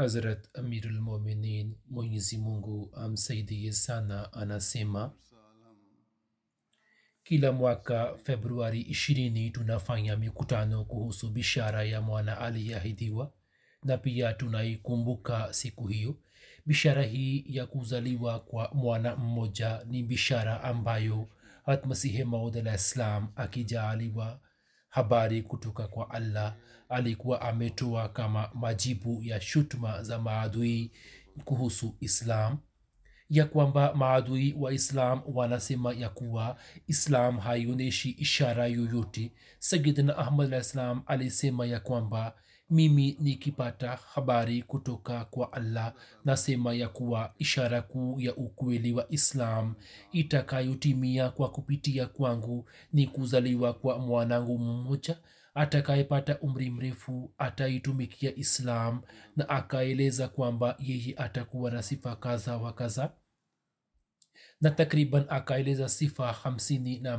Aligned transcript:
Hazrat 0.00 0.48
Amirul 0.54 1.00
Mominin 1.00 1.76
Mwenyezi 1.90 2.38
Mungu 2.38 2.90
amsaidie 2.94 3.72
sana 3.72 4.32
anasema 4.32 5.12
kila 7.24 7.52
mwaka 7.52 8.16
Februari 8.18 8.82
20 8.82 9.52
tunafanya 9.52 10.16
mikutano 10.16 10.84
kuhusu 10.84 11.30
bishara 11.30 11.84
ya 11.84 12.00
mwana 12.00 12.38
aliyeahidiwa 12.38 13.32
na 13.82 13.98
pia 13.98 14.32
tunaikumbuka 14.32 15.52
siku 15.52 15.86
hiyo. 15.86 16.16
Bishara 16.66 17.02
hii 17.02 17.44
ya 17.46 17.66
kuzaliwa 17.66 18.40
kwa 18.40 18.70
mwana 18.74 19.16
mmoja 19.16 19.84
ni 19.86 20.02
bishara 20.02 20.62
ambayo 20.64 21.28
hatmasihi 21.66 22.24
maud 22.24 22.56
alah 22.56 22.74
islam 22.74 23.28
akijaaliwa 23.36 24.40
habari 24.90 25.42
kutoka 25.42 25.88
kwa 25.88 26.10
allah. 26.10 26.54
Alikuwa 26.88 27.40
ametoa 27.40 28.08
kama 28.08 28.50
majibu 28.54 29.22
ya 29.22 29.40
shutuma 29.40 30.02
za 30.02 30.18
maadui 30.18 30.92
kuhusu 31.44 31.96
islam. 32.00 32.58
Ya 33.28 33.44
kwamba 33.46 33.94
maadui 33.94 34.54
wa 34.58 34.72
islam 34.72 35.22
wanasema 35.34 35.92
ya 35.92 36.08
kuwa 36.08 36.56
islam 36.86 37.38
haionyeshi 37.38 38.10
ishara 38.10 38.66
yoyote. 38.66 39.32
Sayidina 39.58 40.18
ahmad 40.18 40.46
alah 40.46 40.60
islam 40.60 41.02
alisema 41.06 41.66
ya 41.66 41.80
kwamba 41.80 42.34
mimi 42.70 43.16
nikipata 43.20 43.98
habari 44.14 44.62
kutoka 44.62 45.24
kwa 45.24 45.52
allah 45.52 45.94
nasema 46.24 46.74
ya 46.74 46.88
kuwa 46.88 47.34
ishara 47.38 47.82
kuu 47.82 48.20
ya 48.20 48.36
ukweli 48.36 48.92
wa 48.92 49.06
islam 49.12 49.74
itakayotimia 50.12 51.30
kwa 51.30 51.50
kupitia 51.50 52.06
kwangu 52.06 52.68
ni 52.92 53.06
kuzaliwa 53.06 53.72
kwa 53.72 53.98
mwanangu 53.98 54.58
mmoja. 54.58 55.18
Atakayepata 55.54 56.38
umri 56.40 56.70
mrefu 56.70 57.32
ataitumikia 57.38 58.34
islam 58.36 59.00
na 59.36 59.48
akaeleza 59.48 60.28
kwamba 60.28 60.76
yeye 60.78 61.14
atakuwa 61.16 61.70
na 61.70 61.82
sifa 61.82 62.16
kadha 62.16 62.56
wa 62.56 62.72
kadha 62.72 63.12
na 64.60 64.70
takriban 64.70 65.24
akaeleza 65.28 65.88
sifa 65.88 66.32
hamsini 66.32 66.98
na 67.00 67.18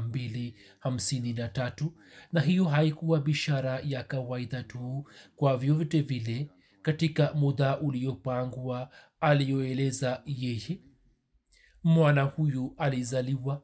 na 1.33 1.47
tatu. 1.49 1.93
Na 2.31 2.41
hiyo 2.41 2.65
haikuwa 2.65 3.19
bishara 3.19 3.79
ya 3.79 4.03
kawaida 4.03 4.63
tu 4.63 5.09
kwa 5.35 5.57
vyovyote 5.57 6.01
vile 6.01 6.49
katika 6.81 7.33
muda 7.33 7.79
uliopangwa 7.79 8.89
aliyoeleza 9.19 10.21
yeye. 10.25 10.81
Mwana 11.83 12.21
huyu 12.23 12.73
alizaliwa 12.77 13.63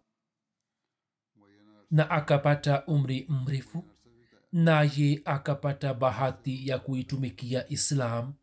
na 1.91 2.09
akapata 2.09 2.85
umri 2.85 3.25
mrefu 3.29 3.85
naye 4.51 5.21
akapata 5.25 5.94
bahati 5.94 6.67
ya 6.67 6.79
kuitumikia 6.79 7.69
islam 7.69 8.33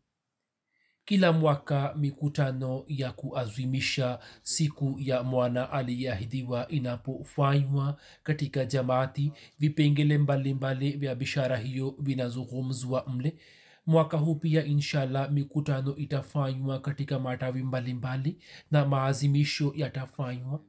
kila 1.05 1.31
mwaka 1.31 1.93
mikutano 1.97 2.83
ya 2.87 3.11
kuazimisha 3.11 4.19
siku 4.43 4.95
ya 4.99 5.23
mwana 5.23 5.71
aliyeahidiwa 5.71 6.67
inapofanywa 6.67 7.97
katika 8.23 8.65
jamaati 8.65 9.31
vipengele 9.59 10.17
mbalimbali 10.17 10.91
vya 10.91 11.15
bishara 11.15 11.57
hiyo 11.57 11.95
vinazungumzwa 11.99 13.05
mle. 13.07 13.37
Mwaka 13.85 14.17
huu 14.17 14.35
pia 14.35 14.65
inshallah 14.65 15.31
mikutano 15.31 15.95
itafanywa 15.95 16.79
katika 16.79 17.19
matawi 17.19 17.63
mbalimbali 17.63 18.37
na 18.71 18.85
maazimisho 18.85 19.73
yatafanywa. 19.75 20.59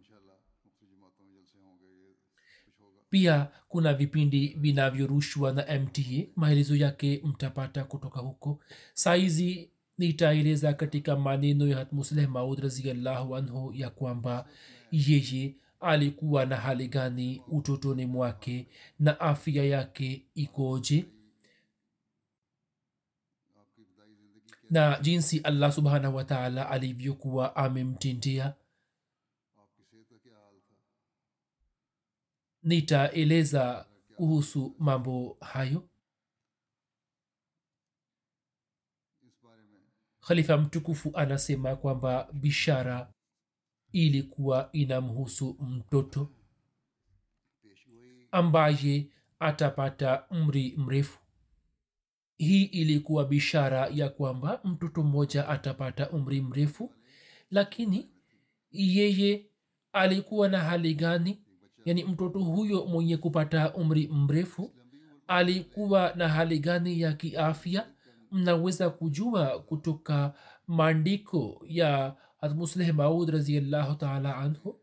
Pia 3.10 3.48
kuna 3.68 3.94
vipindi 3.94 4.56
vinavyorushwa 4.58 5.52
na 5.52 5.78
mta 5.80 6.02
maelezo 6.36 6.76
yake 6.76 7.20
mtapata 7.24 7.84
kutoka 7.84 8.20
huko. 8.20 8.60
Saizi 8.94 9.70
nitaeleza 9.98 10.72
katika 10.74 11.16
maneno 11.16 11.68
ya 11.68 11.76
hatmusleh 11.76 12.28
maud 12.28 12.58
raziallahu 12.58 13.36
anhu 13.36 13.72
ya 13.74 13.90
kwamba 13.90 14.48
yeye 14.92 15.54
alikuwa 15.80 16.46
na 16.46 16.56
hali 16.56 16.88
gani 16.88 17.42
utotoni 17.48 18.06
mwake 18.06 18.68
na 18.98 19.20
afya 19.20 19.64
yake 19.64 20.26
ikoje? 20.34 21.04
Na 24.70 24.98
jinsi 25.02 25.38
allah 25.40 25.72
subhanahu 25.72 26.16
wataala 26.16 26.70
alivyokuwa 26.70 27.56
amemtindia 27.56 28.54
nitaeleza 32.62 33.86
kuhusu 34.16 34.74
mambo 34.78 35.36
hayo 35.40 35.88
khalifa 40.26 40.56
mtukufu 40.58 41.10
anasema 41.14 41.76
kwamba 41.76 42.28
bishara 42.32 43.12
ilikuwa 43.92 44.68
inamhusu 44.72 45.56
mtoto 45.60 46.28
ambaye 48.30 49.06
atapata 49.38 50.24
umri 50.30 50.74
mrefu. 50.76 51.18
Hii 52.38 52.62
ilikuwa 52.64 53.24
bishara 53.24 53.86
ya 53.86 54.08
kwamba 54.08 54.60
mtoto 54.64 55.02
mmoja 55.02 55.48
atapata 55.48 56.10
umri 56.10 56.40
mrefu 56.40 56.94
lakini 57.50 58.08
yeye 58.70 59.46
alikuwa 59.92 60.48
na 60.48 60.58
hali 60.60 60.94
gani? 60.94 61.38
Yani 61.84 62.04
mtoto 62.04 62.38
huyo 62.38 62.86
mwenye 62.86 63.16
kupata 63.16 63.74
umri 63.74 64.08
mrefu 64.08 64.74
alikuwa 65.26 66.12
na 66.16 66.28
hali 66.28 66.58
gani 66.58 67.00
ya 67.00 67.12
kiafya 67.12 67.95
mnaweza 68.32 68.90
kujua 68.90 69.58
kutoka 69.58 70.32
maandiko 70.66 71.64
ya 71.68 72.14
hatmusleh 72.40 72.94
maud 72.94 73.28
raziallahu 73.30 73.94
taala 73.94 74.36
anhu 74.36 74.80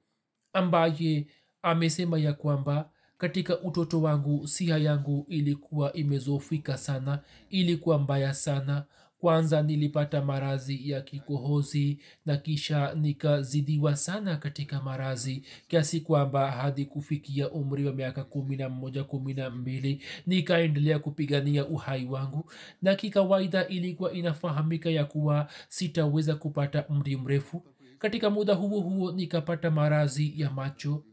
ambaye 0.53 1.27
amesema 1.61 2.19
ya 2.19 2.33
kwamba 2.33 2.89
katika 3.17 3.59
utoto 3.61 4.01
wangu 4.01 4.47
siha 4.47 4.77
yangu 4.77 5.25
ilikuwa 5.29 5.93
imezofika 5.93 6.77
sana 6.77 7.19
ilikuwa 7.49 7.99
mbaya 7.99 8.33
sana 8.33 8.85
kwanza 9.23 9.61
nilipata 9.61 10.21
marazi 10.21 10.89
ya 10.89 11.01
kikohozi 11.01 11.99
na 12.25 12.37
kisha 12.37 12.93
nikazidiwa 12.93 13.95
sana 13.95 14.37
katika 14.37 14.81
marazi 14.81 15.43
kiasi 15.67 15.99
kwamba 16.01 16.51
hadi 16.51 16.85
kufikia 16.85 17.49
umri 17.51 17.85
wa 17.85 17.93
miaka 17.93 18.23
kumi 18.23 18.55
na 18.55 18.69
mmoja 18.69 19.03
kumi 19.03 19.33
na 19.33 19.49
mbili 19.49 20.01
nikaendelea 20.27 20.99
kupigania 20.99 21.65
uhai 21.67 22.05
wangu. 22.05 22.51
Na 22.81 22.95
kikawaida 22.95 23.67
ilikuwa 23.67 24.13
inafahamika 24.13 24.89
ya 24.89 25.05
kuwa 25.05 25.47
sitaweza 25.69 26.35
kupata 26.35 26.85
mri 26.89 27.17
mrefu. 27.17 27.63
Katika 27.99 28.29
muda 28.29 28.53
huo 28.53 28.79
huo 28.81 29.11
nikapata 29.11 29.71
marazi 29.71 30.33
ya 30.41 30.51
macho. 30.51 31.03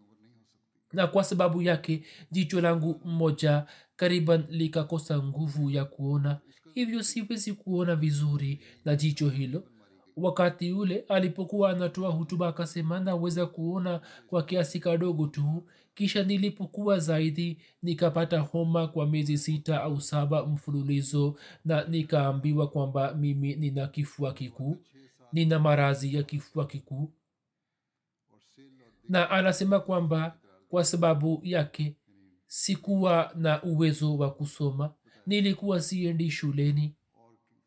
Na 0.92 1.06
kwa 1.06 1.24
sababu 1.24 1.62
yake 1.62 2.02
jicho 2.30 2.60
langu 2.60 3.00
mmoja 3.04 3.66
kariban 3.96 4.44
likakosa 4.48 5.22
nguvu 5.22 5.70
ya 5.70 5.84
kuona 5.84 6.38
hivyo 6.84 7.02
siwezi 7.02 7.52
kuona 7.52 7.96
vizuri 7.96 8.60
na 8.84 8.96
jicho 8.96 9.28
hilo. 9.28 9.64
Wakati 10.16 10.72
ule 10.72 11.04
alipokuwa 11.08 11.70
anatoa 11.70 12.10
hutuba 12.10 12.48
akasema 12.48 13.00
naweza 13.00 13.46
kuona 13.46 14.00
kwa 14.26 14.42
kiasi 14.42 14.80
kadogo 14.80 15.26
tu. 15.26 15.68
Kisha 15.94 16.22
nilipokuwa 16.22 16.98
zaidi 16.98 17.58
nikapata 17.82 18.38
homa 18.40 18.88
kwa 18.88 19.06
miezi 19.06 19.38
sita 19.38 19.82
au 19.82 20.00
saba 20.00 20.46
mfululizo 20.46 21.36
na 21.64 21.84
nikaambiwa 21.84 22.68
kwamba 22.68 23.14
mimi 23.14 23.54
nina 23.56 23.86
kifua 23.86 24.32
kikuu 24.34 24.76
nina 25.32 25.58
marazi 25.58 26.14
ya 26.16 26.22
kifua 26.22 26.66
kikuu. 26.66 27.12
Na 29.08 29.30
anasema 29.30 29.80
kwamba 29.80 30.38
kwa 30.68 30.84
sababu 30.84 31.40
yake 31.44 31.96
sikuwa 32.46 33.32
na 33.36 33.62
uwezo 33.62 34.16
wa 34.18 34.30
kusoma 34.30 34.94
nilikuwa 35.30 35.82
siendi 35.82 36.30
shuleni. 36.30 36.94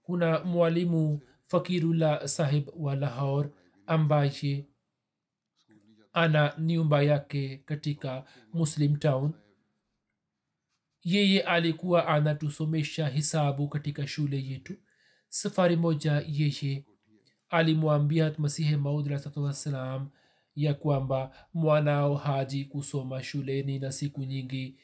Kuna 0.02 0.44
mwalimu 0.44 1.22
fakirullah 1.48 2.28
sahib 2.28 2.70
wa 2.76 2.96
lahor 2.96 3.50
ambaye 3.88 4.66
ana 6.14 6.54
nyumba 6.60 7.02
yake 7.02 7.58
katika 7.66 8.26
muslim 8.54 8.96
town. 8.96 9.34
Yeye 11.04 11.42
alikuwa 11.42 12.08
anatusomesha 12.08 13.08
hisabu 13.08 13.68
katika 13.68 14.08
shule 14.08 14.44
yetu. 14.46 14.74
Safari 15.30 15.76
moja 15.76 16.24
yeye 16.28 16.86
alimwambia 17.50 18.36
masihi 18.38 18.76
maud 18.76 19.12
wassalam 19.36 20.10
ya 20.56 20.74
kwamba 20.74 21.36
mwanao 21.54 22.16
haji 22.16 22.66
kusoma 22.66 23.24
shuleni 23.24 23.80
na 23.80 23.92
siku 23.92 24.24
nyingi 24.24 24.78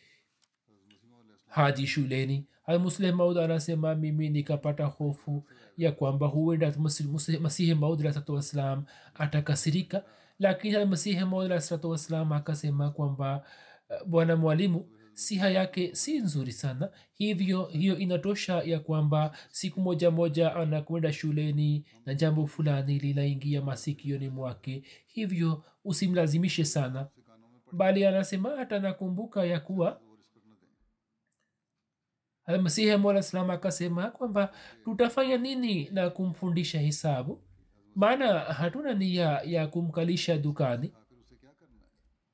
haji 1.49 1.87
shuleni. 1.87 2.45
Almusleh 2.65 3.13
maud 3.15 3.37
anasema 3.37 3.95
mimi 3.95 4.29
nikapata 4.29 4.85
hofu 4.85 5.43
ya 5.77 5.91
kwamba 5.91 6.27
huenda 6.27 6.73
masihi 7.41 7.73
maud 7.75 7.99
alahsalatu 8.01 8.33
wassalam 8.33 8.83
atakasirika. 9.15 10.03
Lakini 10.39 10.75
almasihi 10.75 11.25
maud 11.25 11.45
alahsalatu 11.45 11.89
wassalam 11.89 12.31
akasema 12.33 12.91
kwamba 12.91 13.45
bwana 14.05 14.35
mwalimu 14.35 14.85
siha 15.13 15.49
yake 15.49 15.95
si 15.95 16.19
nzuri 16.19 16.51
sana. 16.51 16.89
Hivyo 17.13 17.65
hiyo 17.65 17.97
inatosha 17.97 18.53
ya 18.61 18.79
kwamba 18.79 19.37
siku 19.51 19.81
moja 19.81 20.11
moja 20.11 20.55
anakwenda 20.55 21.13
shuleni 21.13 21.85
na 22.05 22.13
jambo 22.13 22.47
fulani 22.47 22.99
linaingia 22.99 23.61
masikioni 23.61 24.29
mwake. 24.29 24.83
Hivyo 25.07 25.63
usimlazimishe 25.85 26.65
sana. 26.65 27.07
Bali 27.71 28.05
anasema 28.05 28.49
hata 28.57 28.79
nakumbuka 28.79 29.45
ya 29.45 29.59
kuwa 29.59 29.99
masihi 32.57 32.97
mola 32.97 33.23
akasema 33.53 34.07
kwamba 34.11 34.53
tutafanya 34.83 35.37
nini 35.37 35.89
na 35.91 36.09
kumfundisha 36.09 36.79
hisabu? 36.79 37.41
Maana 37.95 38.39
hatuna 38.39 38.93
nia 38.93 39.41
ya 39.45 39.67
kumkalisha 39.67 40.37
dukani. 40.37 40.93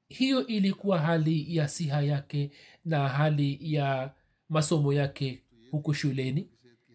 Hiyo 0.10 0.48
ilikuwa 0.48 1.00
hali 1.00 1.56
ya 1.56 1.68
siha 1.68 2.02
yake 2.02 2.52
na 2.86 3.08
hali 3.10 3.58
ya 3.74 4.12
masomo 4.50 4.94
yake 4.94 5.44
huku 5.72 5.94
shuleni. 5.94 6.50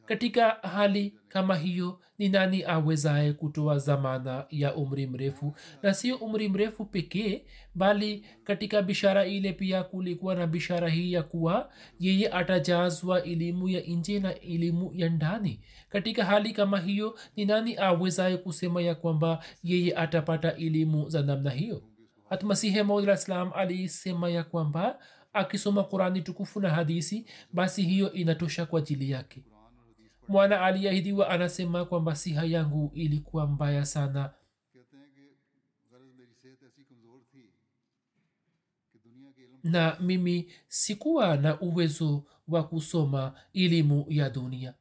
Katika 0.07 0.51
hali 0.51 1.20
kama 1.31 1.57
hiyo 1.57 2.01
ni 2.19 2.29
nani 2.29 2.65
awezaye 2.65 3.33
kutoa 3.33 3.79
zamana 3.79 4.47
ya 4.51 4.75
umri 4.75 5.07
mrefu? 5.07 5.55
Na 5.83 5.95
sio 5.95 6.17
umri 6.17 6.49
mrefu 6.49 6.85
pekee 6.85 7.45
bali 7.75 8.25
katika 8.45 8.83
bishara 8.83 9.27
ile 9.27 9.53
pia 9.53 9.83
kulikuwa 9.85 10.35
na 10.35 10.47
bishara 10.47 10.89
hii 10.89 11.13
ya 11.13 11.23
kuwa 11.23 11.71
yeye 12.01 12.29
atajazwa 12.29 13.23
elimu 13.23 13.69
ya 13.69 13.81
nje 13.81 14.21
na 14.21 14.41
elimu 14.41 14.91
ya 14.95 15.09
ndani. 15.09 15.61
Katika 15.89 16.25
hali 16.25 16.53
kama 16.53 16.81
hiyo 16.81 17.19
ni 17.37 17.45
nani 17.45 17.77
awezaye 17.77 18.37
kusema 18.37 18.83
ya 18.83 18.95
kwamba 18.95 19.45
yeye 19.65 19.97
atapata 19.97 20.57
elimu 20.57 21.09
za 21.09 21.23
namna 21.23 21.51
hiyo? 21.51 21.83
Hatmasihe 22.29 22.83
maudlaslam 22.83 23.51
alisema 23.55 24.31
ya 24.31 24.45
kwamba 24.45 24.99
akisoma 25.33 25.85
qurani 25.85 26.23
tukufu 26.23 26.61
na 26.61 26.71
hadisi 26.71 27.27
basi 27.53 27.83
hiyo 27.83 28.13
inatosha 28.13 28.67
kwa 28.67 28.79
ajili 28.81 29.11
yake 29.11 29.43
mwana 30.31 30.61
aliahidiwa 30.61 31.31
anasema 31.31 31.85
kwamba 31.85 32.17
siha 32.17 32.45
yangu 32.45 32.91
ilikuwa 32.95 33.47
mbaya 33.47 33.87
sana. 33.87 34.31
Na 39.65 39.97
mimi 40.01 40.53
sikuwa 40.69 41.37
na 41.37 41.61
uwezo 41.61 42.25
wa 42.49 42.63
kusoma 42.65 43.35
elimu 43.55 44.07
ya 44.09 44.31
dunia. 44.31 44.75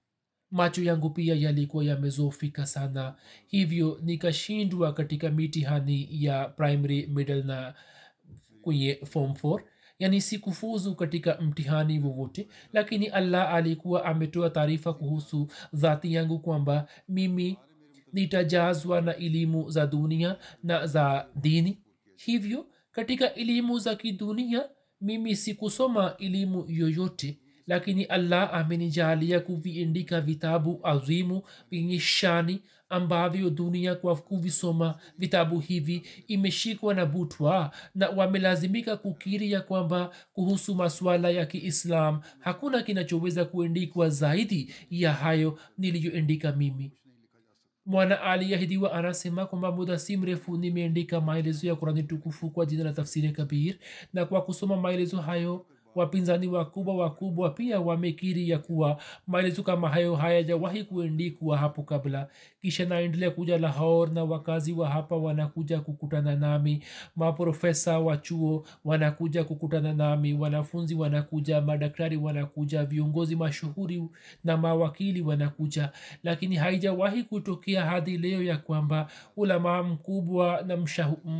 Macho 0.51 0.83
yangu 0.83 1.09
pia 1.09 1.35
yalikuwa 1.35 1.83
yamezofika 1.85 2.65
sana. 2.65 3.15
Hivyo 3.47 3.99
nikashindwa 4.03 4.93
katika 4.93 5.29
mitihani 5.31 6.07
ya 6.25 6.45
primary 6.47 7.07
middle 7.07 7.43
na 7.43 7.73
kwenye 8.61 8.95
form 9.05 9.31
4 9.31 9.61
yani 9.99 10.21
sikufuzu 10.21 10.95
katika 10.95 11.41
mtihani 11.41 11.99
wowote 11.99 12.47
lakini 12.73 13.07
allah 13.07 13.53
alikuwa 13.53 14.05
ametoa 14.05 14.49
taarifa 14.49 14.93
kuhusu 14.93 15.47
dhati 15.73 16.13
yangu 16.13 16.39
kwamba 16.39 16.87
mimi 17.09 17.57
nitajazwa 18.13 19.01
na 19.01 19.15
elimu 19.15 19.69
za 19.69 19.87
dunia 19.87 20.37
na 20.63 20.87
za 20.87 21.27
dini. 21.35 21.77
Hivyo 22.15 22.65
katika 22.91 23.33
elimu 23.33 23.79
za 23.79 23.95
kidunia 23.95 24.69
mimi 25.01 25.35
sikusoma 25.35 26.15
elimu 26.17 26.65
yoyote 26.67 27.39
lakini 27.67 28.03
allah 28.03 28.53
amenijalia 28.53 29.39
kuviandika 29.39 30.21
vitabu 30.21 30.79
azimu 30.83 31.41
vyenye 31.71 31.99
ambavyo 32.89 33.49
dunia 33.49 33.95
kwa 33.95 34.15
kuvisoma 34.15 34.95
vitabu 35.17 35.59
hivi 35.59 36.03
imeshikwa 36.27 36.93
na 36.93 37.05
butwa 37.05 37.71
na 37.95 38.09
wamelazimika 38.09 38.97
kukiri 38.97 39.51
ya 39.51 39.61
kwamba 39.61 40.11
kuhusu 40.33 40.75
masuala 40.75 41.29
ya 41.29 41.45
kiislam 41.45 42.21
hakuna 42.39 42.83
kinachoweza 42.83 43.45
kuendikwa 43.45 44.09
zaidi 44.09 44.73
ya 44.89 45.13
hayo 45.13 45.59
niliyoendika 45.77 46.51
mimi. 46.51 46.91
Mwana 47.85 48.21
aliahidiwa 48.21 48.93
anasema 48.93 49.45
kwamba 49.45 49.71
muda 49.71 49.99
si 49.99 50.17
mrefu 50.17 50.57
nimeandika 50.57 51.21
maelezo 51.21 51.67
ya 51.67 51.75
kurani 51.75 52.03
tukufu 52.03 52.49
kwa 52.49 52.65
jina 52.65 52.83
la 52.83 52.93
tafsiri 52.93 53.31
kabir 53.31 53.75
na 54.13 54.25
kwa 54.25 54.41
kusoma 54.41 54.77
maelezo 54.77 55.17
hayo 55.17 55.65
wapinzani 55.95 56.47
wakubwa 56.47 56.95
wakubwa 56.95 57.49
pia 57.49 57.79
wamekiri 57.79 58.49
ya 58.49 58.59
kuwa 58.59 59.01
maelezo 59.27 59.63
kama 59.63 59.89
hayo 59.89 60.15
hayajawahi 60.15 60.83
kuendikwa 60.83 61.57
hapo 61.57 61.83
kabla. 61.83 62.27
Kisha 62.61 62.85
naendelea 62.85 63.31
kuja 63.31 63.57
lahor 63.57 64.11
na 64.11 64.23
wakazi 64.23 64.73
wa 64.73 64.89
hapa 64.89 65.15
wanakuja 65.15 65.79
kukutana 65.81 66.35
nami. 66.35 66.83
Maprofesa 67.15 67.99
wa 67.99 68.17
chuo 68.17 68.65
wanakuja 68.85 69.43
kukutana 69.43 69.93
nami. 69.93 70.33
Wanafunzi 70.33 70.95
wanakuja 70.95 71.61
madaktari 71.61 72.17
wanakuja 72.17 72.85
viongozi 72.85 73.35
mashuhuri 73.35 74.03
na 74.43 74.57
mawakili 74.57 75.21
wanakuja. 75.21 75.91
Lakini 76.23 76.55
haijawahi 76.55 77.23
kutokea 77.23 77.85
hadi 77.85 78.17
leo 78.17 78.43
ya 78.43 78.57
kwamba 78.57 79.07
ulamaa 79.37 79.83
mkubwa 79.83 80.63
na 80.67 80.77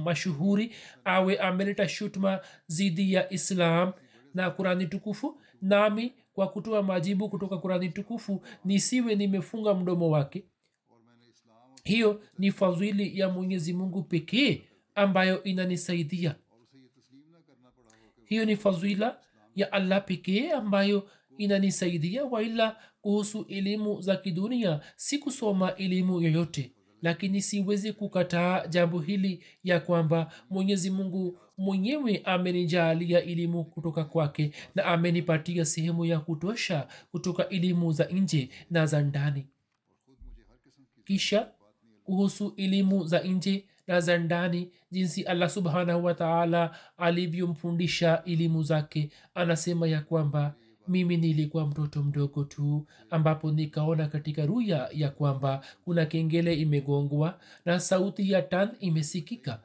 mashuhuri 0.03 0.71
awe 1.05 1.38
ameleta 1.38 1.88
shutuma 1.89 2.39
zidi 2.67 3.13
ya 3.13 3.33
islam 3.33 3.91
na 4.33 4.50
kurani 4.51 4.88
tukufu. 4.88 5.41
Nami 5.62 6.13
kwa 6.33 6.48
kutoa 6.48 6.83
majibu 6.83 7.29
kutoka 7.29 7.57
kurani 7.57 7.89
tukufu 7.89 8.41
nisiwe 8.65 9.15
nimefunga 9.15 9.74
mdomo 9.74 10.09
wake. 10.09 10.43
Hiyo 11.83 12.21
ni 12.38 12.51
fadhili 12.51 13.19
ya 13.19 13.29
mwenyezi 13.29 13.74
mungu 13.74 14.03
pekee 14.03 14.62
ambayo 14.95 15.43
inanisaidia. 15.43 16.36
Hiyo 18.25 18.45
ni 18.45 18.55
fadhila 18.55 19.19
ya 19.55 19.71
allah 19.71 20.05
pekee 20.05 20.51
ambayo 20.51 21.09
inanisaidia 21.38 22.25
waila 22.25 22.75
kuhusu 23.01 23.45
elimu 23.50 24.01
za 24.01 24.15
kidunia 24.15 24.81
sikusoma 24.95 25.75
elimu 25.75 26.21
yoyote 26.21 26.71
lakini 27.01 27.41
siwezi 27.41 27.93
kukataa 27.93 28.67
jambo 28.67 28.99
hili 28.99 29.43
ya 29.63 29.79
kwamba 29.79 30.31
mwenyezi 30.49 30.89
mungu 30.89 31.37
mwenyewe 31.57 32.21
amenijalia 32.25 33.23
elimu 33.23 33.63
kutoka 33.63 34.03
kwake 34.03 34.51
na 34.75 34.85
amenipatia 34.85 35.65
sehemu 35.65 36.05
ya 36.05 36.19
kutosha 36.19 36.87
kutoka 37.11 37.49
elimu 37.49 37.91
za 37.91 38.05
nje 38.05 38.49
na 38.71 38.85
za 38.85 39.01
ndani. 39.01 39.47
Kisha 41.05 41.47
kuhusu 42.03 42.53
elimu 42.57 43.07
za 43.07 43.19
nje 43.19 43.65
na 43.87 44.01
za 44.01 44.17
ndani 44.17 44.71
jinsi 44.91 45.23
allah 45.23 45.49
subhanahu 45.49 46.05
wataala 46.05 46.75
alivyomfundisha 46.97 48.23
elimu 48.25 48.63
zake 48.63 49.09
anasema 49.35 49.87
ya 49.87 50.01
kwamba 50.01 50.55
mimi 50.89 51.17
nilikuwa 51.17 51.67
mtoto 51.67 52.03
mdogo 52.03 52.43
tu 52.43 52.88
ambapo 53.10 53.51
nikaona 53.51 54.08
katika 54.08 54.46
ruya 54.46 54.89
ya 54.93 55.10
kwamba 55.10 55.62
kuna 55.84 56.05
kengele 56.05 56.53
imegongwa 56.53 57.39
na 57.65 57.79
sauti 57.79 58.31
ya 58.31 58.41
tan 58.41 58.69
imesikika 58.79 59.60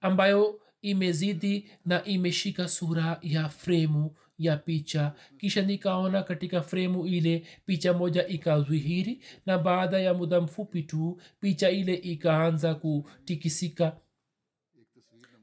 ambayo 0.00 0.60
imezidi 0.82 1.70
na 1.86 2.04
imeshika 2.04 2.68
sura 2.68 3.18
ya 3.22 3.48
fremu 3.48 4.10
ya 4.38 4.56
picha. 4.56 5.12
Kisha 5.38 5.62
nikaona 5.62 6.22
katika 6.22 6.62
fremu 6.62 7.06
ile 7.06 7.46
picha 7.66 7.92
moja 7.92 8.26
ikadhihiri 8.26 9.20
na 9.46 9.58
baada 9.58 9.98
ya 10.00 10.14
muda 10.14 10.40
mfupi 10.40 10.82
tu 10.82 11.20
picha 11.40 11.70
ile 11.70 11.94
ikaanza 11.94 12.74
kutikisika 12.74 13.96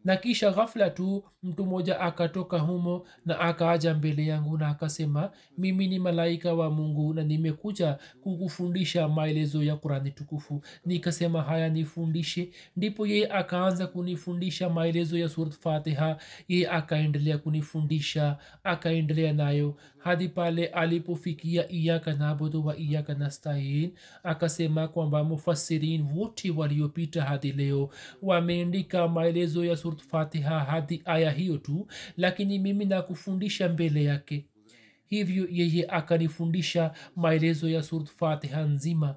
na 0.06 0.18
kisha 0.18 0.52
ghafla 0.52 0.90
tu 0.90 1.24
mtu 1.44 1.66
mmoja 1.66 2.00
akatoka 2.00 2.60
humo 2.60 3.06
na 3.26 3.40
akaaja 3.40 3.94
mbele 3.94 4.26
yangu 4.26 4.58
na 4.58 4.68
akasema 4.68 5.32
mimi 5.58 5.88
ni 5.88 6.00
malaika 6.00 6.54
wa 6.54 6.70
mungu 6.70 7.14
na 7.14 7.24
nimekuja 7.24 7.98
kukufundisha 8.22 9.08
maelezo 9.08 9.64
ya 9.64 9.76
qurani 9.76 10.12
tukufu. 10.12 10.62
Nikasema 10.86 11.42
haya 11.42 11.70
nifundishe. 11.70 12.50
Ndipo 12.78 13.08
yeye 13.08 13.32
akaanza 13.32 13.88
kunifundisha 13.88 14.70
maelezo 14.70 15.18
ya 15.18 15.30
surat 15.30 15.54
fatiha. 15.54 16.18
Yeye 16.48 16.70
akaendelea 16.70 17.38
kunifundisha 17.38 18.38
akaendelea 18.64 19.34
nayo 19.34 19.76
hadi 20.04 20.28
pale 20.30 20.66
alipofikia 20.68 21.72
iyaka 21.72 22.14
nabudu 22.14 22.66
wa 22.66 22.78
iyaka 22.78 23.14
nastain 23.14 23.92
akasema 24.24 24.88
kwamba 24.88 25.24
mufasirin 25.24 26.02
wote 26.16 26.52
waliopita 26.52 27.24
hadi 27.24 27.52
leo 27.52 27.90
wameandika 28.22 29.08
maelezo 29.08 29.66
ya 29.66 29.78
surat 29.78 30.02
fatiha 30.02 30.60
hadi 30.60 31.02
aya 31.06 31.32
hiyo 31.32 31.58
tu 31.58 31.88
lakini 32.18 32.60
mimi 32.60 32.86
nakufundisha 32.86 33.70
mbele 33.70 34.04
yake. 34.04 34.46
Hivyo 35.08 35.48
yeye 35.52 35.86
akanifundisha 35.88 36.92
maelezo 37.16 37.70
ya 37.70 37.84
surat 37.84 38.10
fatiha 38.10 38.62
nzima 38.62 39.16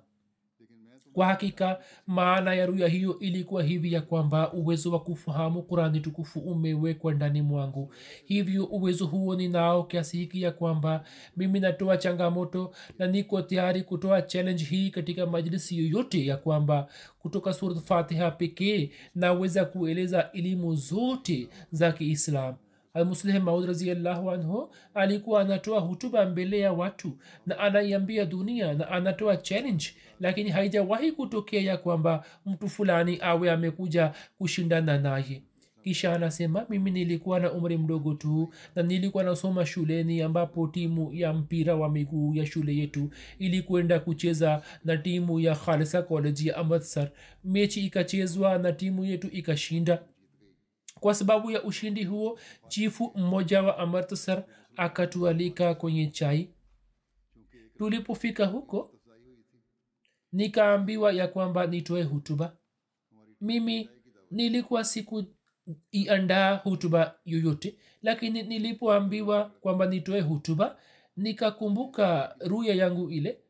kwa 1.17 1.27
hakika 1.27 1.79
maana 2.07 2.55
ya 2.55 2.67
ruya 2.67 2.89
hiyo 2.89 3.19
ilikuwa 3.19 3.63
hivi 3.63 3.93
ya 3.93 4.01
kwamba 4.01 4.53
uwezo 4.53 4.93
wa 4.93 5.01
kufahamu 5.01 5.63
kurani 5.63 6.01
tukufu 6.01 6.41
umewekwa 6.41 7.15
ndani 7.15 7.43
mwangu. 7.43 7.95
Hivyo 8.25 8.65
uwezo 8.65 9.07
huo 9.07 9.35
ninao 9.37 9.83
kiasi 9.85 10.17
hiki 10.19 10.43
ya 10.43 10.51
kwamba 10.51 11.05
mimi 11.37 11.61
natoa 11.61 11.97
changamoto 11.97 12.73
na 12.99 13.07
niko 13.07 13.43
tayari 13.43 13.83
kutoa 13.83 14.23
challenge 14.23 14.65
hii 14.65 14.91
katika 14.91 15.27
majlisi 15.27 15.79
yoyote 15.79 16.27
ya 16.27 16.37
kwamba 16.37 16.87
kutoka 17.19 17.53
surat 17.53 17.79
fatiha 17.85 18.31
pekee 18.31 18.91
naweza 19.15 19.65
kueleza 19.65 20.33
elimu 20.33 20.75
zote 20.75 21.49
za 21.73 21.93
kiislam 21.93 22.55
almusleh 22.97 23.43
maud 23.43 23.65
raziallahu 23.67 24.31
anhu 24.31 24.71
alikuwa 24.95 25.41
anatoa 25.41 25.81
hutuba 25.81 26.27
mbele 26.27 26.59
ya 26.61 26.73
watu 26.73 27.13
na 27.47 27.59
anaiambia 27.59 28.25
dunia 28.25 28.75
na 28.75 28.89
anatoa 28.91 29.37
challenge 29.37 29.87
lakini 30.21 30.51
haijawahi 30.51 31.13
kutokea 31.13 31.61
ya 31.63 31.77
kwamba 31.77 32.25
mtu 32.47 32.69
fulani 32.69 33.19
awe 33.23 33.51
amekuja 33.51 34.13
kushindana 34.39 34.99
naye. 34.99 35.43
Kisha 35.85 36.13
anasema 36.15 36.67
mimi 36.69 36.91
nilikuwa 36.91 37.41
na 37.41 37.53
umri 37.53 37.79
mdogo 37.79 38.15
tu 38.15 38.49
na 38.77 38.83
nilikuwa 38.83 39.25
nasoma 39.25 39.67
shuleni 39.67 40.23
ambapo 40.23 40.67
timu 40.69 41.13
ya 41.13 41.33
mpira 41.33 41.75
wa 41.77 41.89
miguu 41.91 42.35
ya 42.35 42.47
shule 42.47 42.77
yetu 42.77 43.11
ilikwenda 43.39 44.01
kucheza 44.01 44.63
na 44.85 44.97
timu 44.97 45.41
ya 45.41 45.55
khalisa 45.55 46.03
college 46.03 46.49
ya 46.49 46.57
amritsar. 46.57 47.11
Mechi 47.45 47.87
ikachezwa 47.87 48.59
na 48.59 48.73
timu 48.73 49.05
yetu 49.05 49.29
ikashinda 49.33 50.03
kwa 51.01 51.15
sababu 51.15 51.51
ya 51.51 51.63
ushindi 51.63 52.05
huo 52.05 52.39
chifu 52.69 53.13
mmoja 53.17 53.63
wa 53.63 53.79
amartsar 53.79 54.45
akatualika 54.77 55.75
kwenye 55.75 56.07
chai. 56.07 56.51
Tulipofika 57.79 58.47
huko 58.47 58.93
nikaambiwa 60.33 61.13
ya 61.13 61.29
kwamba 61.29 61.67
nitoe 61.67 62.03
hutuba. 62.03 62.57
Mimi 63.41 63.89
nilikuwa 64.31 64.85
siku 64.85 65.25
iandaa 65.91 66.55
hutuba 66.57 67.19
yoyote 67.25 67.79
lakini 68.03 68.43
nilipoambiwa 68.43 69.45
kwamba 69.45 69.87
nitoe 69.87 70.21
hutuba 70.21 70.79
nikakumbuka 71.17 72.37
ruya 72.41 72.75
yangu 72.75 73.11
ile. 73.11 73.41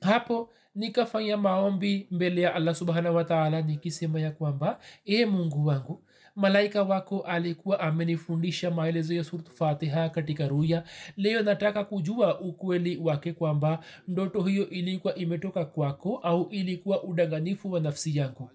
Hapo 0.00 0.52
nikafanya 0.76 1.36
maombi 1.36 2.06
mbele 2.10 2.40
ya 2.40 2.54
allah 2.54 2.74
subhanahu 2.74 3.16
wataala 3.16 3.62
nikisema 3.62 4.20
ya 4.20 4.30
kwamba 4.30 4.80
e 5.04 5.24
mungu 5.26 5.66
wangu 5.66 6.02
malaika 6.36 6.82
wako 6.82 7.20
alikuwa 7.20 7.80
amenifundisha 7.80 8.70
maelezo 8.70 9.14
ya 9.14 9.24
surat 9.24 9.50
fatiha 9.50 10.08
katika 10.08 10.48
ruya. 10.48 10.84
Leo 11.16 11.42
nataka 11.42 11.84
kujua 11.84 12.40
ukweli 12.40 12.96
wake 12.96 13.32
kwamba 13.32 13.84
ndoto 14.08 14.42
hiyo 14.42 14.70
ilikuwa 14.70 15.14
imetoka 15.14 15.64
kwako 15.64 16.16
au 16.22 16.48
ilikuwa 16.50 17.02
udanganifu 17.04 17.72
wa 17.72 17.80
nafsi 17.80 18.16
yangu 18.18 18.50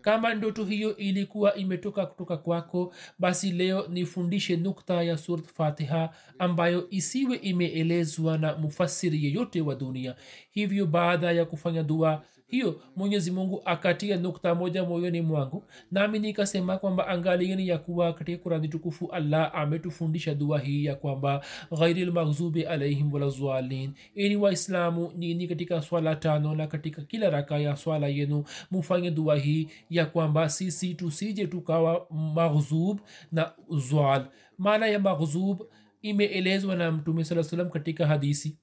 kama 0.00 0.34
ndoto 0.34 0.64
hiyo 0.64 0.96
ilikuwa 0.96 1.54
imetoka 1.54 2.06
kutoka 2.06 2.36
kwako 2.36 2.94
basi 3.18 3.52
leo 3.52 3.86
nifundishe 3.88 4.56
nukta 4.56 5.02
ya 5.02 5.18
surat 5.18 5.46
fatiha 5.46 6.10
ambayo 6.38 6.86
isiwe 6.90 7.36
imeelezwa 7.36 8.38
na 8.38 8.56
mufasiri 8.56 9.24
yeyote 9.24 9.60
wa 9.60 9.74
dunia. 9.74 10.14
Hivyo 10.50 10.86
baada 10.86 11.32
ya 11.32 11.44
kufanya 11.44 11.82
dua 11.82 12.22
hiyo 12.50 12.80
mwenyezi 12.96 13.30
mungu 13.30 13.62
akatia 13.64 14.16
nukta 14.16 14.54
moja 14.54 14.84
moyoni 14.84 15.20
mwangu 15.20 15.64
nami 15.90 16.18
nikasema 16.18 16.78
kwamba 16.78 17.08
angalieni 17.08 17.68
ya 17.68 17.78
kuwa 17.78 18.12
katika 18.12 18.42
kurani 18.42 18.68
tukufu 18.68 19.06
allah 19.12 19.50
ametufundisha 19.54 20.34
dua 20.34 20.58
hii 20.58 20.84
ya 20.84 20.94
kwamba 20.94 21.44
ghairi 21.78 22.04
lmaghzubi 22.04 22.62
alaihim 22.62 23.12
walazwalin 23.12 23.92
ini 24.14 24.36
waislamu 24.36 25.12
nini 25.16 25.48
katika 25.48 25.82
swala 25.82 26.16
tano 26.16 26.54
na 26.54 26.66
katika 26.66 27.02
kila 27.02 27.30
raka 27.30 27.58
ya 27.58 27.76
swala 27.76 28.08
yenu 28.08 28.44
mufanye 28.70 29.10
dua 29.10 29.36
hii 29.36 29.68
ya 29.90 30.06
kwamba 30.06 30.48
sisi 30.48 30.94
tusije 30.94 31.46
tukawa 31.46 32.06
maghzub 32.34 33.00
na 33.32 33.52
zwal. 33.78 34.26
Maana 34.58 34.86
ya 34.86 34.98
maghzub 34.98 35.62
imeelezwa 36.02 36.76
na 36.76 36.92
mtume 36.92 37.24
saa 37.24 37.42
salam 37.42 37.70
katika 37.70 38.06
hadisi 38.06 38.58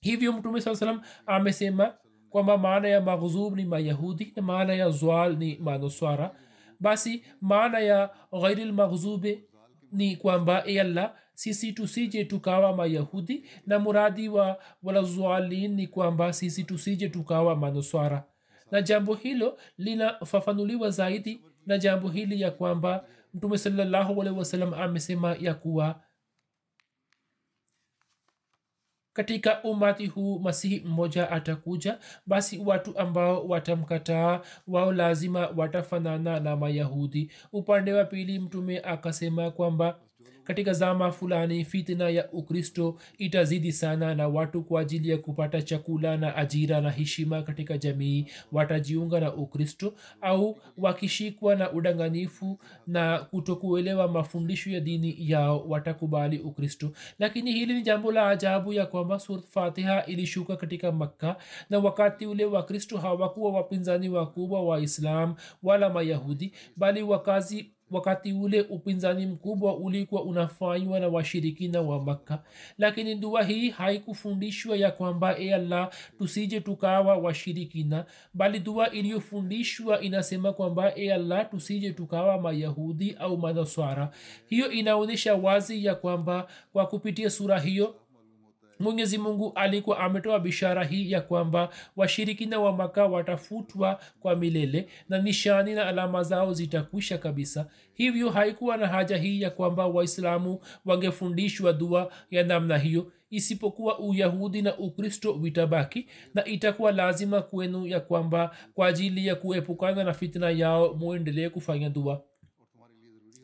hivyo 0.00 0.32
mtume 0.32 0.60
saa 0.60 0.74
salam 0.76 1.00
amesema 1.26 1.94
kwamba 2.30 2.58
maana 2.58 2.88
ya 2.88 3.00
maghzub 3.00 3.56
ni 3.56 3.64
mayahudi 3.64 4.32
na 4.36 4.42
maana 4.42 4.74
ya 4.74 4.90
zwal 4.90 5.36
ni 5.36 5.58
manuswara. 5.58 6.34
Basi 6.80 7.24
maana 7.40 7.78
ya 7.78 8.10
ghairi 8.40 8.64
lmaghzube 8.64 9.44
ni 9.92 10.16
kwamba 10.16 10.62
e 10.66 10.80
allah 10.80 11.14
sisi 11.34 11.72
tusije 11.72 12.24
tukawa 12.24 12.76
mayahudi 12.76 13.44
na 13.66 13.78
muradi 13.78 14.28
wa 14.28 14.58
walazwalin 14.82 15.74
ni 15.74 15.86
kwamba 15.86 16.32
sisi 16.32 16.64
tusije 16.64 17.08
tukawa 17.08 17.56
manuswara. 17.56 18.24
Na 18.70 18.82
jambo 18.82 19.14
hilo 19.14 19.58
linafafanuliwa 19.78 20.90
zaidi 20.90 21.40
na 21.66 21.78
jambo 21.78 22.08
hili 22.08 22.40
ya 22.40 22.50
kwamba 22.50 23.04
mtume 23.34 23.58
salallahu 23.58 24.18
wasalam 24.18 24.74
amesema 24.74 25.36
ya 25.40 25.54
kuwa 25.54 26.00
katika 29.18 29.62
umati 29.62 30.06
huu 30.06 30.38
masihi 30.38 30.80
mmoja 30.86 31.30
atakuja 31.30 31.98
basi 32.26 32.58
watu 32.58 32.98
ambao 32.98 33.46
watamkataa 33.48 34.40
wao 34.68 34.92
lazima 34.92 35.48
watafanana 35.56 36.40
na 36.40 36.56
mayahudi. 36.56 37.30
Upande 37.52 37.92
wa 37.92 38.04
pili 38.04 38.38
mtume 38.38 38.80
akasema 38.80 39.50
kwamba 39.50 39.96
katika 40.48 40.72
zama 40.72 41.12
fulani 41.12 41.64
fitna 41.64 42.08
ya 42.10 42.30
ukristo 42.32 42.96
itazidi 43.18 43.72
sana 43.72 44.14
na 44.14 44.28
watu 44.28 44.62
kwa 44.62 44.80
ajili 44.80 45.08
ya 45.10 45.18
kupata 45.18 45.62
chakula 45.62 46.16
na 46.16 46.36
ajira 46.36 46.80
na 46.80 46.90
heshima 46.90 47.42
katika 47.42 47.78
jamii 47.78 48.26
watajiunga 48.52 49.20
na 49.20 49.34
ukristo 49.34 49.94
au 50.20 50.58
wakishikwa 50.78 51.54
na 51.56 51.72
udanganifu 51.72 52.58
na 52.86 53.18
kutokuelewa 53.18 54.08
mafundisho 54.08 54.70
ya 54.70 54.80
dini 54.80 55.16
yao 55.18 55.64
watakubali 55.68 56.38
ukristo. 56.38 56.90
Lakini 57.18 57.52
hili 57.52 57.74
ni 57.74 57.82
jambo 57.82 58.12
la 58.12 58.28
ajabu 58.28 58.72
ya 58.72 58.86
kwamba 58.86 59.18
surat 59.18 59.44
fatiha 59.46 60.06
ilishuka 60.06 60.56
katika 60.56 60.92
makka 60.92 61.36
na 61.70 61.78
wakati 61.78 62.26
ule 62.26 62.44
wakristo 62.44 62.98
hawakuwa 62.98 63.52
wapinzani 63.52 64.08
wakubwa 64.08 64.62
wa 64.62 64.80
islam 64.80 65.34
wala 65.62 65.90
mayahudi 65.90 66.52
bali 66.76 67.02
wakazi 67.02 67.70
wakati 67.90 68.32
ule 68.32 68.60
upinzani 68.62 69.26
mkubwa 69.26 69.76
ulikuwa 69.76 70.22
unafanywa 70.22 71.00
na 71.00 71.08
washirikina 71.08 71.80
wa 71.80 72.02
makka. 72.02 72.42
Lakini 72.78 73.14
dua 73.14 73.42
hii 73.44 73.70
haikufundishwa 73.70 74.76
ya 74.76 74.90
kwamba 74.90 75.38
e 75.38 75.54
allah 75.54 75.90
tusije 76.18 76.60
tukawa 76.60 77.16
washirikina 77.16 78.04
bali 78.34 78.58
dua 78.58 78.90
iliyofundishwa 78.90 80.00
inasema 80.00 80.52
kwamba 80.52 80.92
e 80.96 81.12
allah 81.12 81.50
tusije 81.50 81.90
tukawa 81.92 82.38
mayahudi 82.40 83.16
au 83.18 83.38
manaswara. 83.38 84.10
Hiyo 84.46 84.70
inaonyesha 84.70 85.34
wazi 85.34 85.84
ya 85.84 85.94
kwamba 85.94 86.46
kwa 86.72 86.86
kupitia 86.86 87.30
sura 87.30 87.60
hiyo 87.60 87.94
mwenyezi 88.80 89.18
mungu 89.18 89.52
alikuwa 89.54 89.98
ametoa 89.98 90.40
bishara 90.40 90.84
hii 90.84 91.10
ya 91.12 91.20
kwamba 91.20 91.68
washirikina 91.96 92.60
wa 92.60 92.72
maka 92.72 93.06
watafutwa 93.06 94.00
kwa 94.20 94.36
milele 94.36 94.88
na 95.08 95.18
nishani 95.18 95.74
na 95.74 95.86
alama 95.86 96.22
zao 96.22 96.52
zitakwisha 96.54 97.18
kabisa. 97.18 97.66
Hivyo 97.94 98.30
haikuwa 98.30 98.76
na 98.76 98.86
haja 98.86 99.16
hii 99.16 99.40
ya 99.42 99.50
kwamba 99.50 99.86
waislamu 99.86 100.60
wangefundishwa 100.84 101.72
dua 101.72 102.12
ya 102.30 102.42
namna 102.44 102.78
hiyo. 102.78 103.12
Isipokuwa 103.30 103.98
uyahudi 103.98 104.62
na 104.62 104.76
ukristo 104.78 105.32
vitabaki 105.32 106.08
na 106.34 106.44
itakuwa 106.44 106.92
lazima 106.92 107.42
kwenu 107.42 107.86
ya 107.86 108.00
kwamba 108.00 108.56
kwa 108.74 108.86
ajili 108.86 109.26
ya 109.26 109.34
kuepukana 109.34 110.04
na 110.04 110.14
fitna 110.14 110.50
yao 110.50 110.94
muendelee 110.94 111.48
kufanya 111.48 111.90
dua 111.90 112.22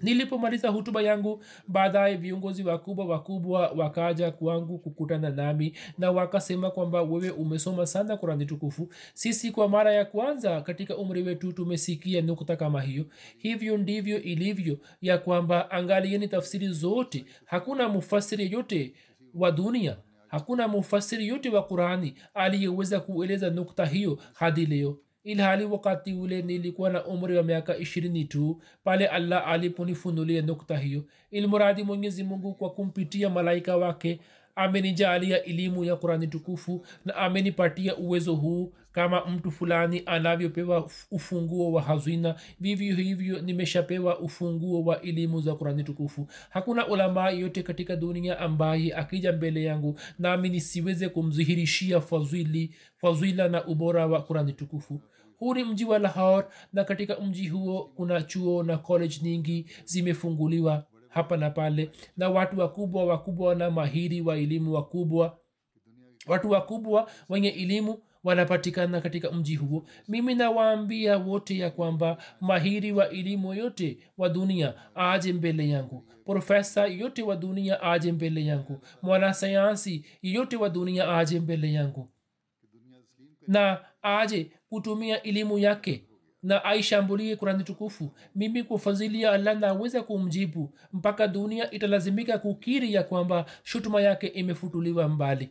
nilipomaliza 0.04 0.68
hutuba 0.68 1.02
yangu 1.02 1.44
baadaye 1.68 2.16
viongozi 2.16 2.62
wakubwa 2.62 3.04
wakubwa 3.06 3.68
wakaja 3.68 4.30
kwangu 4.30 4.78
kukutana 4.78 5.30
nami 5.30 5.76
na 5.98 6.10
wakasema 6.10 6.70
kwamba 6.70 7.02
wewe 7.02 7.30
umesoma 7.30 7.86
sana 7.86 8.16
kurani 8.16 8.46
tukufu. 8.46 8.88
Sisi 9.14 9.50
kwa 9.50 9.68
mara 9.68 9.92
ya 9.92 10.04
kwanza 10.04 10.60
katika 10.60 10.96
umri 10.96 11.22
wetu 11.22 11.52
tumesikia 11.52 12.22
nukta 12.22 12.56
kama 12.56 12.82
hiyo. 12.82 13.04
Hivyo 13.38 13.76
ndivyo 13.76 14.22
ilivyo 14.22 14.78
ya 15.02 15.18
kwamba 15.18 15.70
angalieni 15.70 16.28
tafsiri 16.28 16.68
zote. 16.68 17.24
Hakuna 17.44 17.88
mufasiri 17.88 18.52
yote 18.52 18.94
wa 19.34 19.50
dunia 19.50 19.96
hakuna 20.28 20.68
mufasiri 20.68 21.28
yote 21.28 21.50
wa 21.50 21.62
qurani 21.62 22.14
aliyeweza 22.34 23.00
kueleza 23.00 23.50
nukta 23.50 23.86
hiyo 23.86 24.18
hadi 24.34 24.66
leo 24.66 24.98
ilhali 25.24 25.64
wakati 25.64 26.12
ule 26.14 26.42
nilikuwa 26.42 26.90
na 26.90 27.04
umri 27.04 27.36
wa 27.36 27.42
miaka 27.42 27.76
ishirini 27.76 28.24
tu 28.24 28.60
pale 28.84 29.06
allah 29.06 29.48
aliponifunulia 29.48 30.42
nukta 30.42 30.76
hiyo. 30.78 31.04
Ilmuradi 31.30 31.82
mwenyezi 31.82 32.24
mungu 32.24 32.54
kwa 32.54 32.70
kumpitia 32.70 33.30
malaika 33.30 33.76
wake 33.76 34.20
amenijalia 34.56 35.42
elimu 35.44 35.84
ya 35.84 35.96
kurani 35.96 36.26
tukufu 36.26 36.86
na 37.04 37.16
amenipatia 37.16 37.96
uwezo 37.96 38.34
huu 38.34 38.72
kama 38.94 39.24
mtu 39.26 39.50
fulani 39.50 40.02
anavyopewa 40.06 40.90
ufunguo 41.10 41.72
wa 41.72 41.82
hazina 41.82 42.34
vivyo 42.60 42.96
hivyo 42.96 43.42
nimeshapewa 43.42 44.18
ufunguo 44.18 44.84
wa 44.84 45.00
elimu 45.02 45.40
za 45.40 45.54
kurani 45.54 45.84
tukufu. 45.84 46.26
Hakuna 46.50 46.88
ulamaa 46.88 47.30
yote 47.30 47.62
katika 47.62 47.96
dunia 47.96 48.38
ambaye 48.38 48.94
akija 48.94 49.32
mbele 49.32 49.64
yangu 49.64 49.98
nami 50.18 50.48
nisiweze 50.48 51.08
kumdhihirishia 51.08 52.00
fadhili 52.00 52.74
na 53.50 53.64
ubora 53.66 54.06
wa 54.06 54.22
kurani 54.22 54.52
tukufu. 54.52 55.00
Huu 55.36 55.54
ni 55.54 55.64
mji 55.64 55.84
wa 55.84 55.98
lahor 55.98 56.48
na 56.72 56.84
katika 56.84 57.20
mji 57.20 57.48
huo 57.48 57.92
kuna 57.96 58.22
chuo 58.22 58.62
na 58.62 58.78
college 58.78 59.16
nyingi 59.22 59.66
zimefunguliwa 59.84 60.84
hapa 61.08 61.36
na 61.36 61.50
pale 61.50 61.90
na 62.16 62.28
watu 62.30 62.60
wakubwa 62.60 63.04
wakubwa 63.04 63.54
na 63.54 63.70
mahiri 63.70 64.20
wa 64.20 64.36
elimu 64.36 64.72
wakubwa 64.72 65.38
watu 66.26 66.50
wakubwa 66.50 67.10
wenye 67.28 67.48
elimu 67.48 67.98
wanapatikana 68.24 69.00
katika 69.00 69.30
mji 69.30 69.56
huo. 69.56 69.86
Mimi 70.08 70.34
nawaambia 70.34 71.18
wote 71.18 71.58
ya 71.58 71.70
kwamba 71.70 72.16
mahiri 72.40 72.92
wa 72.92 73.08
elimu 73.10 73.54
yote 73.54 73.98
wa 74.18 74.28
dunia 74.28 74.74
aje 74.94 75.32
mbele 75.32 75.68
yangu. 75.68 76.04
Profesa 76.24 76.86
yote 76.86 77.22
wa 77.22 77.36
dunia 77.36 77.82
aje 77.82 78.12
mbele 78.12 78.44
yangu. 78.44 78.80
Mwanasayansi 79.02 80.04
yote 80.22 80.56
wa 80.56 80.68
dunia 80.68 81.16
aje 81.18 81.40
mbele 81.40 81.72
yangu. 81.72 82.08
Na 83.48 83.78
aje 84.02 84.50
kutumia 84.68 85.22
elimu 85.22 85.58
yake 85.58 86.04
na 86.42 86.64
aishambulie 86.64 87.36
kurani 87.36 87.64
tukufu. 87.64 88.10
Mimi 88.34 88.64
ya 89.22 89.32
allah 89.32 89.58
naweza 89.60 90.02
kumjibu. 90.02 90.74
Mpaka 90.92 91.28
dunia 91.28 91.70
italazimika 91.70 92.38
kukiri 92.38 92.94
ya 92.94 93.02
kwamba 93.02 93.46
shutuma 93.62 94.00
yake 94.02 94.26
imefutuliwa 94.26 95.08
mbali 95.08 95.50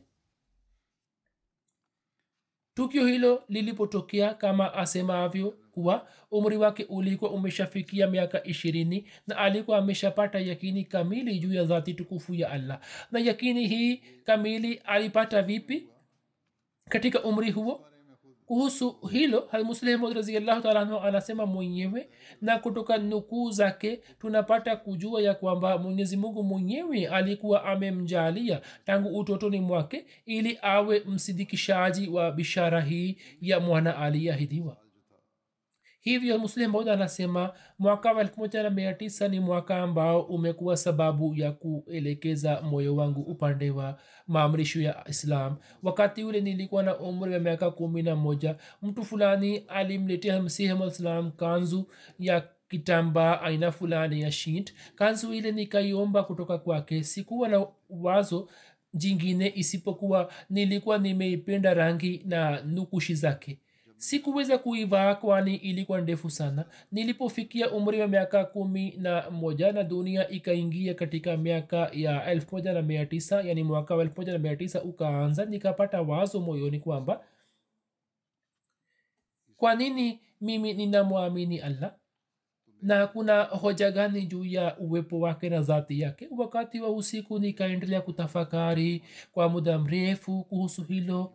tukio 2.74 3.06
hilo 3.08 3.44
lilipotokea 3.50 4.34
kama 4.34 4.74
asemavyo 4.74 5.51
kuwa 5.72 6.08
umri 6.32 6.58
wake 6.58 6.86
ulikuwa 6.89 7.32
umeshafikia 7.32 8.08
miaka 8.08 8.44
ishirini 8.44 9.08
na 9.27 9.38
alikuwa 9.38 9.77
ameshapata 9.77 10.39
yakini 10.39 10.84
kamili 10.86 11.39
juu 11.39 11.53
ya 11.53 11.63
dhati 11.63 11.94
tukufu 11.94 12.34
ya 12.34 12.51
allah. 12.51 12.80
Na 13.12 13.20
yakini 13.20 13.68
hii 13.68 13.98
kamili 14.24 14.74
alipata 14.86 15.42
vipi? 15.42 15.88
Katika 16.89 17.24
umri 17.24 17.51
huo 17.51 17.86
kuhusu 18.45 18.97
hilo 19.12 19.47
halmuslehmud 19.51 20.15
raziallahu 20.15 20.62
taalaanhu 20.62 20.97
anasema 21.00 21.45
mwenyewe 21.45 22.09
na 22.41 22.59
kutoka 22.59 22.97
nukuu 22.97 23.51
zake 23.51 24.00
tunapata 24.19 24.75
kujua 24.75 25.21
ya 25.21 25.33
kwamba 25.33 25.77
mwenyezi 25.77 26.17
mungu 26.17 26.43
mwenyewe 26.43 27.07
alikuwa 27.07 27.63
amemjalia 27.65 28.62
tangu 28.85 29.20
utotoni 29.20 29.59
mwake 29.59 30.05
ili 30.25 30.59
awe 30.61 31.00
msidikishaji 31.05 32.07
wa 32.07 32.31
bishara 32.31 32.81
hii 32.81 33.18
ya 33.41 33.59
mwana 33.59 33.98
aliyeahidiwa 33.98 34.77
hivyo 36.03 36.39
muslim 36.39 36.72
maud 36.72 36.89
anasema 36.89 37.53
mwaka 37.79 38.11
wa 38.11 38.22
elfu 38.22 38.39
moja 38.39 38.63
na 38.63 38.70
mia 38.70 38.94
tisa 38.94 39.27
ni 39.27 39.39
mwaka 39.39 39.77
ambao 39.77 40.22
umekuwa 40.22 40.77
sababu 40.77 41.35
ya 41.35 41.51
kuelekeza 41.51 42.61
moyo 42.61 42.96
wangu 42.96 43.22
upande 43.22 43.72
wa 43.72 44.00
maamrisho 44.27 44.81
ya 44.81 45.03
islam. 45.09 45.55
Wakati 45.83 46.24
ule 46.24 46.42
nilikuwa 46.42 46.83
na 46.83 46.98
umri 47.00 47.33
wa 47.33 47.39
miaka 47.39 47.72
kumi 47.72 48.01
na 48.01 48.16
moja 48.16 48.55
mtu 48.81 49.03
fulani 49.05 49.57
alimletea 49.57 50.42
msihi 50.42 50.74
malislam 50.74 51.31
kanzu 51.31 51.87
ya 52.20 52.44
kitambaa 52.70 53.42
aina 53.42 53.72
fulani 53.72 54.22
ya 54.22 54.31
shint 54.31 54.74
kanzu 54.96 55.33
ile 55.33 55.51
nikaiomba 55.51 56.24
kutoka 56.24 56.57
kwake. 56.57 57.03
Sikuwa 57.03 57.50
na 57.50 57.66
wazo 57.89 58.50
jingine 58.94 59.51
isipokuwa 59.55 60.31
nilikuwa 60.50 60.98
nimeipenda 60.98 61.74
rangi 61.74 62.22
na 62.25 62.61
nukushi 62.61 63.16
zake 63.16 63.59
sikuweza 63.98 64.58
kuivaa 64.58 65.16
kwani 65.16 65.56
ilikuwa 65.56 66.01
ndefu 66.01 66.29
sana. 66.29 66.66
Nilipofikia 66.92 67.72
umri 67.72 68.01
wa 68.01 68.08
miaka 68.08 68.46
kumi 68.46 68.92
na 68.98 69.29
moja 69.32 69.72
na 69.72 69.84
dunia 69.84 70.29
ikaingia 70.29 70.94
katika 70.94 71.38
miaka 71.38 71.90
ya 71.94 72.25
elfu 72.25 72.56
moja 72.56 72.74
na 72.74 72.82
mia 72.82 73.06
tisa 73.06 73.42
yani 73.42 73.64
mwaka 73.64 73.96
wa 73.96 74.01
elfu 74.03 74.22
moja 74.22 74.34
na 74.34 74.40
mia 74.40 74.56
tisa 74.56 74.84
ukaanza 74.84 75.46
nikapata 75.46 76.01
wazo 76.01 76.40
moyoni 76.40 76.79
kwamba 76.79 77.24
kwa 79.58 79.75
nini 79.75 80.20
mimi 80.42 80.74
ninamwamini 80.74 81.60
allah? 81.60 81.96
Na 82.82 83.08
kuna 83.08 83.44
hoja 83.44 83.92
gani 83.92 84.25
juu 84.25 84.46
ya 84.46 84.77
uwepo 84.77 85.20
wake 85.20 85.50
na 85.50 85.62
dhati 85.62 86.00
yake? 86.01 86.27
Wakati 86.38 86.82
wa 86.82 86.90
usiku 86.92 87.40
nikaendelea 87.40 88.01
kutafakari 88.01 89.03
kwa 89.32 89.50
muda 89.50 89.79
mrefu 89.79 90.44
kuhusu 90.44 90.84
hilo 90.84 91.34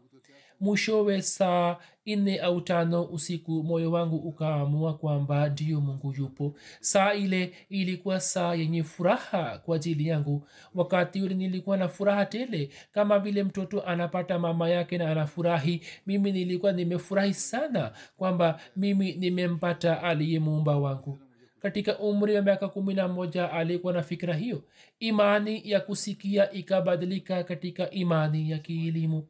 mwishowe 0.61 1.23
saa 1.23 1.77
nne 2.07 2.38
au 2.38 2.61
tano 2.61 3.03
usiku 3.05 3.51
moyo 3.62 3.90
wangu 3.92 4.16
ukaamua 4.16 4.94
kwamba 4.99 5.49
ndiyo 5.49 5.81
mungu 5.81 6.14
yupo. 6.18 6.55
Saa 6.81 7.14
ile 7.14 7.53
ilikuwa 7.71 8.21
saa 8.21 8.55
yenye 8.55 8.83
furaha 8.85 9.59
kwa 9.59 9.77
ajili 9.77 10.09
yangu. 10.09 10.47
Wakati 10.75 11.23
ule 11.23 11.35
nilikuwa 11.35 11.77
na 11.77 11.88
furaha 11.88 12.27
tele 12.27 12.71
kama 12.92 13.18
vile 13.18 13.42
mtoto 13.42 13.83
anapata 13.83 14.38
mama 14.38 14.68
yake 14.71 14.99
na 14.99 15.11
anafurahi 15.11 15.81
mimi 16.07 16.33
nilikuwa 16.33 16.73
nimefurahi 16.73 17.35
sana 17.35 17.92
kwamba 18.16 18.61
mimi 18.77 19.12
nimempata 19.12 20.03
aliye 20.03 20.38
muumba 20.40 20.77
wangu. 20.79 21.18
Katika 21.62 21.99
umri 21.99 22.37
wa 22.37 22.42
miaka 22.42 22.68
kumi 22.68 22.94
na 22.94 23.09
moja 23.09 23.53
alikuwa 23.53 23.92
na 23.92 24.03
fikira 24.03 24.35
hiyo. 24.35 24.62
Imani 25.01 25.62
ya 25.71 25.81
kusikia 25.81 26.53
ikabadilika 26.53 27.44
katika 27.44 27.90
imani 27.90 28.51
ya 28.51 28.59
kielimu 28.59 29.27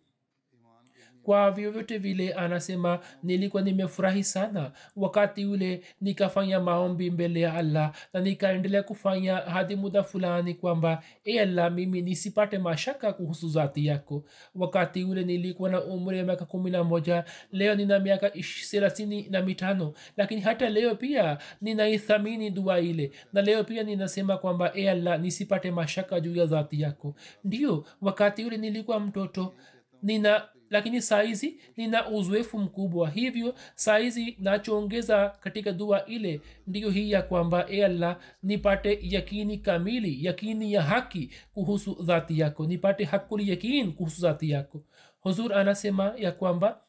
kwa 1.28 1.50
vyovyote 1.50 1.98
vile 1.98 2.32
anasema 2.32 2.98
nilikuwa 3.22 3.62
nimefurahi 3.62 4.24
sana 4.24 4.72
wakati 4.96 5.44
ule 5.44 5.82
nikafanya 6.00 6.60
maombi 6.60 7.10
mbele 7.10 7.40
ya 7.40 7.54
allah 7.54 7.92
na 8.12 8.20
nikaendelea 8.20 8.82
kufanya 8.82 9.36
hadi 9.36 9.76
muda 9.76 10.02
fulani 10.02 10.54
kwamba 10.54 11.02
e 11.24 11.38
allah 11.40 11.72
mimi 11.72 12.02
nisipate 12.02 12.58
mashaka 12.58 13.12
kuhusu 13.12 13.48
zati 13.48 13.86
yako 13.86 14.24
wakati 14.54 15.04
ule 15.04 15.24
nilikuwa 15.24 15.70
na 15.70 15.84
umri 15.84 16.18
ya 16.18 16.24
miaka 16.24 16.44
kumi 16.44 16.70
na 16.70 16.84
moja 16.84 17.24
leo 17.52 17.74
nina 17.74 17.98
miaka 17.98 18.30
thelathini 18.70 19.28
na 19.30 19.42
mitano 19.42 19.92
lakini 20.16 20.40
hata 20.40 20.70
leo 20.70 20.94
pia 20.94 21.38
ninaithamini 21.60 22.50
dua 22.50 22.80
ile 22.80 23.12
na 23.32 23.42
leo 23.42 23.64
pia 23.64 23.82
ninasema 23.82 24.36
kwamba 24.38 24.72
e 24.74 24.88
allah 24.90 25.20
nisipate 25.20 25.70
mashaka 25.70 26.20
juu 26.20 26.34
ya 26.36 26.46
zati 26.46 26.80
yako 26.80 27.14
ndio 27.44 27.84
wakati 28.00 28.44
ule 28.44 28.56
nilikuwa 28.56 29.00
mtoto 29.00 29.54
nina 30.02 30.42
lakini 30.70 31.02
saizi 31.02 31.60
nina 31.76 32.08
uzoefu 32.08 32.58
mkubwa. 32.58 33.10
Hivyo 33.10 33.54
saizi 33.74 34.36
nachoongeza 34.40 35.28
katika 35.40 35.72
dua 35.72 36.06
ile 36.06 36.40
ndiyo 36.66 36.90
hii 36.90 37.10
ya 37.10 37.22
kwamba 37.22 37.66
e 37.70 37.84
allah 37.84 38.18
nipate 38.42 38.98
yakini 39.02 39.58
kamili 39.58 40.24
yakini 40.24 40.72
ya 40.72 40.82
haki 40.82 41.30
kuhusu 41.54 42.02
dhati 42.02 42.38
yako. 42.38 42.66
Nipate 42.66 43.04
hakuli 43.04 43.50
yakin 43.50 43.92
kuhusu 43.92 44.20
dhati 44.22 44.50
yako. 44.50 44.82
Huzur 45.20 45.54
anasema 45.54 46.14
ya 46.16 46.32
kwamba 46.32 46.80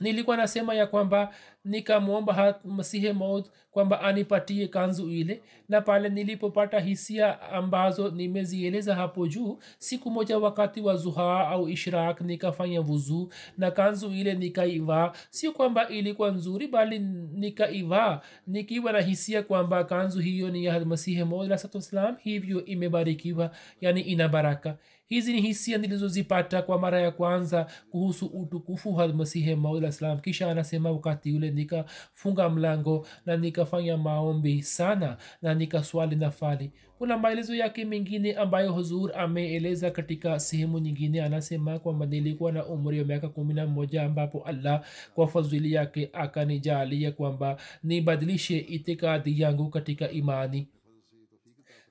nilikuwa 0.00 0.36
nasema 0.36 0.74
ya 0.74 0.86
kwamba 0.86 1.34
nikamwomba 1.64 2.60
masihe 2.64 3.12
maud 3.12 3.44
kwamba 3.70 4.00
anipatie 4.00 4.68
kanzu 4.68 5.10
ile. 5.10 5.42
Na 5.68 5.80
pale 5.80 6.08
nilipopata 6.08 6.80
hisia 6.80 7.42
ambazo 7.42 8.10
nimezieleza 8.10 8.94
hapo 8.94 9.26
juu 9.28 9.58
siku 9.78 10.10
moja 10.10 10.38
wakati 10.38 10.80
wa 10.80 10.96
zuha 10.96 11.48
au 11.48 11.68
ishrak 11.68 12.20
nikafanya 12.20 12.80
vuzuu 12.80 13.28
na 13.58 13.70
kanzu 13.70 14.10
ile 14.12 14.34
nikaivaa. 14.34 15.12
Sio 15.30 15.52
kwamba 15.52 15.88
ilikuwa 15.88 16.30
nzuri 16.30 16.66
bali 16.68 16.98
nikaivaa 17.32 18.20
nikiwa 18.46 18.92
na 18.92 19.00
hisia 19.00 19.42
kwamba 19.42 19.84
kanzu 19.84 20.20
hiyo 20.20 20.50
ni 20.50 20.64
ya 20.64 20.84
masihe 20.84 21.24
maud 21.24 21.56
salam 21.56 22.16
hivyo 22.16 22.64
imebarikiwa 22.64 23.50
yani 23.80 24.00
ina 24.00 24.28
baraka 24.28 24.76
hizi 25.10 25.32
ni 25.32 25.40
hisia 25.40 25.78
nilizozipata 25.78 26.62
kwa 26.62 26.78
mara 26.78 27.00
ya 27.00 27.10
kwanza 27.10 27.66
kuhusu 27.90 28.26
utukufu 28.26 28.94
wa 28.96 29.92
salam 29.92 30.20
kisha 30.20 30.50
anasema 30.50 30.90
wakati 30.90 31.32
ule 31.32 31.50
nikafunga 31.50 32.50
mlango 32.50 33.06
na 33.26 33.36
nikafanya 33.36 33.96
maombi 33.96 34.62
sana 34.62 35.16
na 35.42 35.54
nikaswali 35.54 36.16
na 36.16 36.30
fali. 36.30 36.72
Kuna 36.98 37.18
maelezo 37.18 37.54
yake 37.54 37.84
mengine 37.84 38.34
ambayo 38.34 38.72
huzur 38.72 39.12
ameeleza 39.18 39.90
katika 39.90 40.40
sehemu 40.40 40.78
nyingine. 40.78 41.22
Anasema 41.22 41.78
kwamba 41.78 42.06
nilikuwa 42.06 42.52
na 42.52 42.66
umri 42.66 42.98
wa 42.98 43.04
miaka 43.04 43.28
kumi 43.28 43.54
na 43.54 43.66
moja 43.66 44.02
ambapo 44.02 44.42
allah 44.44 44.82
kwa 45.14 45.28
fadhili 45.28 45.72
yake 45.72 46.10
akanijalia 46.12 47.12
kwamba 47.12 47.56
nibadilishe 47.82 48.58
itikadi 48.58 49.40
yangu 49.40 49.70
katika 49.70 50.10
imani 50.10 50.68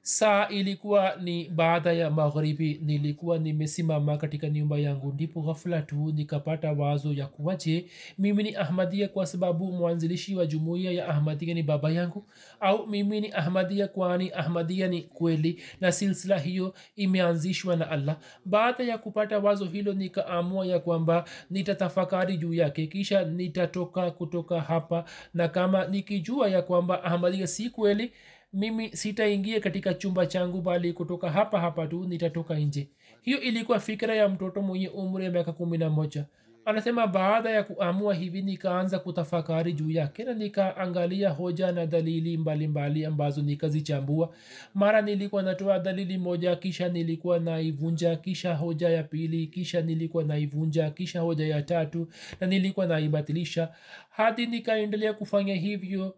saa 0.02 0.48
ilikuwa 0.48 1.16
ni 1.22 1.50
baada 1.50 1.94
ya 1.94 2.10
magharibi 2.10 2.80
nilikuwa 2.84 3.38
nimesimama 3.38 4.18
katika 4.18 4.50
nyumba 4.50 4.78
yangu. 4.78 5.12
Ndipo 5.14 5.42
ghafula 5.42 5.82
tu 5.82 6.12
nikapata 6.16 6.72
wazo 6.72 7.14
ya 7.14 7.28
kuwa 7.28 7.56
je 7.56 7.86
mimi 8.18 8.44
ni 8.44 8.56
ahmadia 8.56 9.08
kwa 9.08 9.26
sababu 9.26 9.72
mwanzilishi 9.72 10.36
wa 10.36 10.46
jumuiya 10.46 10.92
ya 10.92 11.08
ahmadia 11.08 11.54
ni 11.54 11.64
baba 11.64 11.92
yangu? 11.92 12.26
Au 12.60 12.88
mimi 12.88 13.22
ni 13.22 13.32
ahmadia 13.32 13.88
kwani 13.88 14.32
ahmadia 14.32 14.88
ni 14.88 15.02
kweli 15.02 15.62
na 15.82 15.92
silsila 15.92 16.40
hiyo 16.40 16.74
imeanzishwa 16.96 17.76
na 17.76 17.90
allah? 17.90 18.18
Baada 18.46 18.84
ya 18.84 18.98
kupata 18.98 19.40
wazo 19.40 19.66
hilo 19.66 19.94
nikaamua 19.94 20.66
ya 20.66 20.80
kwamba 20.80 21.26
nitatafakari 21.50 22.38
juu 22.38 22.54
yake 22.54 22.88
kisha 22.88 23.24
nitatoka 23.26 24.12
kutoka 24.12 24.62
hapa. 24.62 25.06
Na 25.34 25.48
kama 25.48 25.86
nikijua 25.88 26.50
ya 26.50 26.62
kwamba 26.62 27.04
ahmadia 27.04 27.48
si 27.48 27.70
kweli 27.70 28.12
mimi 28.54 28.90
sitaingia 28.98 29.60
katika 29.60 29.94
chumba 29.94 30.26
changu 30.26 30.62
bali 30.62 30.94
kutoka 30.94 31.30
hapa 31.32 31.60
hapa 31.60 31.88
tu 31.88 32.06
nitatoka 32.06 32.56
nje. 32.60 32.90
Hiyo 33.22 33.42
ilikuwa 33.42 33.80
fikira 33.80 34.16
ya 34.16 34.30
mtoto 34.30 34.62
mwenye 34.62 34.90
umri 34.90 35.26
ya 35.26 35.32
miaka 35.32 35.52
kumi 35.52 35.78
na 35.78 35.90
moja. 35.90 36.26
Anasema 36.66 37.08
baada 37.08 37.50
ya 37.50 37.64
kuamua 37.64 38.14
hivi 38.16 38.42
nikaanza 38.42 39.00
kutafakari 39.00 39.74
juu 39.74 39.90
yake 39.92 40.24
na 40.24 40.34
nikaangalia 40.34 41.30
hoja 41.30 41.72
na 41.72 41.86
dalili 41.86 42.38
mbalimbali 42.38 42.68
mbali 42.68 43.06
ambazo 43.06 43.42
nikazichambua. 43.42 44.34
Mara 44.74 45.02
nilikuwa 45.02 45.44
natoa 45.44 45.80
dalili 45.80 46.18
moja 46.18 46.56
kisha 46.56 46.90
nilikuwa 46.90 47.40
naivunja 47.40 48.16
kisha 48.16 48.56
hoja 48.56 48.90
ya 48.90 49.04
pili 49.04 49.48
kisha 49.48 49.82
nilikuwa 49.82 50.24
naivunja 50.24 50.90
kisha 50.92 51.22
hoja 51.22 51.48
ya 51.48 51.62
tatu 51.62 52.08
na 52.42 52.48
nilikuwa 52.48 52.86
naibatilisha. 52.88 53.70
Hadi 54.10 54.46
nikaendelea 54.46 55.14
kufanya 55.14 55.56
hivyo 55.56 56.16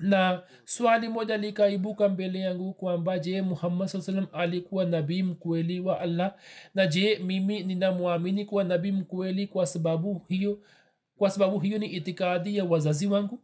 na 0.00 0.42
swali 0.64 1.08
moja 1.08 1.36
likaibuka 1.36 2.08
mbele 2.08 2.38
yangu 2.38 2.72
kwamba 2.72 3.18
je 3.18 3.42
muhammad 3.42 3.88
saa 3.88 4.00
salam 4.00 4.26
alikuwa 4.32 4.84
nabii 4.84 5.22
mkweli 5.22 5.80
wa 5.80 6.00
allah? 6.00 6.34
Na 6.74 6.86
je 6.86 7.18
mimi 7.18 7.62
ninamwamini 7.62 8.44
kuwa 8.44 8.64
nabii 8.64 8.92
mkweli 8.92 9.46
kwa 9.46 9.66
sababu 9.66 10.22
hiyo 10.28 10.58
kwa 11.18 11.30
sababu 11.30 11.58
hiyo 11.58 11.78
ni 11.78 11.86
itikadi 11.86 12.56
ya 12.56 12.64
wazazi 12.64 13.06
wangu? 13.06 13.38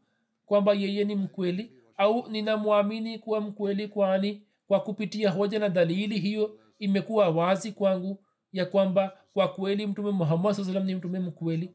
Kwamba 0.47 0.73
yeye 0.73 1.05
ni 1.05 1.15
mkweli? 1.15 1.71
Au 1.97 2.29
ninamwamini 2.31 3.19
kuwa 3.19 3.41
mkweli 3.41 3.89
kwani 3.89 4.43
kwa 4.69 4.81
kupitia 4.81 5.31
hoja 5.31 5.59
na 5.59 5.69
dalili 5.69 6.19
hiyo 6.19 6.59
imekuwa 6.79 7.29
wazi 7.31 7.73
kwangu 7.73 8.19
ya 8.53 8.67
kwamba 8.67 9.13
kwa 9.35 9.49
kweli 9.49 9.87
mtume 9.87 10.11
muhammad 10.11 10.53
saa 10.55 10.65
salam 10.65 10.85
ni 10.85 10.95
mtume 10.95 11.19
mkweli 11.19 11.71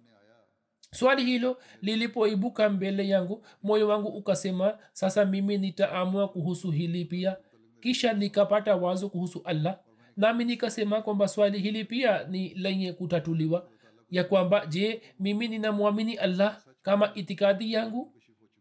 swali 0.91 1.25
hilo 1.25 1.57
lilipoibuka 1.81 2.69
mbele 2.69 3.07
yangu 3.07 3.45
moyo 3.63 3.87
wangu 3.87 4.07
ukasema 4.07 4.77
sasa 4.93 5.25
mimi 5.25 5.57
nitaamua 5.57 6.27
kuhusu 6.27 6.71
hili 6.71 7.05
pia. 7.05 7.37
Kisha 7.81 8.13
nikapata 8.13 8.75
wazo 8.75 9.09
kuhusu 9.09 9.41
allah 9.45 9.79
nami 10.17 10.45
nikasema 10.45 11.01
kwamba 11.01 11.27
swali 11.27 11.59
hili 11.59 11.85
pia 11.85 12.23
ni 12.23 12.49
lenye 12.53 12.93
kutatuliwa 12.93 13.69
ya 14.09 14.23
kwamba 14.23 14.65
je 14.65 15.01
mimi 15.19 15.47
ninamwamini 15.47 16.15
allah 16.15 16.61
kama 16.81 17.13
itikadi 17.15 17.73
yangu? 17.73 18.13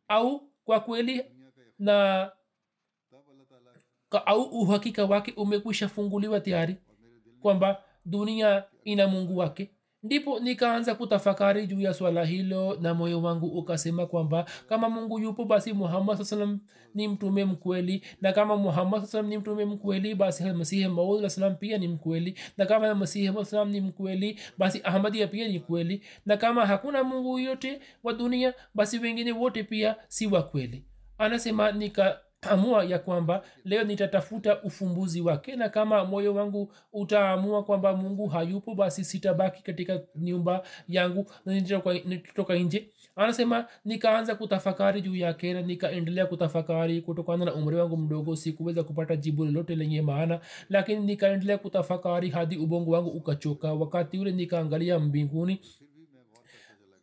Au 0.09 0.51
kwa 0.65 0.81
kweli 0.81 1.25
na 1.79 2.31
ka, 4.09 4.27
au 4.27 4.43
uhakika 4.43 5.05
wake 5.05 5.33
umekwisha 5.37 5.89
funguliwa 5.89 6.41
tayari? 6.41 6.77
Kwamba 7.41 7.83
dunia 8.05 8.65
ina 8.85 9.09
mungu 9.09 9.37
wake 9.37 9.71
ndipo 10.03 10.41
nikaanza 10.41 10.95
kutafakari 10.95 11.67
juu 11.67 11.81
ya 11.81 11.95
swala 11.95 12.25
hilo 12.25 12.79
na 12.81 12.95
moyo 12.95 13.23
wangu 13.23 13.47
ukasema 13.47 14.07
kwamba 14.07 14.47
kama 14.69 14.89
mungu 14.91 15.19
yupo 15.19 15.45
basi 15.45 15.73
muhammad 15.73 16.17
saa 16.19 16.25
salam 16.25 16.61
ni 16.95 17.09
mtume 17.09 17.45
mkweli. 17.45 18.05
Na 18.21 18.33
kama 18.33 18.57
muhammad 18.57 19.01
saa 19.01 19.07
salam 19.07 19.27
ni 19.27 19.39
mtume 19.39 19.65
mkweli 19.65 20.15
basi 20.15 20.45
masihi 20.45 20.89
maud 20.89 21.29
salam 21.29 21.57
pia 21.57 21.79
ni 21.79 21.89
mkweli. 21.89 22.39
Na 22.57 22.67
kama 22.67 22.95
masihi 22.95 23.45
salam 23.45 23.71
ni 23.71 23.81
mkweli 23.81 24.41
basi 24.59 24.81
ahmadia 24.85 25.27
pia 25.27 25.49
ni 25.49 25.61
kweli. 25.61 26.03
Na 26.27 26.37
kama 26.37 26.67
hakuna 26.67 27.05
mungu 27.05 27.39
yote 27.39 27.81
wa 28.03 28.13
dunia 28.13 28.55
basi 28.75 28.99
wengine 28.99 29.33
wote 29.33 29.63
pia 29.63 29.97
si 30.09 30.27
wa 30.27 30.43
kweli. 30.43 30.85
Anasema 31.19 31.73
nika 31.73 32.21
amua 32.43 32.85
ya 32.85 32.99
kwamba 32.99 33.43
leo 33.65 33.85
nitatafuta 33.85 34.63
ufumbuzi 34.63 35.21
wake 35.21 35.57
na 35.57 35.69
kama 35.69 36.05
moyo 36.05 36.35
wangu 36.35 36.73
utaamua 36.93 37.65
kwamba 37.65 37.97
mungu 37.97 38.27
hayupo 38.27 38.75
basi 38.75 39.05
sitabaki 39.05 39.63
katika 39.63 40.01
nyumba 40.17 40.63
yangu 40.89 41.31
nitatoka 42.05 42.55
nje. 42.55 42.91
Anasema 43.17 43.67
nikaanza 43.85 44.35
kutafakari 44.35 45.03
juu 45.03 45.17
yake 45.17 45.55
na 45.55 45.63
nikaendelea 45.63 46.27
kutafakari 46.27 47.01
kutokana 47.03 47.45
na 47.45 47.55
umri 47.55 47.77
wangu 47.77 47.97
mdogo. 47.97 48.37
Sikuweza 48.37 48.83
kupata 48.85 49.17
jibu 49.17 49.45
lolote 49.45 49.75
lenye 49.77 50.03
maana 50.03 50.41
lakini 50.69 51.01
nikaendelea 51.01 51.59
kutafakari 51.59 52.31
hadi 52.31 52.57
ubongo 52.57 52.91
wangu 52.91 53.11
ukachoka. 53.11 53.73
Wakati 53.73 54.19
ule 54.19 54.33
nikaangalia 54.33 54.99
mbinguni 54.99 55.61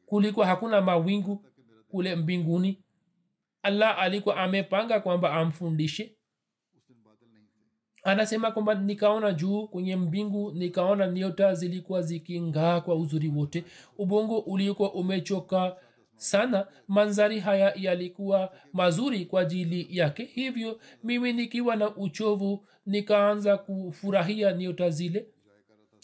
kulikuwa 0.06 0.46
hakuna 0.48 0.82
mawingu 0.82 1.46
kule 1.88 2.16
mbinguni 2.16 2.85
allah 3.66 4.00
alikuwa 4.00 4.38
amepanga 4.38 5.00
kwamba 5.00 5.34
amfundishe. 5.34 6.16
Anasema 8.04 8.52
kwamba 8.52 8.76
nikaona 8.76 9.32
juu 9.34 9.68
kwenye 9.68 9.96
mbingu 9.96 10.52
nikaona 10.52 11.08
nyota 11.08 11.54
zilikuwa 11.56 12.02
zikingaa 12.02 12.82
kwa 12.82 12.96
uzuri 12.96 13.28
wote. 13.28 13.64
Ubongo 13.98 14.40
uliokuwa 14.40 14.94
umechoka 14.94 15.76
sana. 16.16 16.68
Manzari 16.88 17.40
haya 17.40 17.74
yalikuwa 17.76 18.54
mazuri 18.74 19.26
kwa 19.26 19.42
ajili 19.42 19.88
yake. 19.90 20.24
Hivyo 20.24 20.80
mimi 21.04 21.34
nikiwa 21.34 21.76
na 21.76 21.96
uchovu 21.96 22.66
nikaanza 22.86 23.58
kufurahia 23.58 24.54
nyota 24.54 24.90
zile 24.90 25.26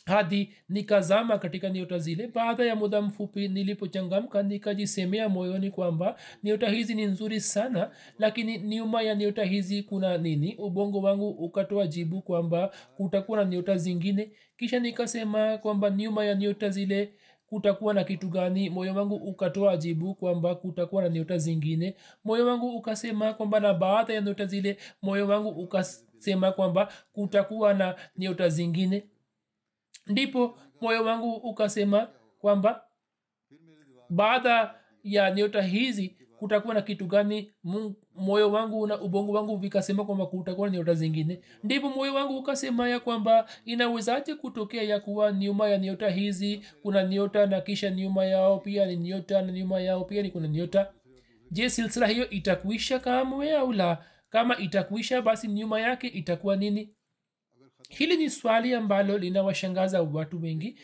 hadi 0.06 0.54
nikazama 0.70 1.38
katika 1.38 1.70
nyota 1.70 2.00
zile. 2.00 2.28
Baada 2.28 2.66
ya 2.66 2.76
muda 2.76 3.02
mfupi 3.02 3.48
nilipochangamka 3.48 4.44
nikajisemea 4.44 5.30
moyoni 5.30 5.72
kwamba 5.72 6.16
nyota 6.44 6.70
hizi 6.70 6.96
ni 6.96 7.06
nzuri 7.06 7.42
sana 7.42 7.92
lakini 8.20 8.58
nyuma 8.60 9.02
ya 9.02 9.16
nyota 9.16 9.44
hizi 9.44 9.84
kuna 9.84 10.18
nini? 10.18 10.56
Ubongo 10.56 11.02
wangu 11.02 11.30
ukatoa 11.30 11.88
jibu 11.88 12.22
kwamba 12.22 12.72
kutakuwa 12.98 13.38
na 13.44 13.46
nyota 13.50 13.78
zingine. 13.78 14.32
Kisha 14.58 14.80
nikasema 14.80 15.58
kwamba 15.58 15.90
nyuma 15.90 16.26
ya 16.26 16.36
nyota 16.36 16.70
zile 16.70 17.14
kutakuwa 17.48 17.94
na 17.94 18.04
kitu 18.04 18.28
gani? 18.30 18.70
Moyo 18.70 18.94
wangu 18.96 19.16
ukatoa 19.16 19.78
jibu 19.78 20.16
kwamba 20.16 20.56
kutakuwa 20.56 21.04
na 21.04 21.10
nyota 21.10 21.38
zingine. 21.38 21.96
Moyo 22.26 22.48
wangu 22.48 22.70
ukasema 22.78 23.34
kwamba 23.34 23.60
na 23.60 23.74
baada 23.74 24.14
ya 24.14 24.22
nyota 24.22 24.46
zile 24.46 24.78
moyo 25.02 25.28
wangu 25.28 25.50
ukasema 25.50 26.52
kwamba 26.52 26.92
kutakuwa 27.14 27.74
na 27.74 27.96
nyota 28.18 28.50
zingine 28.50 29.04
ndipo 30.12 30.58
moyo 30.82 31.04
wangu 31.04 31.34
ukasema 31.36 32.08
kwamba 32.40 32.84
baada 34.10 34.76
ya 35.04 35.32
nyota 35.32 35.62
hizi 35.62 36.16
kutakuwa 36.40 36.74
na 36.74 36.82
kitu 36.82 37.06
gani 37.06 37.54
moyo 38.16 38.52
wangu 38.52 38.88
na 38.88 39.02
ubongo 39.02 39.32
wangu 39.32 39.58
vikasema 39.58 40.06
kwamba 40.06 40.26
kutakuwa 40.26 40.70
na 40.70 40.78
nyota 40.78 40.94
zingine. 40.94 41.42
Ndipo 41.64 41.90
moyo 41.90 42.14
wangu 42.14 42.38
ukasema 42.38 42.90
ya 42.90 43.00
kwamba 43.00 43.46
inawezaje 43.66 44.36
kutokea 44.36 44.84
ya 44.84 45.00
kuwa 45.00 45.32
nyuma 45.32 45.70
ya 45.70 45.78
nyota 45.78 46.10
hizi 46.10 46.62
kuna 46.84 47.04
nyota 47.04 47.46
na 47.46 47.62
kisha 47.62 47.90
nyuma 47.90 48.26
yao 48.26 48.60
pia 48.60 48.86
ni 48.86 48.98
nyota 48.98 49.42
na 49.42 49.52
nyuma 49.52 49.82
yao 49.82 50.04
pia 50.06 50.22
ni 50.24 50.30
kuna 50.32 50.48
nyota? 50.48 50.92
Je 51.52 51.70
silsila 51.70 52.08
hiyo 52.08 52.30
itakuisha 52.30 53.00
kamwe 53.00 53.56
au 53.56 53.72
la? 53.74 53.98
Kama 54.30 54.58
itakuisha 54.58 55.22
basi 55.22 55.48
nyuma 55.48 55.80
yake 55.82 56.08
itakuwa 56.08 56.56
nini 56.56 56.90
hili 57.98 58.18
ni 58.18 58.30
swali 58.30 58.74
ambalo 58.74 59.18
linawashangaza 59.18 60.02
watu 60.02 60.42
wengi 60.42 60.76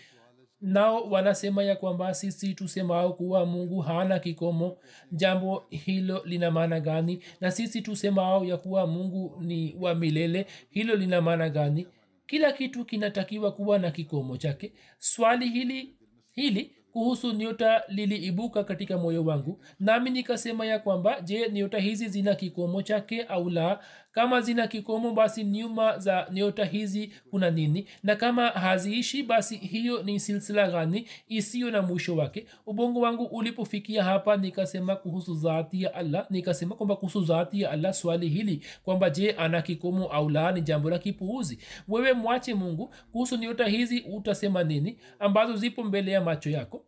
nao 0.61 1.03
wanasema 1.03 1.63
ya 1.63 1.75
kwamba 1.75 2.13
sisi 2.13 2.53
tusemao 2.53 3.13
kuwa 3.13 3.45
mungu 3.45 3.79
hana 3.81 4.19
kikomo. 4.19 4.77
Jambo 5.11 5.65
hilo 5.69 6.21
lina 6.25 6.51
maana 6.51 6.79
gani? 6.79 7.23
Na 7.41 7.51
sisi 7.51 7.81
tusemao 7.81 8.45
ya 8.45 8.57
kuwa 8.57 8.87
mungu 8.87 9.37
ni 9.41 9.75
wa 9.79 9.95
milele 9.95 10.45
hilo 10.69 10.95
lina 10.95 11.21
maana 11.21 11.49
gani? 11.49 11.87
Kila 12.27 12.51
kitu 12.51 12.85
kinatakiwa 12.85 13.51
kuwa 13.51 13.79
na 13.79 13.91
kikomo 13.91 14.37
chake. 14.37 14.73
Swali 14.99 15.49
hili 15.49 15.95
hili 16.31 16.71
kuhusu 16.91 17.31
nyota 17.31 17.83
liliibuka 17.87 18.63
katika 18.63 18.97
moyo 18.97 19.25
wangu. 19.25 19.63
Nami 19.79 20.09
nikasema 20.09 20.65
ya 20.65 20.79
kwamba 20.79 21.21
je 21.21 21.49
nyota 21.51 21.77
hizi 21.79 22.07
zina 22.09 22.35
kikomo 22.35 22.81
chake 22.81 23.23
au 23.23 23.49
la 23.49 23.79
kama 24.17 24.41
zina 24.41 24.67
kikomo 24.67 25.11
basi 25.13 25.43
nyuma 25.43 25.97
za 25.99 26.27
nyota 26.31 26.65
hizi 26.65 27.11
kuna 27.31 27.49
nini? 27.51 27.87
Na 28.03 28.15
kama 28.15 28.49
haziishi 28.49 29.23
basi 29.23 29.55
hiyo 29.57 30.03
ni 30.03 30.19
silsila 30.19 30.71
gani 30.71 31.07
isiyo 31.27 31.71
na 31.71 31.81
mwisho 31.81 32.15
wake? 32.15 32.45
Ubongo 32.65 32.99
wangu 32.99 33.23
ulipofikia 33.23 34.03
hapa 34.03 34.37
nikasema 34.37 34.95
kuhusu 34.95 35.35
zati 35.35 35.83
ya 35.83 35.93
allah 35.93 36.25
nikasema 36.29 36.75
kwamba 36.75 36.95
kuhusu 36.95 37.25
zati 37.25 37.61
ya 37.61 37.71
allah 37.71 37.93
swali 37.93 38.29
hili 38.29 38.61
kwamba 38.83 39.09
je 39.09 39.31
ana 39.31 39.61
kikomo 39.61 40.05
au 40.05 40.29
la 40.29 40.51
ni 40.51 40.61
jambo 40.61 40.89
la 40.89 40.99
kipuuzi? 40.99 41.59
Wewe 41.87 42.13
mwache 42.13 42.53
mungu 42.53 42.93
kuhusu 43.11 43.35
nyota 43.37 43.65
hizi 43.67 43.99
utasema 44.01 44.63
nini 44.63 44.97
ambazo 45.19 45.55
zipo 45.55 45.83
mbele 45.83 46.11
ya 46.11 46.21
macho 46.21 46.49
yako 46.49 46.85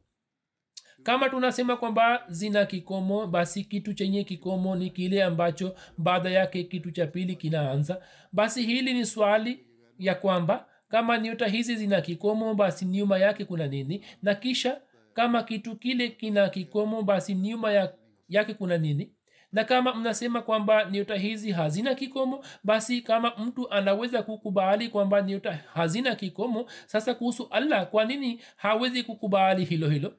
kama 1.03 1.29
tunasema 1.29 1.75
kwamba 1.77 2.23
zina 2.27 2.65
kikomo 2.65 3.27
basi 3.27 3.63
kitu 3.63 3.93
chenye 3.93 4.23
kikomo 4.23 4.75
ni 4.75 4.89
kile 4.89 5.23
ambacho 5.23 5.75
baada 5.97 6.29
yake 6.29 6.63
kitu 6.63 6.91
cha 6.91 7.07
pili 7.07 7.35
kinaanza. 7.35 8.01
Basi 8.31 8.63
hili 8.63 8.93
ni 8.93 9.05
swali 9.05 9.65
ya 9.99 10.15
kwamba 10.15 10.65
kama 10.89 11.17
nyota 11.17 11.47
hizi 11.47 11.75
zina 11.75 12.01
kikomo 12.01 12.53
basi 12.55 12.85
nyuma 12.85 13.17
yake 13.17 13.45
kuna 13.45 13.67
nini? 13.67 14.05
Na 14.23 14.35
kisha 14.35 14.81
kama 15.13 15.43
kitu 15.43 15.75
kile 15.75 16.09
kina 16.09 16.49
kikomo 16.49 17.01
basi 17.01 17.35
nyuma 17.35 17.71
ya, 17.71 17.93
yake 18.29 18.53
kuna 18.53 18.77
nini? 18.77 19.12
Na 19.51 19.63
kama 19.63 19.93
mnasema 19.95 20.41
kwamba 20.41 20.85
nyota 20.91 21.15
hizi 21.15 21.51
hazina 21.51 21.95
kikomo 21.95 22.43
basi 22.63 23.01
kama 23.01 23.31
mtu 23.38 23.71
anaweza 23.71 24.23
kukubali 24.23 24.88
kwamba 24.89 25.21
nyota 25.21 25.59
hazina 25.73 26.15
kikomo 26.15 26.65
sasa 26.85 27.13
kuhusu 27.13 27.47
allah 27.51 27.88
kwa 27.89 28.05
nini 28.05 28.41
hawezi 28.55 29.03
kukubali 29.03 29.65
hilo 29.65 29.89
hilo 29.89 30.13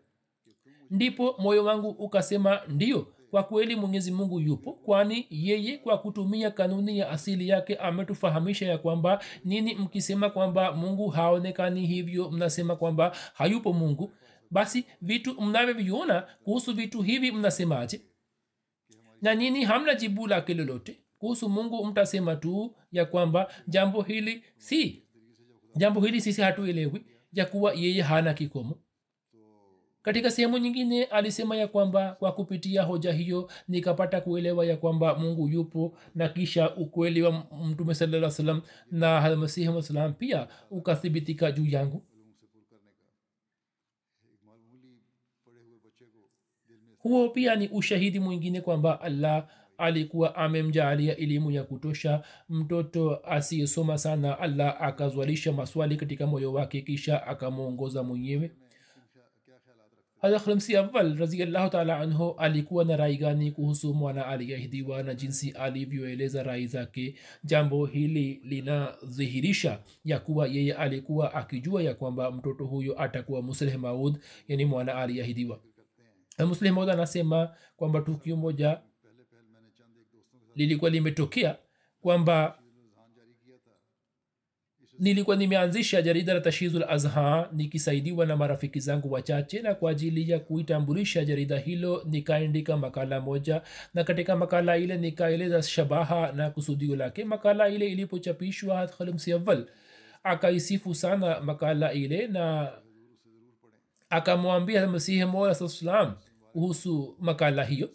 ndipo 0.90 1.37
moyo 1.38 1.64
wangu 1.64 1.88
ukasema 1.88 2.61
ndio 2.68 3.07
kwa 3.31 3.42
kweli 3.42 3.76
mwenyezi 3.76 4.12
mungu 4.12 4.40
yupo 4.40 4.72
kwani 4.72 5.26
yeye 5.31 5.79
kwa 5.79 5.98
kutumia 5.98 6.50
kanuni 6.50 6.98
ya 6.98 7.11
asili 7.11 7.48
yake 7.48 7.76
ametufahamisha 7.76 8.66
ya 8.66 8.79
kwamba 8.79 9.24
nini 9.44 9.74
mkisema 9.74 10.31
kwamba 10.31 10.72
mungu 10.72 11.09
haonekani 11.09 11.87
hivyo 11.87 12.31
mnasema 12.31 12.76
kwamba 12.76 13.16
hayupo 13.35 13.72
mungu. 13.72 14.12
Basi 14.50 14.85
vitu 15.03 15.40
mnavyoviona 15.40 16.26
kuhusu 16.44 16.72
vitu 16.74 17.03
hivi 17.03 17.33
mnasemaje? 17.33 18.00
Na 19.22 19.35
nini 19.35 19.64
hamna 19.64 19.94
jibu 19.94 20.26
lake 20.26 20.55
lolote? 20.55 21.00
Kuhusu 21.18 21.48
mungu 21.48 21.87
mtasema 21.87 22.37
tu 22.37 22.74
ya 22.92 23.05
kwamba 23.05 23.53
jambo 23.68 24.03
hili 24.03 24.44
si 24.57 25.03
jambo 25.76 26.00
hili 26.00 26.20
sisi 26.20 26.42
hatuelewi 26.42 27.05
ya 27.33 27.46
kuwa 27.46 27.72
yeye 27.74 28.03
hana 28.03 28.35
kikomo 28.35 28.79
katika 30.02 30.30
sehemu 30.30 30.58
nyingine 30.58 31.04
alisema 31.04 31.56
ya 31.56 31.68
kwamba 31.68 32.12
kwa 32.12 32.32
kupitia 32.32 32.82
hoja 32.82 33.12
hiyo 33.12 33.50
nikapata 33.68 34.20
kuelewa 34.20 34.66
ya 34.66 34.76
kwamba 34.76 35.14
mungu 35.14 35.48
yupo 35.48 35.96
na 36.14 36.28
kisha 36.28 36.76
ukweli 36.76 37.22
wa 37.22 37.46
mtume 37.64 37.94
saa 37.94 38.30
salam 38.30 38.62
na 38.90 39.22
almasihi 39.24 39.82
salam 39.82 40.12
pia 40.12 40.48
ukathibitika 40.70 41.52
juu 41.52 41.66
yangu. 41.66 42.02
Huo 46.98 47.28
pia 47.28 47.54
ni 47.56 47.68
ushahidi 47.68 48.20
mwingine 48.20 48.60
kwamba 48.60 49.00
allah 49.00 49.48
alikuwa 49.78 50.36
amemjaalia 50.36 51.16
elimu 51.16 51.50
ya 51.50 51.64
kutosha 51.64 52.22
mtoto 52.48 53.16
asiyesoma 53.16 53.98
sana. 53.98 54.38
Allah 54.38 54.82
akazwalisha 54.82 55.52
maswali 55.52 55.96
katika 55.96 56.26
moyo 56.26 56.52
wake 56.52 56.80
kisha 56.80 57.26
akamwongoza 57.26 58.02
mwenyewe 58.02 58.50
hadhramsi 60.20 60.76
awal 60.76 61.16
raziallahu 61.18 61.70
taala 61.70 61.98
anhu 61.98 62.35
alikuwa 62.38 62.85
na 62.85 62.96
rai 62.96 63.16
gani 63.16 63.50
kuhusu 63.52 63.94
mwana 63.94 64.26
aliyeahidiwa 64.26 65.02
na 65.02 65.14
jinsi 65.14 65.50
alivyoeleza 65.50 66.42
rai 66.42 66.66
zake 66.66 67.14
jambo 67.44 67.87
hili 67.87 68.40
linadhihirisha 68.44 69.80
ya 70.04 70.18
kuwa 70.18 70.48
yeye 70.48 70.74
alikuwa 70.74 71.35
akijua 71.35 71.83
ya 71.83 71.94
kwamba 71.94 72.30
mtoto 72.33 72.64
huyo 72.64 73.02
atakuwa 73.02 73.42
musleh 73.42 73.76
maud 73.78 74.18
yani 74.48 74.64
mwana 74.64 74.94
aliyeahidiwa 74.94 75.61
musleh 76.38 76.72
maud 76.72 76.90
anasema 76.90 77.54
kwamba 77.76 78.00
tukio 78.00 78.37
moja 78.37 78.80
lilikuwa 80.54 80.90
limetokea 80.90 81.56
kwamba 82.00 82.59
nilikuwa 85.00 85.36
nimeanzisha 85.36 86.02
jarida 86.02 86.34
la 86.34 86.40
tashizul 86.40 86.84
azha 86.88 87.48
nikisaidiwa 87.52 88.26
na 88.26 88.36
marafiki 88.36 88.80
zangu 88.80 89.12
wachache 89.12 89.62
na 89.62 89.74
kwa 89.74 89.90
ajili 89.90 90.30
ya 90.30 90.38
kuitambulisha 90.38 91.24
jarida 91.24 91.58
hilo 91.58 92.02
nikaandika 92.06 92.76
makala 92.76 93.20
moja. 93.20 93.62
Na 93.94 94.04
katika 94.04 94.36
makala 94.36 94.76
ile 94.76 94.96
nikaeleza 94.96 95.62
shabaha 95.62 96.32
na 96.32 96.50
kusudio 96.50 96.96
lake. 96.96 97.24
Makala 97.24 97.68
ile 97.68 97.86
ilipochapishwa 97.88 98.86
khalimsiaval 98.86 99.66
akaisifu 100.22 100.94
sana 100.94 101.40
makala 101.40 101.92
ile 101.92 102.26
na 102.26 102.72
akamwambia 104.10 104.86
masihi 104.86 105.24
mola 105.24 105.56
kuhusu 106.52 107.16
makala 107.20 107.64
hiyo. 107.64 107.90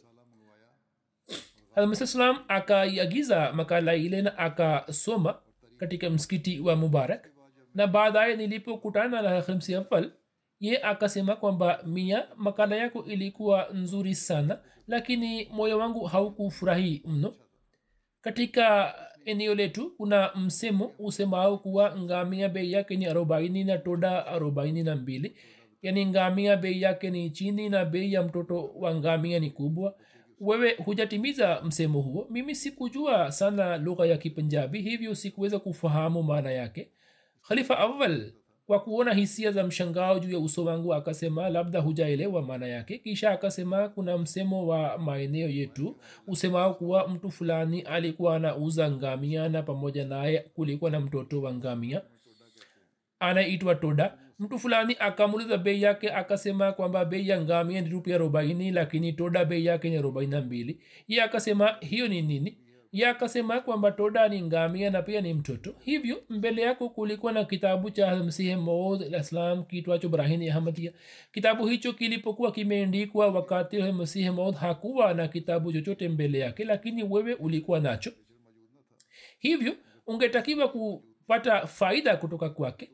Almsalam 1.75 2.37
akaiagiza 2.47 3.53
makala 3.53 3.95
ile 3.95 4.21
na 4.21 4.37
akasoma 4.37 5.35
katika 5.77 6.09
msikiti 6.09 6.59
wa 6.59 6.75
mubarak. 6.75 7.27
Na 7.75 7.87
baadaye 7.87 8.35
nilipokutana 8.35 9.21
na 9.21 9.41
khamsi 9.41 9.75
afal 9.75 10.11
ye 10.59 10.81
akasema 10.83 11.35
kwamba 11.35 11.83
mia 11.85 12.27
makala 12.37 12.75
yako 12.75 13.05
ilikuwa 13.05 13.67
nzuri 13.73 14.15
sana 14.15 14.59
lakini 14.87 15.45
moyo 15.51 15.77
wangu 15.77 16.05
haukufurahi 16.05 17.01
mno. 17.05 17.33
Katika 18.21 18.95
eneo 19.25 19.55
letu 19.55 19.91
kuna 19.97 20.31
msemo 20.35 20.91
usemao 20.99 21.57
kuwa 21.57 21.99
ngamia 21.99 22.49
bei 22.49 22.71
yake 22.71 22.95
ni 22.97 23.05
arobaini 23.05 23.63
na 23.63 23.77
toda 23.77 24.25
arobaini 24.27 24.83
na 24.83 24.95
mbili. 24.95 25.35
Yani 25.81 26.05
ngamia 26.05 26.57
bei 26.57 26.81
yake 26.81 27.09
ni 27.09 27.29
chini 27.29 27.69
na 27.69 27.85
bei 27.85 28.13
ya 28.13 28.23
mtoto 28.23 28.71
wa 28.75 28.95
ngamia 28.95 29.39
ni 29.39 29.49
kubwa 29.49 29.95
wewe 30.41 30.73
hujatimiza 30.85 31.61
msemo 31.61 32.01
huo. 32.01 32.27
Mimi 32.29 32.55
sikujua 32.55 33.31
sana 33.31 33.77
lugha 33.77 34.05
ya 34.05 34.17
kipunjabi 34.17 34.81
hivyo 34.81 35.15
sikuweza 35.15 35.59
kufahamu 35.59 36.23
maana 36.23 36.51
yake. 36.51 36.89
Khalifa 37.47 37.77
awal 37.79 38.31
kwa 38.67 38.79
kuona 38.79 39.13
hisia 39.13 39.51
za 39.51 39.63
mshangao 39.63 40.19
juu 40.19 40.31
ya 40.33 40.39
uso 40.39 40.65
wangu 40.65 40.93
akasema 40.93 41.49
labda 41.49 41.79
hujaelewa 41.79 42.41
maana 42.41 42.67
yake. 42.67 42.97
Kisha 42.97 43.31
akasema 43.31 43.89
kuna 43.89 44.17
msemo 44.17 44.67
wa 44.67 44.97
maeneo 44.97 45.49
yetu 45.49 45.97
usemao 46.27 46.73
kuwa 46.73 47.07
mtu 47.07 47.31
fulani 47.31 47.81
alikuwa 47.81 48.35
anauza 48.35 48.91
ngamia 48.91 49.49
na 49.49 49.63
pamoja 49.63 50.05
naye 50.05 50.39
kulikuwa 50.39 50.91
na 50.91 50.99
mtoto 50.99 51.41
wa 51.41 51.53
ngamia. 51.53 52.01
Anaitwa 53.19 53.75
toda 53.75 54.17
mtu 54.39 54.59
fulani 54.59 54.95
akamuliza 54.99 55.57
bei 55.57 55.81
yake 55.81 56.11
akasema 56.11 56.71
kwamba 56.71 57.05
bei 57.05 57.29
ya 57.29 57.41
ngamia 57.41 57.81
ni 57.81 57.89
rupia 57.89 58.15
arobaini 58.15 58.71
lakini 58.71 59.13
toda 59.13 59.45
bei 59.45 59.65
yake 59.65 59.89
ni 59.89 59.97
arobaini 59.97 60.31
na 60.31 60.41
mbili. 60.41 60.79
Ye 61.07 61.21
akasema 61.23 61.75
hiyo 61.81 62.07
ni 62.07 62.21
nini? 62.21 62.57
Ye 62.91 63.07
akasema 63.07 63.59
kwamba 63.61 63.91
toda 63.91 64.27
ni 64.27 64.41
ngamia 64.41 64.89
na 64.89 65.01
pia 65.01 65.21
ni 65.21 65.33
mtoto. 65.33 65.75
Hivyo 65.79 66.23
mbele 66.29 66.61
yako 66.61 66.89
kulikuwa 66.89 67.31
na 67.31 67.43
kitabu 67.45 67.89
cha 67.91 68.15
msihe 68.15 68.55
maud 68.55 69.01
alislam 69.01 69.63
kitwacho 69.63 70.09
brahini 70.09 70.49
ahmadia 70.49 70.91
kitabu 71.31 71.67
hicho 71.67 71.93
kilipokuwa 71.93 72.51
kimeendikwa 72.51 73.27
wakati 73.27 73.81
msihe 73.83 74.31
maud 74.31 74.55
hakuwa 74.55 75.13
na 75.13 75.27
kitabu 75.27 75.73
chochote 75.73 76.09
mbele 76.09 76.39
yake 76.39 76.63
lakini 76.65 77.03
wewe 77.03 77.33
ulikuwa 77.33 77.79
nacho. 77.79 78.11
Hivyo 79.39 79.73
ungetakiwa 80.07 80.67
kupata 80.67 81.67
faida 81.67 82.17
kutoka 82.17 82.49
kwake 82.49 82.89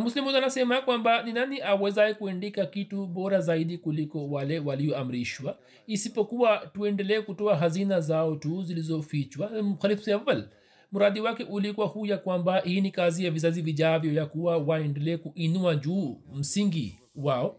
muslimu 0.00 0.30
anasema 0.30 0.80
kwamba 0.80 1.22
ni 1.22 1.32
nani 1.32 1.60
awezaye 1.60 2.14
kuandika 2.14 2.66
kitu 2.66 3.06
bora 3.06 3.40
zaidi 3.40 3.78
kuliko 3.78 4.28
wale 4.30 4.58
walioamrishwa? 4.58 5.58
Isipokuwa 5.86 6.58
tuendelee 6.74 7.20
kutoa 7.20 7.56
hazina 7.56 8.00
zao 8.00 8.36
tu 8.36 8.62
zilizofichwa. 8.62 9.50
Khalifawal 9.82 10.48
mradi 10.92 11.20
wake 11.20 11.44
ulikuwa 11.44 11.86
huu 11.86 12.06
ya 12.06 12.18
kwamba 12.18 12.60
hii 12.60 12.80
ni 12.80 12.90
kazi 12.90 13.24
ya 13.24 13.30
vizazi 13.30 13.62
vijavyo 13.62 14.12
ya 14.12 14.26
kuwa 14.26 14.58
waendelee 14.58 15.16
kuinua 15.16 15.74
juu 15.76 16.20
msingi 16.34 16.98
wao 17.16 17.56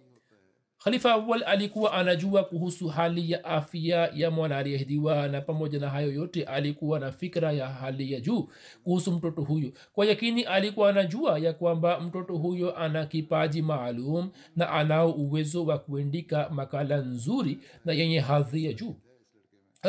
khalifa 0.84 1.12
awal 1.12 1.43
alikuwa 1.43 1.93
anajua 1.93 2.43
kuhusu 2.43 2.88
hali 2.88 3.32
ya 3.32 3.43
afya 3.46 4.12
ya 4.15 4.32
mwana 4.32 4.58
aliyehdiwa 4.58 5.28
na 5.28 5.41
pamoja 5.41 5.80
na 5.80 5.89
hayo 5.89 6.12
yote 6.12 6.43
alikuwa 6.43 7.00
na 7.00 7.12
fikra 7.12 7.52
ya 7.52 7.67
hali 7.67 8.12
ya 8.13 8.19
juu 8.19 8.50
kuhusu 8.84 9.12
mtoto 9.12 9.41
huyo. 9.41 9.72
Kwa 9.93 10.06
yakini 10.06 10.43
alikuwa 10.43 10.89
anajua 10.89 11.39
ya 11.39 11.54
kwamba 11.54 12.00
mtoto 12.00 12.34
huyo 12.38 12.78
ana 12.78 13.06
kipaji 13.06 13.62
maalum 13.62 14.30
na 14.56 14.69
anao 14.69 15.12
uwezo 15.12 15.65
wa 15.65 15.78
kuendika 15.78 16.50
makala 16.50 16.98
nzuri 16.98 17.60
na 17.86 17.93
yenye 17.93 18.19
hadhi 18.19 18.65
ya 18.65 18.74
juu 18.74 18.96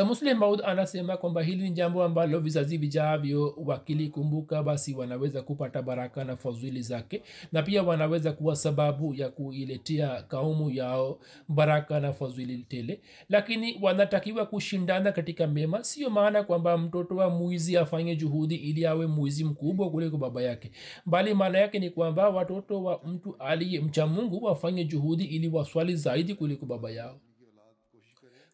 muslim 0.03 0.37
maud 0.37 0.61
anasema 0.65 1.17
kwamba 1.17 1.41
hili 1.43 1.63
ni 1.63 1.71
jambo 1.71 2.03
ambalo 2.03 2.39
vizazi 2.39 2.77
vijavyo 2.77 3.53
wakilikumbuka 3.65 4.63
basi 4.63 4.93
wanaweza 4.95 5.41
kupata 5.41 5.81
baraka 5.81 6.23
na 6.23 6.35
fadhili 6.35 6.81
zake 6.81 7.23
na 7.51 7.63
pia 7.63 7.83
wanaweza 7.83 8.31
kuwa 8.31 8.55
sababu 8.55 9.13
ya 9.13 9.29
kuiletea 9.29 10.21
kaumu 10.21 10.69
yao 10.69 11.19
baraka 11.47 11.99
na 11.99 12.13
fadhili 12.13 12.57
tele. 12.57 13.01
Lakini 13.29 13.79
wanatakiwa 13.81 14.45
kushindana 14.45 15.11
katika 15.11 15.47
mema 15.47 15.83
sio 15.83 16.09
maana 16.09 16.43
kwamba 16.43 16.77
mtoto 16.77 17.15
wa 17.15 17.29
mwizi 17.29 17.77
afanye 17.77 18.15
juhudi 18.15 18.55
ili 18.55 18.85
awe 18.85 19.07
mwizi 19.07 19.43
mkubwa 19.43 19.91
kuliko 19.91 20.17
baba 20.17 20.41
yake. 20.41 20.71
Bali 21.05 21.33
maana 21.33 21.57
yake 21.57 21.79
ni 21.79 21.89
kwamba 21.89 22.29
watoto 22.29 22.83
wa 22.83 23.01
mtu 23.05 23.35
aliye 23.39 23.79
mcha 23.81 24.07
mungu 24.07 24.43
wafanye 24.45 24.85
juhudi 24.85 25.23
ili 25.23 25.47
waswali 25.47 25.95
zaidi 25.95 26.35
kuliko 26.35 26.65
baba 26.65 26.91
yao 26.91 27.19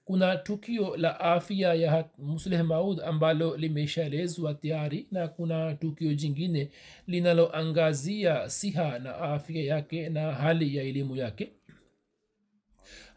kuna 0.05 0.37
tukio 0.37 0.97
la 0.97 1.19
afya 1.19 1.73
ya 1.73 2.05
musleh 2.17 2.63
maud 2.65 3.01
ambalo 3.01 3.57
limeshaelezwa 3.57 4.53
tayari 4.53 5.07
na 5.11 5.27
kuna 5.27 5.73
tukio 5.75 6.13
jingine 6.13 6.69
linaloangazia 7.07 8.49
siha 8.49 8.99
na 8.99 9.15
afya 9.17 9.63
yake 9.63 10.09
na 10.09 10.31
hali 10.31 10.75
ya 10.75 10.83
elimu 10.83 11.15
yake. 11.15 11.51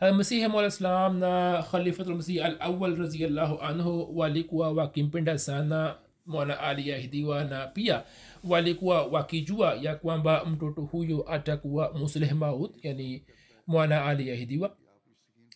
Masihi 0.00 0.46
mwalaslam 0.46 1.18
na 1.18 1.62
khalifatulmasih 1.70 2.44
al 2.44 2.56
awal 2.60 2.96
raziallahu 2.96 3.58
anhu 3.62 4.18
walikuwa 4.18 4.72
wakimpenda 4.72 5.38
sana 5.38 5.94
mwana 6.26 6.60
aliyeahidiwa 6.60 7.44
na 7.44 7.66
pia 7.66 8.02
walikuwa 8.44 9.06
wakijua 9.06 9.74
ya 9.74 9.94
kwamba 9.96 10.44
mtoto 10.44 10.82
huyo 10.82 11.32
atakuwa 11.32 11.92
musleh 11.92 12.32
maud 12.32 12.70
yani 12.82 13.22
mwana 13.66 14.04
aliyeahidiwa 14.04 14.76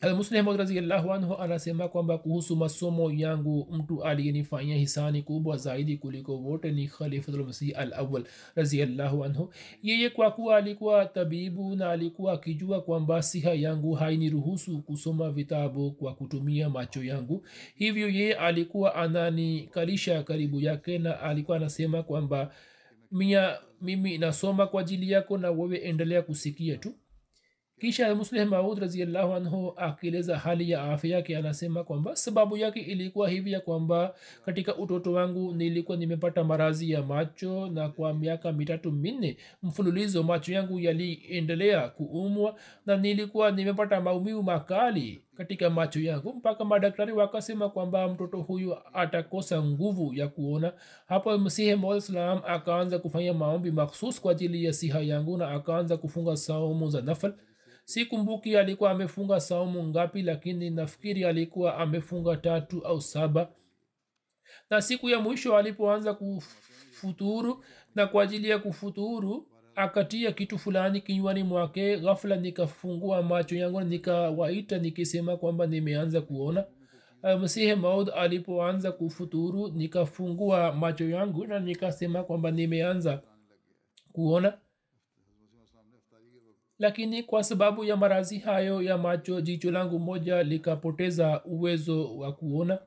muslim 0.03 0.47
raziallahu 0.57 1.13
anhu 1.13 1.35
anasema 1.35 1.89
kwamba 1.89 2.19
kuhusu 2.19 2.57
masomo 2.57 3.11
yangu 3.13 3.69
mtu 3.73 4.05
aliyenifanyia 4.05 4.77
hisani 4.77 5.23
kubwa 5.23 5.57
zaidi 5.57 5.97
kuliko 5.97 6.37
wote 6.37 6.71
ni 6.73 6.87
khalifatulmasih 6.87 7.79
al 7.79 7.93
awal 7.93 8.25
raziallahu 8.55 9.25
anhu. 9.25 9.53
Yeye 9.83 10.11
kwa 10.11 10.31
kuwa 10.31 10.57
alikuwa 10.57 11.07
tabibu 11.07 11.77
na 11.77 11.91
alikuwa 11.91 12.33
akijua 12.33 12.81
kwamba 12.81 13.23
siha 13.23 13.55
yangu 13.55 13.93
hainiruhusu 13.95 14.83
kusoma 14.83 15.31
vitabu 15.31 15.93
kwa 15.93 16.15
kutumia 16.15 16.71
macho 16.71 17.05
yangu 17.05 17.47
hivyo 17.75 18.09
yeye 18.09 18.35
alikuwa 18.35 18.95
ananikalisha 18.95 20.23
karibu 20.23 20.61
yake 20.61 20.99
na 20.99 21.21
alikuwa 21.21 21.57
anasema 21.57 22.03
kwamba 22.03 22.53
mia 23.13 23.59
mimi 23.81 24.19
nasoma 24.19 24.67
kwa 24.67 24.81
ajili 24.81 25.11
yako 25.11 25.39
na 25.39 25.51
wewe 25.51 25.77
endelea 25.79 26.23
kusikia 26.23 26.77
tu 26.77 26.95
kisha 27.81 28.15
musleh 28.15 28.47
maud 28.49 28.79
raziallahu 28.79 29.33
anhu 29.35 29.73
akieleza 29.77 30.39
hali 30.39 30.71
ya 30.71 30.83
afya 30.83 31.17
yake 31.17 31.37
anasema 31.37 31.85
kwamba 31.85 32.17
sababu 32.17 32.57
yake 32.57 32.81
ilikuwa 32.81 33.29
hivi 33.29 33.53
ya 33.53 33.61
kwamba 33.61 34.15
katika 34.47 34.77
utoto 34.77 35.13
wangu 35.13 35.55
nilikuwa 35.55 35.97
nimepata 35.97 36.45
marazi 36.45 36.91
ya 36.91 37.03
macho 37.03 37.69
na 37.69 37.89
kwa 37.89 38.15
miaka 38.15 38.53
mitatu 38.53 38.93
minne 38.93 39.37
mfululizo 39.63 40.23
macho 40.23 40.53
yangu 40.53 40.81
yaliendelea 40.81 41.89
kuumwa 41.89 42.55
na 42.87 42.97
nilikuwa 42.97 43.51
nimepata 43.51 44.01
maumivu 44.01 44.43
makali 44.43 45.23
katika 45.39 45.71
macho 45.71 46.01
yangu 46.01 46.33
mpaka 46.35 46.65
madaktari 46.65 47.13
wakasema 47.13 47.69
kwamba 47.69 48.09
mtoto 48.09 48.39
huyu 48.39 48.77
atakosa 48.93 49.63
nguvu 49.63 50.15
ya 50.15 50.29
kuona. 50.29 50.73
Hapo 51.07 51.39
msihe 51.39 51.79
akaanza 52.47 52.99
kufanya 52.99 53.35
maombi 53.35 53.71
makhsus 53.71 54.21
kwa 54.21 54.33
ajili 54.33 54.65
ya 54.65 54.73
siha 54.73 55.01
yangu 55.01 55.37
na 55.37 55.49
akaanza 55.51 55.97
kufunga 55.97 56.37
saumu 56.37 56.91
za 56.91 57.01
nafal 57.03 57.35
sikumbuki 57.89 58.57
alikuwa 58.57 58.91
amefunga 58.91 59.41
saumu 59.41 59.83
ngapi 59.85 60.23
lakini 60.23 60.71
nafikiri 60.71 61.25
alikuwa 61.25 61.77
amefunga 61.79 62.37
tatu 62.37 62.87
au 62.87 63.01
saba. 63.01 63.49
Na 64.71 64.83
siku 64.83 65.09
ya 65.09 65.21
mwisho 65.21 65.57
alipoanza 65.57 66.15
kufuturu 66.15 67.65
na 67.95 68.07
kwa 68.07 68.23
ajili 68.23 68.49
ya 68.51 68.59
kufuturu 68.59 69.49
akatia 69.75 70.33
kitu 70.33 70.59
fulani 70.59 71.01
kinywani 71.01 71.43
mwake. 71.43 71.97
Ghafla 71.97 72.37
nikafungua 72.37 73.23
macho 73.23 73.57
yangu 73.57 73.81
nikawaita 73.81 74.79
nikisema 74.79 75.37
kwamba 75.37 75.67
nimeanza 75.67 76.21
kuona. 76.21 76.65
Msihe 77.41 77.75
maud 77.75 78.11
alipoanza 78.17 78.93
kufuturu 78.93 79.69
nikafungua 79.69 80.73
macho 80.73 81.09
yangu 81.09 81.47
na 81.47 81.61
nikasema 81.61 82.25
kwamba 82.25 82.51
nimeanza 82.51 83.23
kuona 84.13 84.59
lakini 86.79 87.23
kwa 87.23 87.45
sababu 87.45 87.85
ya 87.85 87.97
marazi 87.97 88.39
hayo 88.39 88.83
ya 88.83 88.99
macho 88.99 89.41
jicho 89.41 89.71
langu 89.71 89.99
moja 89.99 90.43
likapoteza 90.43 91.45
uwezo 91.45 92.17
wa 92.17 92.33
kuona. 92.33 92.79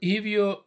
Hivyo 0.00 0.64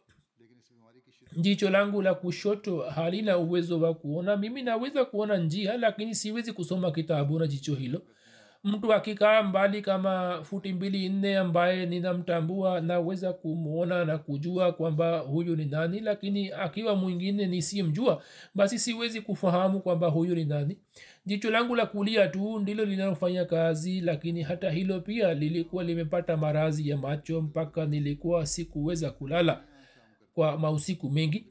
jicho 1.36 1.70
langu 1.70 2.02
la 2.02 2.14
kushoto 2.14 2.80
halina 2.80 3.38
uwezo 3.38 3.80
wa 3.80 3.94
kuona. 3.94 4.36
Mimi 4.36 4.62
naweza 4.62 5.04
kuona 5.04 5.36
njia 5.36 5.76
lakini 5.76 6.14
siwezi 6.14 6.52
kusoma 6.52 6.90
kitabu 6.92 7.38
na 7.38 7.46
jicho 7.46 7.74
hilo 7.74 8.02
mtu 8.64 8.92
akikaa 8.92 9.42
mbali 9.42 9.82
kama 9.82 10.40
futi 10.44 10.72
mbili 10.72 11.08
nne 11.08 11.36
ambaye 11.36 11.86
ninamtambua 11.86 12.80
naweza 12.80 13.32
kumwona 13.32 14.04
na 14.04 14.18
kujua 14.18 14.72
kwamba 14.72 15.18
huyu 15.18 15.56
ni 15.56 15.64
nani 15.64 16.00
lakini 16.00 16.52
akiwa 16.52 16.96
mwingine 16.96 17.46
nisiyemjua 17.46 18.22
basi 18.54 18.78
siwezi 18.78 19.20
kufahamu 19.20 19.80
kwamba 19.80 20.08
huyu 20.08 20.34
ni 20.34 20.44
nani. 20.44 20.78
Jicho 21.26 21.50
langu 21.50 21.76
la 21.76 21.86
kulia 21.86 22.28
tu 22.28 22.58
ndilo 22.58 22.84
linalofanya 22.84 23.44
kazi 23.44 24.00
lakini 24.00 24.42
hata 24.42 24.70
hilo 24.70 25.00
pia 25.00 25.34
lilikuwa 25.34 25.84
limepata 25.84 26.36
marazi 26.36 26.88
ya 26.88 26.96
macho 26.96 27.40
mpaka 27.40 27.86
nilikuwa 27.86 28.46
sikuweza 28.46 29.10
kulala 29.10 29.64
kwa 30.34 30.58
mausiku 30.58 31.10
mengi 31.10 31.46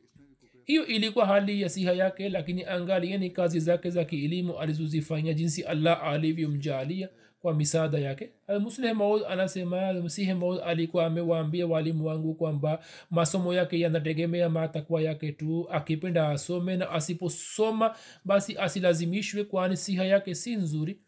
hiyo 0.71 0.85
ilikuwa 0.85 1.25
hali 1.25 1.61
ya 1.61 1.69
siha 1.69 1.93
yake 1.93 2.29
lakini 2.29 2.65
angalieni 2.65 3.29
kazi 3.29 3.59
zake 3.59 3.89
za 3.89 4.05
kielimu 4.05 4.57
alizozifanya 4.59 5.33
jinsi 5.33 5.63
allah 5.63 6.03
alivyomjalia 6.03 7.09
kwa 7.41 7.53
misaada 7.53 7.97
yake. 7.99 8.31
Musleh 8.59 8.95
maud 8.95 9.21
anasema 9.29 9.93
maud 10.39 10.59
alikuwa 10.65 11.05
amewaambia 11.05 11.67
walimu 11.67 12.05
wangu 12.05 12.33
kwamba 12.33 12.83
masomo 13.09 13.53
yake 13.53 13.79
yanategemea 13.79 14.49
matakwa 14.49 15.01
yake 15.01 15.31
tu. 15.31 15.67
Akipenda 15.71 16.29
asome 16.29 16.77
na 16.77 16.89
asiposoma 16.91 17.95
basi 18.25 18.57
asilazimishwe 18.57 19.43
kwani 19.43 19.77
siha 19.77 20.05
yake 20.05 20.35
si 20.35 20.55
nzuri 20.55 20.99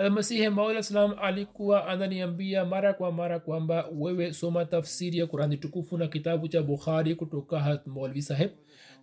almasihi 0.00 0.48
maula 0.48 0.82
salam 0.82 1.14
alikuwa 1.20 1.86
ananiambia 1.86 2.64
mara 2.64 2.94
kwa 2.94 3.12
mara 3.12 3.40
kwamba 3.40 3.88
wewe 3.92 4.32
soma 4.32 4.64
tafsiri 4.64 5.18
ya 5.18 5.26
kurani 5.26 5.56
tukufu 5.56 5.98
na 5.98 6.08
kitabu 6.08 6.48
cha 6.48 6.62
bukhari 6.62 7.14
kutoka 7.14 7.60
hat 7.60 7.86
molvi 7.86 8.22
saheb 8.22 8.50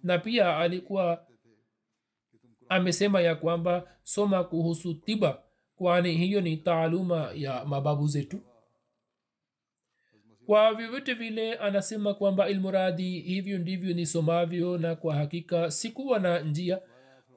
na 0.04 0.18
pia 0.18 0.58
alikuwa 0.58 1.28
amesema 2.70 3.22
ya 3.22 3.36
kwamba 3.36 3.88
soma 4.04 4.44
kuhusu 4.44 4.94
tiba 4.94 5.44
kwani 5.76 6.14
hiyo 6.18 6.42
ni 6.42 6.58
taaluma 6.58 7.32
ya 7.36 7.66
mababu 7.66 8.08
zetu. 8.08 8.40
Kwa 10.46 10.74
vyovyote 10.74 11.14
vile 11.14 11.56
anasema 11.56 12.14
kwamba 12.14 12.50
ilmuradi 12.50 13.20
hivyo 13.20 13.58
ndivyo 13.58 13.94
nisomavyo 13.94 14.78
na 14.78 14.96
kwa 14.96 15.16
hakika 15.16 15.72
sikuwa 15.72 16.20
na 16.20 16.40
njia 16.40 16.82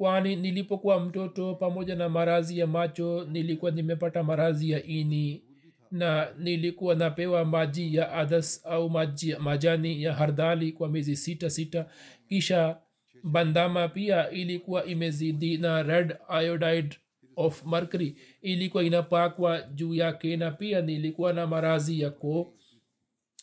kwani 0.01 0.37
nilipokuwa 0.37 1.01
mtoto 1.01 1.55
pamoja 1.55 1.97
na 1.97 2.09
marazi 2.09 2.59
ya 2.59 2.67
macho 2.67 3.25
nilikuwa 3.25 3.71
nimepata 3.71 4.23
marazi 4.23 4.71
ya 4.71 4.85
ini. 4.85 5.43
Na 5.91 6.29
nilikuwa 6.39 6.95
napewa 6.95 7.45
maji 7.45 7.95
ya 7.97 8.13
adas 8.13 8.67
au 8.67 8.91
maji, 8.91 9.35
majani 9.35 10.03
ya 10.03 10.13
hardali 10.15 10.73
kwa 10.73 10.89
miezi 10.89 11.17
sita 11.17 11.51
sita. 11.51 11.87
Kisha 12.29 12.77
bandama 13.25 13.89
pia 13.89 14.31
ilikuwa 14.31 14.85
imezidi 14.85 15.59
na 15.59 15.83
red 15.83 16.17
iodide 16.45 16.97
of 17.37 17.67
mercury. 17.67 18.17
Ilikuwa 18.43 18.85
inapakwa 18.85 19.63
juu 19.63 19.95
yake 19.95 20.37
na 20.37 20.51
pia 20.51 20.81
nilikuwa 20.81 21.33
na 21.33 21.47
marazi 21.47 22.01
ya 22.01 22.11
koo 22.11 22.53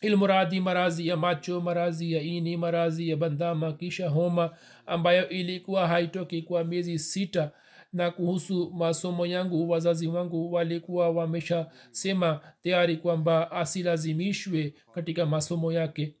ilmuradi 0.00 0.60
marazi 0.60 1.08
ya 1.08 1.16
macho 1.16 1.60
marazi 1.60 2.12
ya 2.12 2.22
ini 2.22 2.56
marazi 2.56 3.08
ya 3.08 3.16
bandama 3.16 3.72
kisha 3.72 4.08
homa 4.08 4.50
ambayo 4.86 5.28
ilikuwa 5.28 5.88
haitoki 5.88 6.42
kwa 6.42 6.64
miezi 6.64 6.98
sita. 6.98 7.50
Na 7.92 8.10
kuhusu 8.10 8.70
masomo 8.70 9.26
yangu 9.26 9.70
wazazi 9.70 10.06
wangu 10.06 10.52
walikuwa 10.52 11.10
wameshasema 11.10 12.40
tayari 12.62 12.96
kwamba 12.96 13.50
asilazimishwe 13.50 14.74
katika 14.94 15.26
masomo 15.26 15.72
yake. 15.72 16.14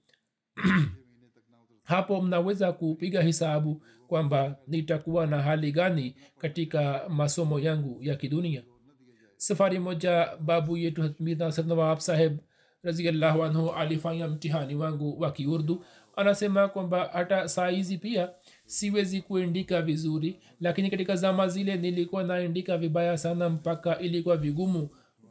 Hapo 1.82 2.22
mnaweza 2.22 2.72
kupiga 2.72 3.22
hisabu 3.22 3.82
kwamba 4.06 4.56
nitakuwa 4.66 5.26
na 5.26 5.42
hali 5.42 5.72
gani 5.72 6.14
katika 6.38 7.08
masomo 7.08 7.60
yangu 7.60 7.98
ya 8.02 8.16
kidunia. 8.16 8.62
Safari 9.36 9.78
moja 9.78 10.28
babu 10.40 10.76
yetu 10.76 11.14
mir 11.20 11.36
nawab 11.66 11.98
saheb 11.98 12.38
raziallahu 12.82 13.44
anhu 13.44 13.70
alifanya 13.70 14.28
mtihani 14.28 14.74
wangu 14.74 15.20
wa 15.20 15.32
kiurdu. 15.32 15.84
Anasema 16.16 16.68
kwamba 16.68 17.10
hata 17.12 17.48
saa 17.48 17.68
hizi 17.68 17.98
pia 17.98 18.30
siwezi 18.66 19.20
kuandika 19.22 19.82
vizuri 19.82 20.38
lakini 20.60 20.90
katika 20.90 21.16
zama 21.16 21.48
zile 21.48 21.76
nilikuwa 21.76 22.24
naandika 22.24 22.78
vibaya 22.78 23.18
sana 23.18 23.48
mpaka 23.48 23.98
ilikuwa 23.98 24.36
vigumu 24.36 24.88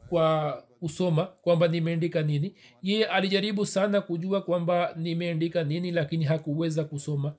kwa 0.08 0.52
kusoma 0.80 1.24
kwamba 1.26 1.68
nimeandika 1.68 2.22
nini. 2.22 2.54
Ye 2.82 3.04
alijaribu 3.04 3.66
sana 3.66 4.00
kujua 4.00 4.40
kwamba 4.42 4.92
nimeandika 4.96 5.64
nini 5.64 5.90
lakini 5.90 6.24
hakuweza 6.24 6.84
kusoma. 6.84 7.34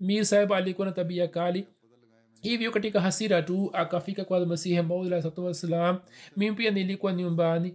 Mir 0.00 0.24
saheb 0.24 0.52
alikuwa 0.52 0.86
na 0.86 0.92
tabia 0.92 1.28
kali. 1.28 1.66
Hivyo 2.42 2.70
katika 2.70 3.00
hasira 3.00 3.42
tu 3.42 3.70
akafika 3.72 4.24
kwa 4.24 4.46
masihi 4.46 4.82
maudsalatu 4.82 5.44
wassalam. 5.44 5.98
Mimi 6.36 6.56
pia 6.56 6.70
nilikuwa 6.70 7.12
nyumbani 7.12 7.74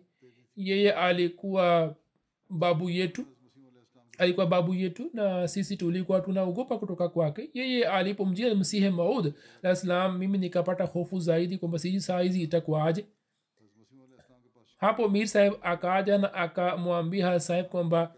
yeye 0.57 0.93
alikuwa 0.93 1.95
babu 2.49 2.89
yetu. 2.89 3.25
Alikuwa 4.17 4.45
babu 4.45 4.73
yetu 4.73 5.09
na 5.13 5.47
sisi 5.47 5.77
tulikuwa 5.77 6.21
tunaogopa 6.21 6.77
kutoka 6.77 7.09
kwake. 7.09 7.49
Yeye 7.53 7.85
alipomjia 7.87 8.55
msihe 8.55 8.89
maud 8.89 9.33
alassalam 9.63 10.17
mimi 10.17 10.37
nikapata 10.37 10.83
hofu 10.83 11.19
zaidi 11.19 11.57
kwamba 11.57 11.79
siji 11.79 12.01
saizi 12.01 12.41
itakuwaje 12.41 13.05
hapo 14.77 15.09
mir 15.09 15.27
saheb 15.27 15.53
akaja 15.61 16.17
na 16.17 16.33
akamwambia 16.33 17.39
saheb 17.39 17.65
kwamba 17.65 18.13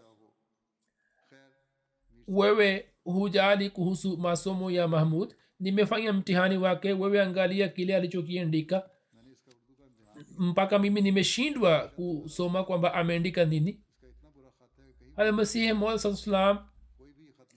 wewe 2.28 2.86
hujali 3.04 3.70
kuhusu 3.70 4.16
masomo 4.16 4.70
ya 4.70 4.88
mahmud. 4.88 5.34
Nimefanya 5.60 6.12
mtihani 6.12 6.56
wake 6.56 6.92
wewe 6.92 7.20
angalia 7.22 7.68
kile 7.68 7.96
alichokiandika 7.96 8.90
mpaka 10.38 10.78
mimi 10.78 11.00
nimeshindwa 11.00 11.88
kusoma 11.88 12.64
kwamba 12.64 12.94
ameandika 12.94 13.44
nini. 13.44 13.80
Almasihi 15.16 15.72
mod 15.72 16.00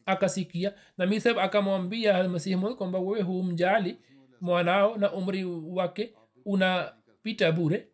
akasikia 0.06 0.74
na 0.98 1.06
misab 1.06 1.40
akamwambia 1.40 2.16
almasihi 2.16 2.56
mod 2.56 2.76
kwamba 2.76 3.00
wewe 3.00 3.22
humjali 3.22 3.98
mwanao 4.42 4.98
na 4.98 5.14
umri 5.14 5.44
wake 5.46 6.14
unapita 6.46 7.52
bure. 7.52 7.88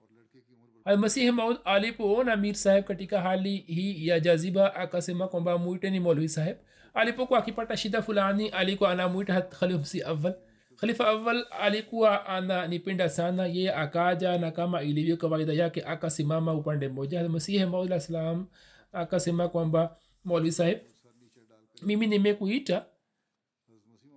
Almasihi 0.85 1.31
maud 1.31 1.57
alipoona 1.65 2.35
mir 2.37 2.55
saheb 2.55 2.83
katika 2.83 3.21
hali 3.21 3.57
hii 3.57 4.07
ya 4.07 4.19
jaziba 4.19 4.75
akasema 4.75 5.27
kwamba 5.27 5.57
mwiteni 5.57 5.99
molwi 5.99 6.29
saheb 6.29 6.57
alipokuwa 6.93 7.39
akipata 7.39 7.77
shida 7.77 8.01
fulani 8.01 8.49
alikuwa 8.49 8.91
anamwita 8.91 9.41
khalifsi 9.41 10.03
awal 10.03 10.35
khalifa 10.79 11.07
awal 11.07 11.45
alikuwa 11.59 12.25
ananipenda 12.25 13.09
sana. 13.09 13.45
Ye 13.45 13.73
akaja 13.73 14.37
na 14.37 14.51
kama 14.51 14.83
ilivyo 14.83 15.17
kawaida 15.17 15.53
yake 15.53 15.83
akasimama 15.83 16.53
upande 16.53 16.87
mmoja. 16.87 17.29
Masihi 17.29 17.65
maud 17.65 17.97
salam 17.99 18.45
akasema 18.93 19.49
kwamba 19.49 19.95
molwi 20.25 20.51
saheb 20.51 20.77
mimi 21.81 22.07
nimekuita 22.07 22.85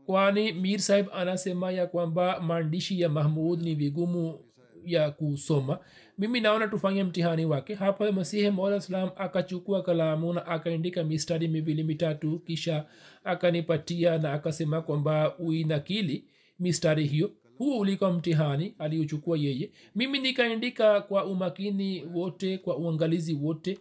kwani 0.06 0.52
mir 0.52 0.78
saheb 0.78 1.06
anasema 1.12 1.70
ya 1.70 1.86
kwamba 1.86 2.40
maandishi 2.40 3.00
ya 3.00 3.08
mahmud 3.08 3.62
ni 3.62 3.74
vigumu 3.74 4.38
ya 4.84 5.10
kusoma. 5.10 5.78
Mimi 6.18 6.40
naona 6.40 6.68
tufanye 6.68 7.04
mtihani 7.04 7.44
wake. 7.46 7.74
Hapo 7.74 8.12
masihi 8.12 8.52
salam 8.80 9.10
akachukua 9.16 9.82
kalamu 9.82 10.32
na 10.32 10.46
akaandika 10.46 11.04
mistari 11.04 11.48
miwili 11.48 11.84
mitatu 11.84 12.38
kisha 12.38 12.84
akanipatia 13.24 14.18
na 14.18 14.32
akasema 14.32 14.82
kwamba 14.82 15.38
uinakili 15.38 16.24
mistari 16.62 17.06
hiyo. 17.06 17.30
Huu 17.58 17.78
ulikuwa 17.78 18.12
mtihani 18.12 18.74
aliyochukua 18.78 19.38
yeye. 19.38 19.70
Mimi 19.94 20.18
nikaandika 20.18 21.00
kwa 21.00 21.24
umakini 21.24 22.04
wote 22.14 22.58
kwa 22.58 22.76
uangalizi 22.76 23.34
wote 23.34 23.78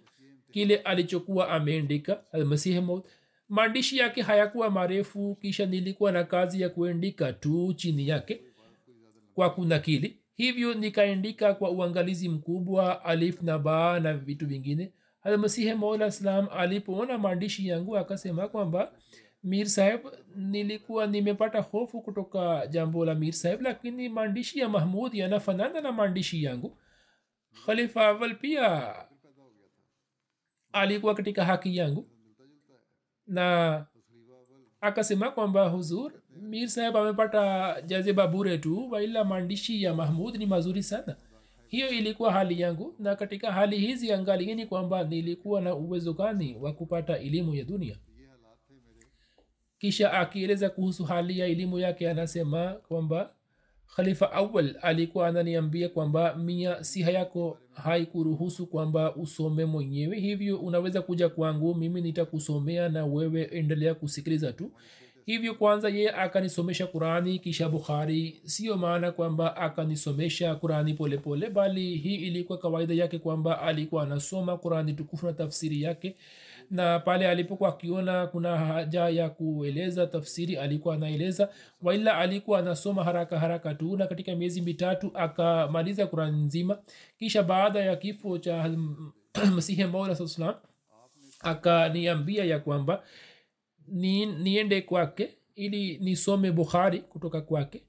kile 0.52 0.76
alichokuwa 0.78 1.50
ameandika 1.50 2.24
almasihi 2.32 2.82
maandishi 3.50 3.98
yake 3.98 4.22
hayakuwa 4.22 4.70
marefu 4.70 5.36
kisha 5.42 5.66
nilikuwa 5.66 6.12
na 6.12 6.24
kazi 6.24 6.62
ya 6.62 6.70
kuandika 6.70 7.34
tu 7.34 7.74
chini 7.74 8.08
yake 8.08 8.42
kwa 9.34 9.50
kunakili. 9.50 10.18
Hivyo 10.36 10.74
nikaandika 10.74 11.54
kwa 11.54 11.72
uangalizi 11.72 12.30
mkubwa 12.30 13.06
alif 13.06 13.42
na 13.42 13.60
baa 13.60 14.00
na 14.00 14.14
vitu 14.14 14.48
vingine. 14.48 14.92
Almasihi 15.24 15.74
maula 15.74 16.12
alipoona 16.52 17.18
maandishi 17.18 17.68
yangu 17.68 17.98
akasema 17.98 18.48
kwamba 18.48 18.92
mir 19.44 19.66
saheb 19.70 20.02
nilikuwa 20.36 21.08
nimepata 21.08 21.62
hofu 21.62 22.02
kutoka 22.02 22.68
jambo 22.68 23.06
la 23.06 23.16
mir 23.16 23.34
saheb 23.34 23.62
lakini 23.62 24.10
maandishi 24.10 24.60
ya 24.60 24.70
mahmud 24.70 25.14
yanafanana 25.14 25.82
na 25.82 25.92
maandishi 25.92 26.44
yangu. 26.44 26.78
Khalifa 27.66 28.06
awal 28.08 28.36
pia 28.36 28.96
alikuwa 30.74 31.16
katika 31.16 31.46
haki 31.46 31.78
yangu. 31.78 32.08
Na 33.28 33.86
akasema 34.82 35.32
kwamba 35.32 35.70
huzur 35.70 36.12
mir 36.42 36.68
saheb 36.70 36.98
amepata 36.98 37.82
jaziba 37.82 38.28
bure 38.28 38.58
tu 38.58 38.92
waila 38.92 39.24
maandishi 39.24 39.84
ya 39.84 39.94
mahmud 39.94 40.36
ni 40.36 40.46
mazuri 40.46 40.84
sana. 40.84 41.16
Hiyo 41.68 41.90
ilikuwa 41.90 42.32
hali 42.32 42.60
yangu 42.62 42.96
na 43.00 43.16
katika 43.16 43.52
hali 43.52 43.78
hizi 43.78 44.12
angalieni 44.14 44.66
kwamba 44.66 45.04
nilikuwa 45.04 45.62
na 45.62 45.76
uwezo 45.76 46.14
gani 46.14 46.58
wa 46.58 46.74
kupata 46.74 47.20
elimu 47.20 47.56
ya 47.56 47.64
dunia 47.64 47.98
kisha 49.82 50.14
akieleza 50.14 50.70
kuhusu 50.70 51.04
hali 51.04 51.40
ya 51.40 51.48
elimu 51.48 51.80
yake 51.80 52.10
anasema 52.10 52.74
kwamba 52.88 53.34
khalifa 53.96 54.32
awal 54.32 54.76
alikuwa 54.82 55.28
ananiambia 55.28 55.90
kwamba 55.90 56.36
mia 56.36 56.84
siha 56.84 57.12
yako 57.12 57.58
haikuruhusu 57.74 58.68
kwamba 58.68 59.16
usome 59.16 59.66
mwenyewe. 59.66 60.20
Hivyo 60.20 60.58
unaweza 60.60 61.02
kuja 61.02 61.30
kwangu 61.30 61.76
mimi 61.76 62.02
nitakusomea 62.02 62.90
na 62.90 63.06
wewe 63.06 63.42
endelea 63.44 63.94
kusikiliza 63.96 64.54
tu. 64.54 64.72
Hivyo 65.26 65.56
kwanza 65.56 65.90
ye 65.90 66.10
akanisomesha 66.12 66.88
qurani 66.88 67.40
kisha 67.40 67.70
bukhari. 67.70 68.42
Sio 68.44 68.78
maana 68.78 69.12
kwamba 69.12 69.58
akanisomesha 69.58 70.56
qurani 70.56 70.94
polepole 70.94 71.50
bali 71.50 71.96
hii 71.98 72.16
ilikuwa 72.16 72.58
kawaida 72.58 72.94
yake 72.94 73.20
kwamba 73.20 73.62
alikuwa 73.62 74.04
anasoma 74.04 74.58
qurani 74.58 74.94
tukufu 74.94 75.26
na 75.26 75.34
tafsiri 75.34 75.82
yake 75.82 76.16
na 76.72 77.00
pale 77.00 77.28
alipokuwa 77.28 77.70
akiona 77.70 78.28
kuna 78.28 78.58
haja 78.58 79.10
ya 79.10 79.30
kueleza 79.30 80.08
tafsiri 80.08 80.58
alikuwa 80.58 80.96
anaeleza. 80.96 81.50
Waila 81.82 82.18
alikuwa 82.18 82.60
anasoma 82.60 83.04
haraka 83.04 83.40
haraka 83.40 83.74
tu 83.76 83.98
na 83.98 84.08
katika 84.08 84.36
miezi 84.36 84.62
mitatu 84.62 85.12
akamaliza 85.14 86.08
kurani 86.08 86.38
nzima. 86.44 86.78
Kisha 87.20 87.44
baada 87.44 87.80
ya 87.80 87.96
kifo 87.96 88.38
cha 88.38 88.70
masihi 89.56 89.84
maula 89.86 90.16
saa 90.16 90.28
salam 90.28 90.56
akaniambia 91.40 92.46
ya 92.46 92.60
kwamba 92.60 93.04
ni, 93.88 94.26
niende 94.26 94.82
kwake 94.82 95.38
ili 95.56 95.98
nisome 95.98 96.52
bukhari 96.52 97.00
kutoka 97.00 97.42
kwake. 97.42 97.84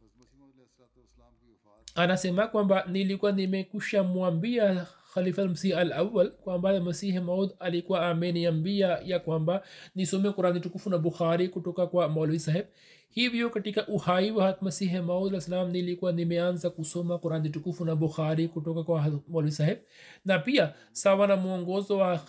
Anasema 1.94 2.46
kwamba 2.46 2.84
nilikuwa 2.90 3.32
nimekusha 3.32 4.02
mwambia 4.02 4.86
khalifa 5.14 5.44
msih 5.44 5.76
al 5.78 5.92
awal 5.92 6.30
kwamba 6.30 6.80
masihi 6.80 7.20
maud 7.20 7.50
alikuwa 7.60 8.08
ameniambia 8.08 8.88
ya 9.04 9.18
kwamba 9.18 9.62
nisome 9.94 10.30
qurani 10.32 10.60
tukufu 10.60 10.90
na 10.90 10.98
bukhari 10.98 11.48
kutoka 11.48 11.86
kwa 11.86 12.08
maulwi 12.08 12.38
saheb. 12.38 12.66
Hivyo 13.08 13.50
katika 13.50 13.86
uhai 13.88 14.30
wa 14.30 14.58
masihi 14.60 15.00
maud 15.00 15.38
salam 15.38 15.70
nilikuwa 15.70 16.12
nimeanza 16.12 16.70
kusoma 16.70 17.18
qurani 17.18 17.50
tukufu 17.50 17.84
na 17.84 17.96
bukhari 17.96 18.48
kutoka 18.48 18.82
kwa 18.82 19.20
maulwi 19.28 19.52
saheb. 19.52 19.78
Na 20.24 20.38
pia 20.38 20.74
sawa 20.92 21.26
na 21.26 21.36
mwongozo 21.36 21.98
wa 21.98 22.20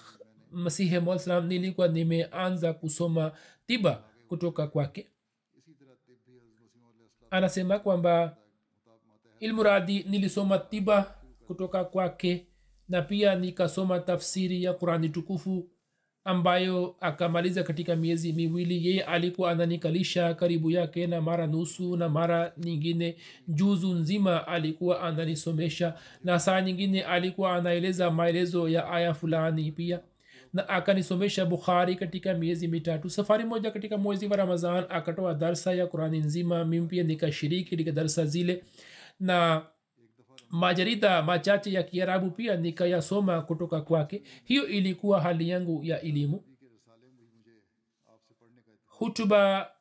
masihi 0.51 0.99
maud 0.99 1.17
salam 1.17 1.47
nilikuwa 1.47 1.87
nimeanza 1.87 2.73
kusoma 2.73 3.31
tiba 3.67 4.03
kutoka 4.27 4.67
kwake. 4.67 5.07
Anasema 7.29 7.79
kwamba 7.79 8.37
ilmuradi 9.39 10.03
nilisoma 10.09 10.57
tiba 10.57 11.15
kutoka 11.47 11.83
kwake 11.83 12.47
na 12.89 13.01
pia 13.01 13.35
nikasoma 13.35 13.99
tafsiri 13.99 14.63
ya 14.63 14.73
qurani 14.73 15.09
tukufu 15.09 15.69
ambayo 16.25 16.95
akamaliza 16.99 17.63
katika 17.63 17.95
miezi 17.95 18.33
miwili 18.33 18.87
yeye 18.87 19.03
alikuwa 19.03 19.51
ananikalisha 19.51 20.33
karibu 20.33 20.71
yake 20.71 21.07
na 21.07 21.21
mara 21.21 21.47
nusu 21.47 21.97
na 21.97 22.09
mara 22.09 22.53
nyingine. 22.57 23.15
Juzu 23.47 23.93
nzima 23.93 24.47
alikuwa 24.47 25.01
ananisomesha 25.01 25.93
na 26.23 26.39
saa 26.39 26.61
nyingine 26.61 27.03
alikuwa 27.03 27.55
anaeleza 27.55 28.11
maelezo 28.11 28.69
ya 28.69 28.89
aya 28.89 29.13
fulani 29.13 29.71
pia. 29.71 29.99
Na 30.53 30.69
akanisomesha 30.69 31.45
bukhari 31.45 31.95
katika 31.95 32.33
miezi 32.33 32.67
mitatu. 32.67 33.09
Safari 33.09 33.45
moja 33.45 33.71
katika 33.71 33.97
mwezi 33.97 34.27
wa 34.27 34.37
ramazan 34.37 34.85
akatoa 34.89 35.33
darsa 35.33 35.73
ya 35.73 35.87
qurani 35.87 36.17
nzima. 36.19 36.65
Mimi 36.65 36.87
pia 36.87 37.03
nikashiriki 37.03 37.69
katika 37.69 37.91
darsa 37.91 38.25
zile. 38.25 38.63
Na 39.19 39.61
majarida 40.53 41.21
machache 41.23 41.71
ya 41.73 41.83
kiarabu 41.83 42.31
pia 42.31 42.55
nikayasoma 42.55 43.41
kutoka 43.41 43.81
kwake. 43.81 44.23
Hiyo 44.43 44.67
ilikuwa 44.67 45.21
hali 45.21 45.49
yangu 45.49 45.83
ya 45.83 46.01
elimu. 46.01 46.43
Hutuba 48.85 49.71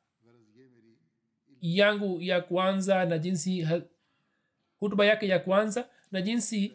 yangu 1.60 2.22
ya 2.22 2.40
kwanza 2.40 3.04
na 3.04 3.18
jinsi 3.18 3.66
hutuba 4.80 5.06
yake 5.06 5.28
ya 5.28 5.38
kwanza 5.38 5.88
na 6.12 6.22
jinsi 6.22 6.72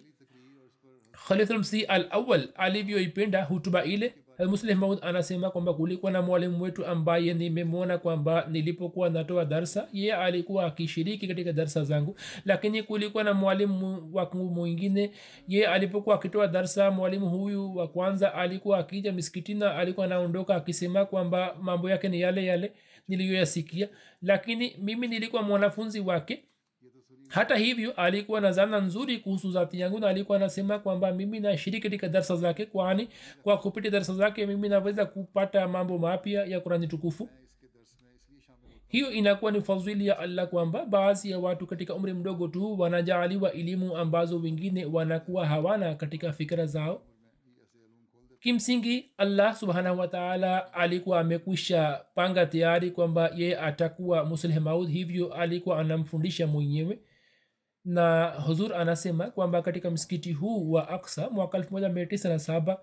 khalifmsi 1.28 1.86
al 1.86 2.08
awal 2.10 2.50
alivyoipenda 2.56 3.44
hutuba 3.44 3.84
ile 3.86 4.14
muslih 4.46 4.76
maud 4.78 5.00
anasema 5.02 5.50
kwamba 5.52 5.74
kulikuwa 5.74 6.12
na 6.12 6.22
mwalimu 6.22 6.64
wetu 6.64 6.86
ambaye 6.86 7.34
nimemwona 7.34 7.98
kwamba 7.98 8.48
nilipokuwa 8.52 9.10
natoa 9.10 9.46
darsa 9.46 9.88
ye 9.94 10.14
alikuwa 10.14 10.66
akishiriki 10.66 11.28
katika 11.28 11.54
darsa 11.54 11.84
zangu. 11.84 12.16
Lakini 12.46 12.84
kulikuwa 12.84 13.24
na 13.24 13.34
mwalimu 13.34 14.10
wangu 14.14 14.50
mwingine 14.50 15.12
ye 15.48 15.68
alipokuwa 15.68 16.16
akitoa 16.16 16.48
darsa 16.48 16.92
mwalimu 16.92 17.30
huyu 17.30 17.76
wa 17.76 17.88
kwanza 17.88 18.34
alikuwa 18.34 18.78
akija 18.80 19.12
miskitina 19.12 19.76
alikuwa 19.76 20.06
anaondoka 20.06 20.56
akisema 20.56 21.06
kwamba 21.06 21.56
mambo 21.62 21.90
yake 21.90 22.10
ni 22.10 22.22
yale 22.22 22.46
yale 22.46 22.72
niliyoyasikia. 23.08 23.90
Lakini 24.22 24.76
mimi 24.82 25.08
nilikuwa 25.08 25.42
mwanafunzi 25.44 26.00
wake 26.00 26.44
hata 27.28 27.56
hivyo 27.56 27.92
alikuwa 27.92 28.42
na 28.42 28.52
zana 28.52 28.80
nzuri 28.80 29.18
kuhusu 29.18 29.52
zati 29.52 29.80
yangu 29.80 30.00
na 30.00 30.08
alikuwa 30.10 30.38
anasema 30.38 30.80
kwamba 30.80 31.12
mimi 31.14 31.40
nashiriki 31.40 31.84
katika 31.84 32.08
darsa 32.08 32.36
zake 32.36 32.66
kwani 32.66 33.10
kwa 33.44 33.58
kupitia 33.58 33.92
darsa 33.92 34.14
zake 34.14 34.46
mimi 34.46 34.70
naweza 34.70 35.06
kupata 35.06 35.68
mambo 35.68 35.98
mapya 35.98 36.46
ya 36.46 36.60
kurani 36.60 36.88
tukufu. 36.88 37.30
Hiyo 38.88 39.12
inakuwa 39.12 39.52
ni 39.52 39.62
fadhili 39.62 40.08
ya 40.08 40.20
allah 40.20 40.48
kwamba 40.48 40.86
baadhi 40.86 41.32
ya 41.32 41.40
watu 41.40 41.68
katika 41.68 41.96
umri 41.96 42.14
mdogo 42.14 42.48
tu 42.48 42.80
wanajaaliwa 42.80 43.54
elimu 43.54 43.98
ambazo 43.98 44.40
wengine 44.40 44.86
wanakuwa 44.86 45.46
hawana 45.46 45.96
katika 45.96 46.34
fikira 46.34 46.66
zao. 46.66 47.02
Kimsingi 48.40 49.12
allah 49.18 49.56
subhanahu 49.56 50.00
wataala 50.00 50.74
alikuwa 50.74 51.20
amekwisha 51.20 52.02
panga 52.16 52.46
tayari 52.46 52.92
kwamba 52.92 53.32
ye 53.36 53.58
atakuwa 53.60 54.26
musleh 54.26 54.58
maud 54.62 54.90
hivyo 54.90 55.34
alikuwa 55.34 55.80
anamfundisha 55.80 56.48
mwenyewe 56.48 57.00
na 57.88 58.26
huzur 58.30 58.76
anasema 58.76 59.26
kwamba 59.32 59.62
katika 59.62 59.92
msikiti 59.92 60.34
huu 60.34 60.72
wa 60.72 60.90
aksa 60.90 61.30
mwaka 61.30 61.58
1997 61.58 62.78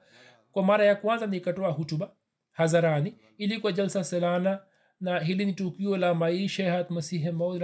kwa 0.52 0.62
mara 0.62 0.84
ya 0.84 0.96
kwanza 0.96 1.26
nikatoa 1.26 1.70
hutuba 1.70 2.10
hadharani 2.52 3.14
ilikuwa 3.38 3.72
jalsa 3.72 4.04
selana 4.04 4.58
na 5.00 5.18
hili 5.20 5.46
ni 5.46 5.52
tukio 5.52 5.96
la 5.96 6.14
maisha 6.14 6.64
ya 6.64 6.86
masihi 6.88 7.30
maud 7.30 7.62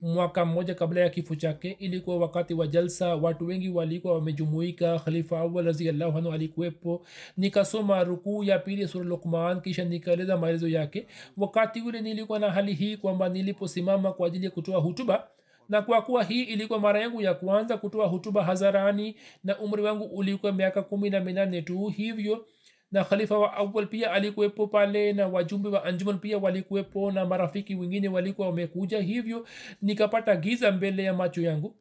mwaka 0.00 0.44
mmoja 0.44 0.74
kabla 0.74 1.00
ya 1.00 1.10
kifo 1.10 1.34
chake 1.34 1.70
ilikuwa 1.70 2.18
wakati 2.18 2.54
wa 2.54 2.66
jalsa 2.66 3.14
watu 3.16 3.46
wengi 3.46 3.68
walikuwa 3.68 4.14
wamejumuika 4.14 4.98
khalifa 4.98 5.38
awal 5.38 5.64
raziallahu 5.64 6.18
anhu 6.18 6.32
alikuwepo. 6.32 7.06
Nikasoma 7.36 8.04
rukuu 8.04 8.44
ya 8.44 8.58
pili 8.58 8.88
sura 8.88 9.04
lukman 9.04 9.60
kisha 9.60 9.84
nikaeleza 9.84 10.36
maelezo 10.36 10.68
yake. 10.68 11.06
Wakati 11.36 11.80
ule 11.80 12.00
nilikuwa 12.00 12.38
na 12.38 12.50
hali 12.50 12.74
hii 12.74 12.96
kwamba 12.96 13.28
niliposimama 13.28 14.12
kwa 14.12 14.26
ajili 14.26 14.44
ya 14.44 14.50
kutoa 14.50 14.80
hutuba 14.80 15.28
na 15.70 15.82
kwa 15.82 16.02
kuwa 16.02 16.24
hii 16.24 16.42
ilikuwa 16.42 16.78
mara 16.80 17.00
yangu 17.00 17.22
ya 17.22 17.34
kwanza 17.34 17.76
kutoa 17.76 18.06
hutuba 18.06 18.44
hadharani 18.44 19.16
na 19.44 19.58
umri 19.58 19.82
wangu 19.82 20.04
ulikuwa 20.04 20.52
miaka 20.52 20.82
kumi 20.82 21.10
na 21.10 21.20
minane 21.20 21.62
tu 21.62 21.86
hivyo 21.86 22.46
na 22.92 23.04
khalifa 23.04 23.38
wa 23.38 23.52
awal 23.54 23.86
pia 23.86 24.12
alikuwepo 24.12 24.66
pale 24.66 25.12
na 25.12 25.28
wajumbe 25.28 25.68
wa 25.68 25.84
anjuman 25.84 26.18
pia 26.18 26.38
walikuwepo 26.38 27.12
na 27.12 27.26
marafiki 27.26 27.74
wengine 27.74 28.08
walikuwa 28.08 28.48
wamekuja 28.48 28.98
hivyo 29.00 29.46
nikapata 29.82 30.36
giza 30.36 30.72
mbele 30.72 31.02
ya 31.04 31.14
macho 31.14 31.42
yangu. 31.42 31.76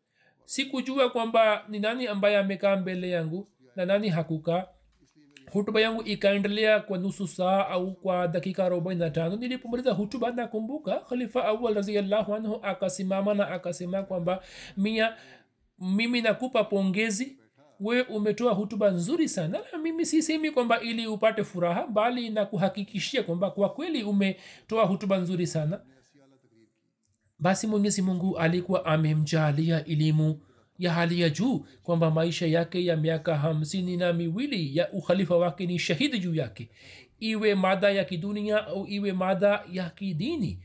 Sikujua 0.46 1.10
kwamba 1.10 1.64
ni 1.68 1.80
nani 1.80 2.08
ambaye 2.08 2.38
amekaa 2.38 2.76
mbele 2.76 3.10
yangu 3.10 3.48
na 3.76 3.86
nani 3.86 4.10
hakukaa 4.10 4.68
hutuba 5.52 5.82
yangu 5.82 6.04
ikaendelea 6.04 6.80
kwa 6.80 6.98
nusu 6.98 7.28
saa 7.28 7.68
au 7.68 7.94
kwa 7.94 8.28
dakika 8.28 8.66
arobaini 8.66 9.00
na 9.02 9.10
tano. 9.10 9.36
Nilipomaliza 9.36 9.92
hutuba 9.92 10.32
nakumbuka 10.32 11.00
khalifa 11.00 11.46
awal 11.46 11.74
raziallahu 11.74 12.36
anhu 12.36 12.60
akasimama 12.64 13.34
na 13.34 13.48
akasema 13.48 14.04
kwamba 14.04 14.44
mia 14.78 15.16
mimi 15.80 16.22
nakupa 16.22 16.64
pongezi. 16.64 17.36
We 17.80 18.02
umetoa 18.02 18.54
hutuba 18.54 18.90
nzuri 18.92 19.30
sana. 19.30 19.60
Na 19.72 19.78
mimi 19.78 20.06
sisemi 20.06 20.52
kwamba 20.52 20.82
ili 20.82 21.08
upate 21.08 21.44
furaha 21.44 21.88
bali 21.88 22.30
na 22.30 22.46
kuhakikishia 22.46 23.24
kwamba 23.24 23.52
kwa 23.52 23.70
kweli 23.70 24.04
umetoa 24.04 24.86
hutuba 24.86 25.18
nzuri 25.18 25.48
sana. 25.48 25.82
Basi 27.40 27.68
mwenyezi 27.68 28.02
mungu 28.02 28.38
alikuwa 28.38 28.86
amemjalia 28.86 29.86
elimu 29.86 30.42
ya 30.80 30.94
hali 30.94 31.22
ya 31.22 31.30
juu 31.30 31.66
kwamba 31.84 32.12
maisha 32.12 32.48
yake 32.48 32.86
ya 32.86 32.98
miaka 32.98 33.38
hamsini 33.38 33.98
na 33.98 34.14
miwili 34.14 34.78
ya 34.78 34.92
ukhalifa 34.92 35.38
wake 35.38 35.66
ni 35.66 35.80
shahidi 35.80 36.20
juu 36.20 36.36
yake. 36.36 36.70
Iwe 37.20 37.56
mada 37.56 37.90
ya 37.92 38.06
kidunia 38.06 38.68
au 38.68 38.88
iwe 38.88 39.14
mada 39.14 39.64
ya 39.72 39.90
kidini 39.90 40.60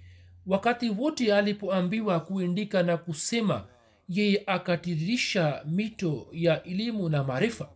wakati 0.47 0.91
wote 0.91 1.35
alipoambiwa 1.35 2.21
kuindika 2.21 2.83
na 2.83 2.97
kusema 2.97 3.67
yeye 4.09 4.43
akatiririsha 4.47 5.63
mito 5.67 6.27
ya 6.33 6.63
elimu 6.63 7.09
na 7.09 7.25
maarifa. 7.25 7.69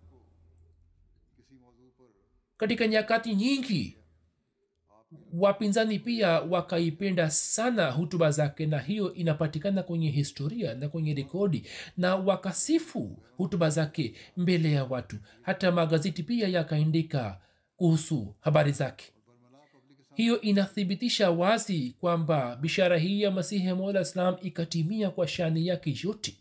Katika 2.56 2.86
nyakati 2.86 3.34
nyingi 3.34 3.97
wapinzani 5.32 5.98
pia 5.98 6.28
wakaipenda 6.40 7.30
sana 7.30 7.90
hutuba 7.90 8.30
zake 8.30 8.66
na 8.66 8.78
hiyo 8.78 9.14
inapatikana 9.14 9.82
kwenye 9.82 10.10
historia 10.10 10.74
na 10.74 10.88
kwenye 10.88 11.14
rekodi 11.14 11.66
na 11.96 12.16
wakasifu 12.16 13.22
hutuba 13.36 13.70
zake 13.70 14.14
mbele 14.36 14.72
ya 14.72 14.84
watu. 14.84 15.16
Hata 15.42 15.72
magazeti 15.72 16.22
pia 16.22 16.48
yakaandika 16.48 17.40
kuhusu 17.76 18.34
habari 18.40 18.72
zake. 18.72 19.12
Hiyo 20.14 20.40
inathibitisha 20.40 21.30
wazi 21.30 21.96
kwamba 22.00 22.56
bishara 22.56 22.98
hii 22.98 23.22
ya 23.22 23.30
masihi 23.30 23.72
mola 23.72 24.00
islam 24.00 24.36
ikatimia 24.42 25.10
kwa 25.10 25.28
shani 25.28 25.66
yake 25.66 25.96
yote. 26.04 26.36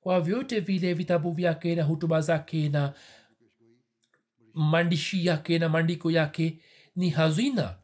Kwa 0.00 0.20
vyote 0.20 0.60
vile 0.60 0.94
vitabu 0.94 1.32
vyake 1.32 1.74
na 1.74 1.82
hutuba 1.82 2.20
zake 2.20 2.68
na 2.68 2.92
maandishi 4.54 5.26
yake 5.26 5.58
na 5.58 5.68
maandiko 5.68 6.10
yake 6.10 6.58
ni 6.96 7.10
hazina. 7.10 7.74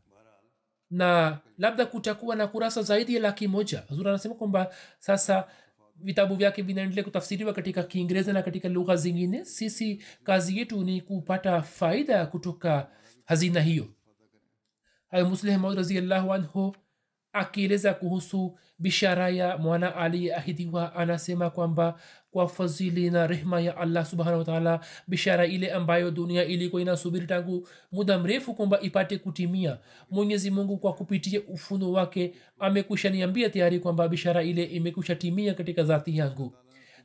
Na 0.90 1.38
labda 1.58 1.86
kutakuwa 1.86 2.36
na 2.36 2.46
kurasa 2.46 2.82
zaidi 2.82 3.14
ya 3.14 3.20
laki 3.20 3.48
moja. 3.48 3.82
Hazur 3.88 4.08
anasema 4.08 4.34
kwamba 4.34 4.74
sasa 4.98 5.48
vitabu 5.96 6.34
vyake 6.36 6.62
vinaendelea 6.62 7.04
kutafsiriwa 7.04 7.52
katika 7.52 7.82
kiingereza 7.82 8.32
na 8.32 8.42
katika 8.42 8.68
lugha 8.68 8.96
zingine. 8.96 9.44
Sisi 9.44 10.02
kazi 10.24 10.58
yetu 10.58 10.84
ni 10.84 11.00
kupata 11.00 11.62
faida 11.62 12.26
kutoka 12.26 12.90
hazina 13.24 13.60
hiyo. 13.60 13.86
Musleh 15.28 15.58
maud 15.58 15.76
raziallahu 15.76 16.32
anhu 16.32 16.76
akieleza 17.32 17.94
kuhusu 17.94 18.58
bishara 18.78 19.28
ya 19.28 19.58
mwana 19.58 19.96
aliyeahidiwa 19.96 20.94
anasema 20.94 21.50
kwamba 21.50 22.00
kwa 22.32 22.48
fadhili 22.48 23.10
na 23.10 23.26
rehma 23.26 23.60
ya 23.60 23.76
allah 23.76 24.06
subhanahu 24.06 24.38
wataala 24.38 24.80
bishara 25.08 25.46
ile 25.46 25.72
ambayo 25.72 26.10
dunia 26.10 26.44
ilikuwa 26.44 26.82
inasubiri 26.82 27.26
tangu 27.26 27.68
muda 27.92 28.18
mrefu 28.18 28.54
kwamba 28.54 28.80
ipate 28.80 29.18
kutimia. 29.18 29.78
Mwenyezi 30.10 30.50
mungu 30.50 30.76
kwa 30.78 30.92
kupitia 30.92 31.40
ufuno 31.48 31.92
wake 31.92 32.34
amekwisha 32.58 33.10
niambia 33.10 33.50
tayari 33.50 33.78
kwamba 33.80 34.08
bishara 34.08 34.42
ile 34.42 34.64
imekwisha 34.64 35.14
timia 35.14 35.54
katika 35.54 35.82
dhati 35.82 36.16
yangu. 36.18 36.52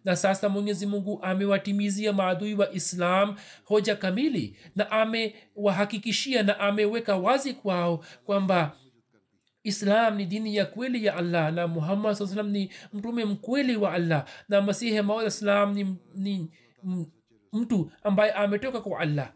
Na 0.06 0.16
sasa 0.16 0.50
mwenyezi 0.50 0.86
mungu 0.86 1.20
amewatimizia 1.22 2.14
maadui 2.14 2.54
wa 2.56 2.74
islam 2.74 3.36
hoja 3.64 3.96
kamili 3.96 4.56
na 4.76 4.92
amewahakikishia 4.92 6.44
na 6.44 6.60
ameweka 6.60 7.16
wazi 7.16 7.54
kwao 7.54 8.04
kwamba 8.26 8.72
islam 9.68 10.16
ni 10.16 10.26
dini 10.26 10.56
ya 10.56 10.66
kweli 10.66 11.06
ya 11.06 11.16
allah 11.16 11.54
na 11.54 11.68
muhammad 11.68 12.16
saa 12.16 12.28
salam 12.28 12.50
ni 12.50 12.72
mtume 12.94 13.26
mkweli 13.26 13.76
wa 13.78 13.94
allah 13.94 14.26
na 14.50 14.62
masihi 14.62 15.02
maud 15.02 15.30
salam 15.30 15.74
ni, 15.74 15.98
ni 16.16 16.52
mtu 17.54 17.92
ambaye 18.04 18.32
ametoka 18.32 18.82
kwa 18.82 19.00
allah. 19.00 19.34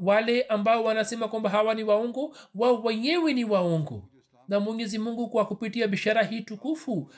Wale 0.00 0.42
ambao 0.42 0.84
wanasema 0.84 1.28
kwamba 1.28 1.50
hawa 1.50 1.74
ni 1.74 1.82
waongo 1.84 2.36
wao 2.54 2.82
wenyewe 2.82 3.32
ni 3.34 3.44
waongo. 3.44 4.08
Na 4.48 4.60
mwenyezi 4.60 4.98
mungu 4.98 5.28
kwa 5.28 5.46
kupitia 5.46 5.88
bishara 5.88 6.22
hii 6.22 6.40
tukufu 6.40 7.10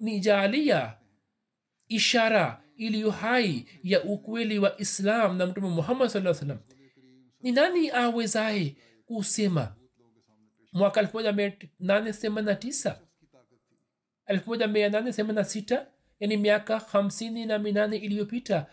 amenijalia 0.00 0.94
ishara 1.88 2.62
iliyo 2.76 3.10
hai 3.10 3.66
ya 3.82 4.04
ukweli 4.04 4.58
wa 4.58 4.80
islam 4.80 5.36
na 5.36 5.46
mtume 5.46 5.68
muhammad 5.68 6.08
saa 6.08 6.34
salam 6.34 6.58
ni 7.40 7.52
nani 7.52 7.90
awezaye 7.90 8.76
kusema 9.06 9.74
mwaka 10.74 11.02
1889 11.02 12.94
1886 14.28 15.86
yani 16.20 16.36
miaka 16.36 16.78
hamsini 16.78 17.46
na 17.46 17.58
minane 17.58 17.96
iliyopita 17.96 18.66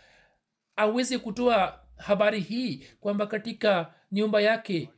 aweze 0.76 1.18
kutoa 1.18 1.80
habari 1.98 2.40
hii 2.40 2.88
kwamba 3.00 3.28
katika 3.28 3.94
nyumba 4.12 4.42
yake 4.42 4.90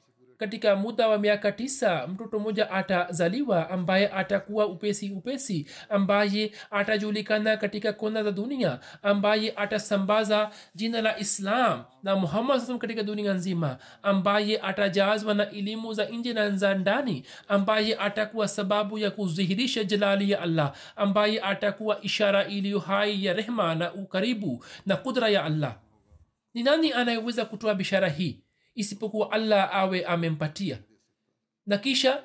katika 0.43 0.75
muda 0.75 1.07
wa 1.07 1.17
miaka 1.17 1.51
tisa 1.51 2.07
mtoto 2.07 2.39
mmoja 2.39 2.71
atazaliwa 2.71 3.69
ambaye 3.69 4.09
atakuwa 4.11 4.67
upesi 4.67 5.09
upesi 5.09 5.67
ambaye 5.89 6.51
atajulikana 6.71 7.57
katika 7.57 7.93
kona 7.93 8.23
za 8.23 8.31
dunia 8.31 8.79
ambaye 9.03 9.53
atasambaza 9.55 10.51
jina 10.75 11.01
la 11.01 11.19
islam 11.19 11.83
na 12.03 12.15
muhammad 12.15 12.59
saa 12.59 12.77
katika 12.77 13.03
dunia 13.03 13.33
nzima 13.33 13.77
ambaye 14.03 14.59
atajazwa 14.61 15.33
na 15.33 15.49
elimu 15.49 15.93
za 15.93 16.05
nje 16.05 16.33
na 16.33 16.49
za 16.49 16.73
ndani 16.75 17.23
ambaye 17.47 17.95
atakuwa 17.97 18.47
sababu 18.47 18.97
ya 18.99 19.11
kudhihirisha 19.11 19.83
jalali 19.83 20.31
ya 20.31 20.41
allah 20.41 20.73
ambaye 20.95 21.41
atakuwa 21.41 22.01
ishara 22.01 22.45
iliyo 22.45 22.79
hai 22.79 23.25
ya 23.25 23.33
rehma 23.33 23.75
na 23.75 23.93
ukaribu 23.93 24.65
na 24.85 24.95
kudra 24.95 25.29
ya 25.29 25.43
allah. 25.43 25.75
Ni 26.53 26.63
nani 26.63 26.93
anayeweza 26.93 27.45
kutoa 27.45 27.75
bishara 27.75 28.09
hii 28.09 28.39
isipokuwa 28.76 29.32
allah 29.32 29.76
awe 29.76 30.05
amempatia. 30.05 30.80
Na 31.65 31.78
kisha 31.78 32.24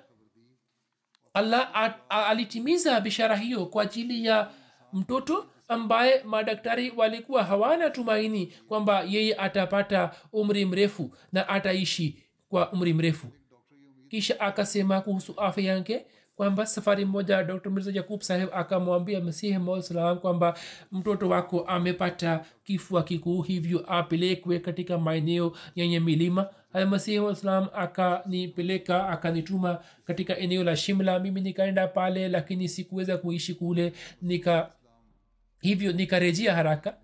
allah 1.34 1.94
alitimiza 2.08 3.00
bishara 3.00 3.36
hiyo 3.36 3.66
kwa 3.66 3.82
ajili 3.82 4.24
ya 4.26 4.50
mtoto 4.92 5.50
ambaye 5.68 6.22
madaktari 6.22 6.90
walikuwa 6.96 7.44
hawana 7.44 7.90
tumaini 7.90 8.46
kwamba 8.46 9.02
yeye 9.02 9.34
atapata 9.36 10.14
umri 10.32 10.64
mrefu 10.64 11.16
na 11.32 11.48
ataishi 11.48 12.22
kwa 12.48 12.72
umri 12.72 12.92
mrefu. 12.94 13.26
Kisha 14.08 14.40
akasema 14.40 15.00
kuhusu 15.00 15.40
afya 15.40 15.64
yake 15.74 16.06
kwamba 16.38 16.66
safari 16.66 17.04
moja 17.04 17.42
dr 17.42 17.70
mirza 17.70 17.90
yakub 17.94 18.20
saheb 18.20 18.48
akamwambia 18.52 19.20
masihi 19.20 19.58
salam 19.82 20.18
kwamba 20.18 20.58
mtoto 20.92 21.28
wako 21.28 21.60
amepata 21.60 22.44
kifua 22.64 23.02
kikuu 23.02 23.42
hivyo 23.42 23.84
apelekwe 23.92 24.58
katika 24.58 24.98
maeneo 24.98 25.56
yenye 25.74 26.00
milima. 26.00 26.48
Masihi 26.90 27.34
salam 27.36 27.68
akanipeleka 27.74 29.08
akanituma 29.08 29.78
katika 30.04 30.36
eneo 30.36 30.64
la 30.64 30.76
shimla. 30.76 31.18
Mimi 31.18 31.40
nikaenda 31.40 31.88
pale 31.88 32.28
lakini 32.28 32.68
sikuweza 32.68 33.16
kuishi 33.16 33.54
kule. 33.54 33.92
Nika 34.22 34.72
hivyo 35.60 35.92
nikarejea 35.92 36.54
haraka. 36.54 36.96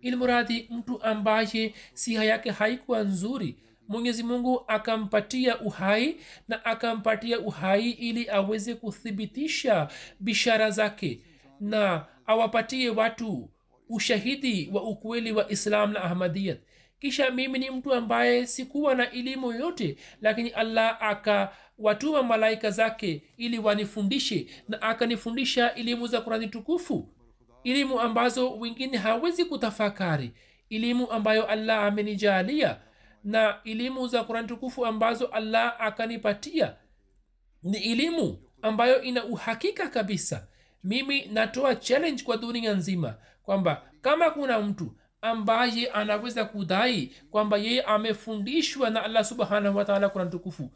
Ilmuradhi 0.00 0.68
mtu 0.70 1.02
ambaye 1.02 1.74
siha 1.94 2.24
yake 2.24 2.50
haikuwa 2.50 3.02
nzuri 3.02 3.56
mwenyezi 3.88 4.22
mungu 4.22 4.64
akampatia 4.68 5.60
uhai 5.60 6.16
na 6.48 6.64
akampatia 6.64 7.40
uhai 7.40 7.90
ili 7.90 8.30
aweze 8.30 8.74
kuthibitisha 8.74 9.88
bishara 10.20 10.70
zake 10.70 11.20
na 11.60 12.04
awapatie 12.26 12.90
watu 12.90 13.50
ushahidi 13.88 14.70
wa 14.72 14.82
ukweli 14.82 15.32
wa 15.32 15.50
islam 15.50 15.92
na 15.92 16.02
ahmadiyat 16.04 16.58
kisha 17.00 17.30
mimi 17.30 17.58
ni 17.58 17.70
mtu 17.70 17.94
ambaye 17.94 18.46
sikuwa 18.46 18.94
na 18.94 19.10
elimu 19.10 19.52
yoyote 19.52 19.96
lakini 20.22 20.50
allah 20.50 21.02
akawatuma 21.02 22.22
malaika 22.22 22.70
zake 22.70 23.22
ili 23.36 23.58
wanifundishe 23.58 24.46
na 24.68 24.82
akanifundisha 24.82 25.74
elimu 25.74 26.06
za 26.06 26.20
kurani 26.20 26.48
tukufu 26.48 27.08
elimu 27.64 28.00
ambazo 28.00 28.58
wengine 28.58 28.96
hawezi 28.98 29.44
kutafakari 29.44 30.32
elimu 30.70 31.10
ambayo 31.10 31.46
allah 31.46 31.84
amenijalia 31.84 32.76
na 33.26 33.58
elimu 33.64 34.08
za 34.08 34.24
kurani 34.24 34.48
tukufu 34.48 34.86
ambazo 34.86 35.26
allah 35.26 35.76
akanipatia 35.78 36.74
ni 37.62 37.78
elimu 37.78 38.38
ambayo 38.62 39.02
ina 39.02 39.24
uhakika 39.24 39.88
kabisa. 39.88 40.46
Mimi 40.84 41.24
natoa 41.26 41.74
challenge 41.74 42.22
kwa 42.22 42.36
dunia 42.36 42.72
nzima 42.74 43.14
kwamba 43.42 43.82
kama 44.00 44.30
kuna 44.30 44.60
mtu 44.60 44.96
ambaye 45.20 45.86
anaweza 45.86 46.44
kudai 46.44 47.14
kwamba 47.30 47.56
yeye 47.56 47.82
amefundishwa 47.82 48.90
na 48.90 49.02
allah 49.04 49.24
subhanahu 49.24 49.76
wataala 49.78 50.08
kurani 50.08 50.30
tukufu 50.30 50.70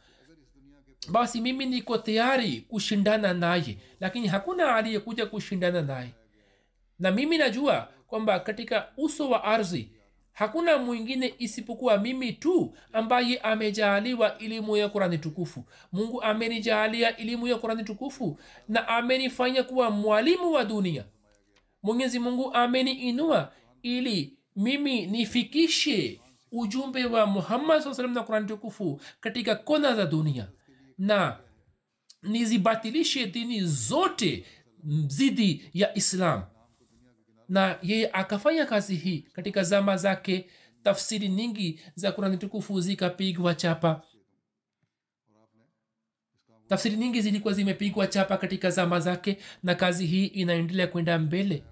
basi 1.10 1.40
mimi 1.40 1.66
niko 1.66 1.98
tayari 1.98 2.60
kushindana 2.68 3.34
naye 3.34 3.78
lakini 4.00 4.28
hakuna 4.28 4.74
aliyekuja 4.74 5.26
kushindana 5.26 5.82
naye. 5.82 6.10
Na 6.98 7.10
mimi 7.10 7.38
najua 7.38 7.88
kwamba 8.06 8.40
katika 8.40 8.88
uso 8.96 9.30
wa 9.30 9.44
ardhi 9.44 9.90
hakuna 10.40 10.78
mwingine 10.78 11.34
isipokuwa 11.38 11.98
mimi 11.98 12.32
tu 12.32 12.74
ambaye 12.92 13.38
amejaaliwa 13.38 14.38
elimu 14.38 14.76
ya 14.76 14.88
kurani 14.88 15.18
tukufu. 15.18 15.64
Mungu 15.92 16.22
amenijaalia 16.22 17.16
elimu 17.16 17.46
ya 17.48 17.56
kurani 17.58 17.84
tukufu 17.84 18.38
na 18.68 18.88
amenifanya 18.88 19.62
kuwa 19.62 19.90
mwalimu 19.90 20.52
wa 20.52 20.64
dunia. 20.64 21.04
Mwenyezi 21.82 22.18
mungu 22.18 22.54
ameniinua 22.54 23.52
ili 23.82 24.38
mimi 24.56 25.06
nifikishe 25.06 26.20
ujumbe 26.52 27.04
wa 27.04 27.26
muhammad 27.26 27.82
saa 27.82 27.94
salam 27.94 28.14
na 28.14 28.22
kurani 28.22 28.46
tukufu 28.46 29.00
katika 29.20 29.54
kona 29.54 29.94
za 29.94 30.06
dunia 30.06 30.48
na 30.98 31.38
nizibatilishe 32.22 33.26
dini 33.26 33.60
zote 33.60 34.44
dhidi 34.84 35.70
ya 35.74 35.94
islam 35.96 36.42
na 37.50 37.78
yeye 37.82 38.10
akafanya 38.12 38.66
kazi 38.66 38.96
hii 38.96 39.18
katika 39.32 39.62
zama 39.62 39.96
zake. 39.96 40.46
Tafsiri 40.82 41.28
nyingi 41.28 41.80
za 41.94 42.12
kurani 42.12 42.36
tukufu 42.36 42.80
zikapigwa 42.80 43.54
chapa. 43.54 44.02
Tafsiri 46.68 46.96
nyingi 46.96 47.20
zilikuwa 47.20 47.54
zimepigwa 47.54 48.06
chapa 48.06 48.36
katika 48.36 48.70
zama 48.70 49.00
zake 49.00 49.38
na 49.62 49.74
kazi 49.74 50.06
hii 50.06 50.26
inaendelea 50.26 50.86
kwenda 50.86 51.18
mbele. 51.18 51.64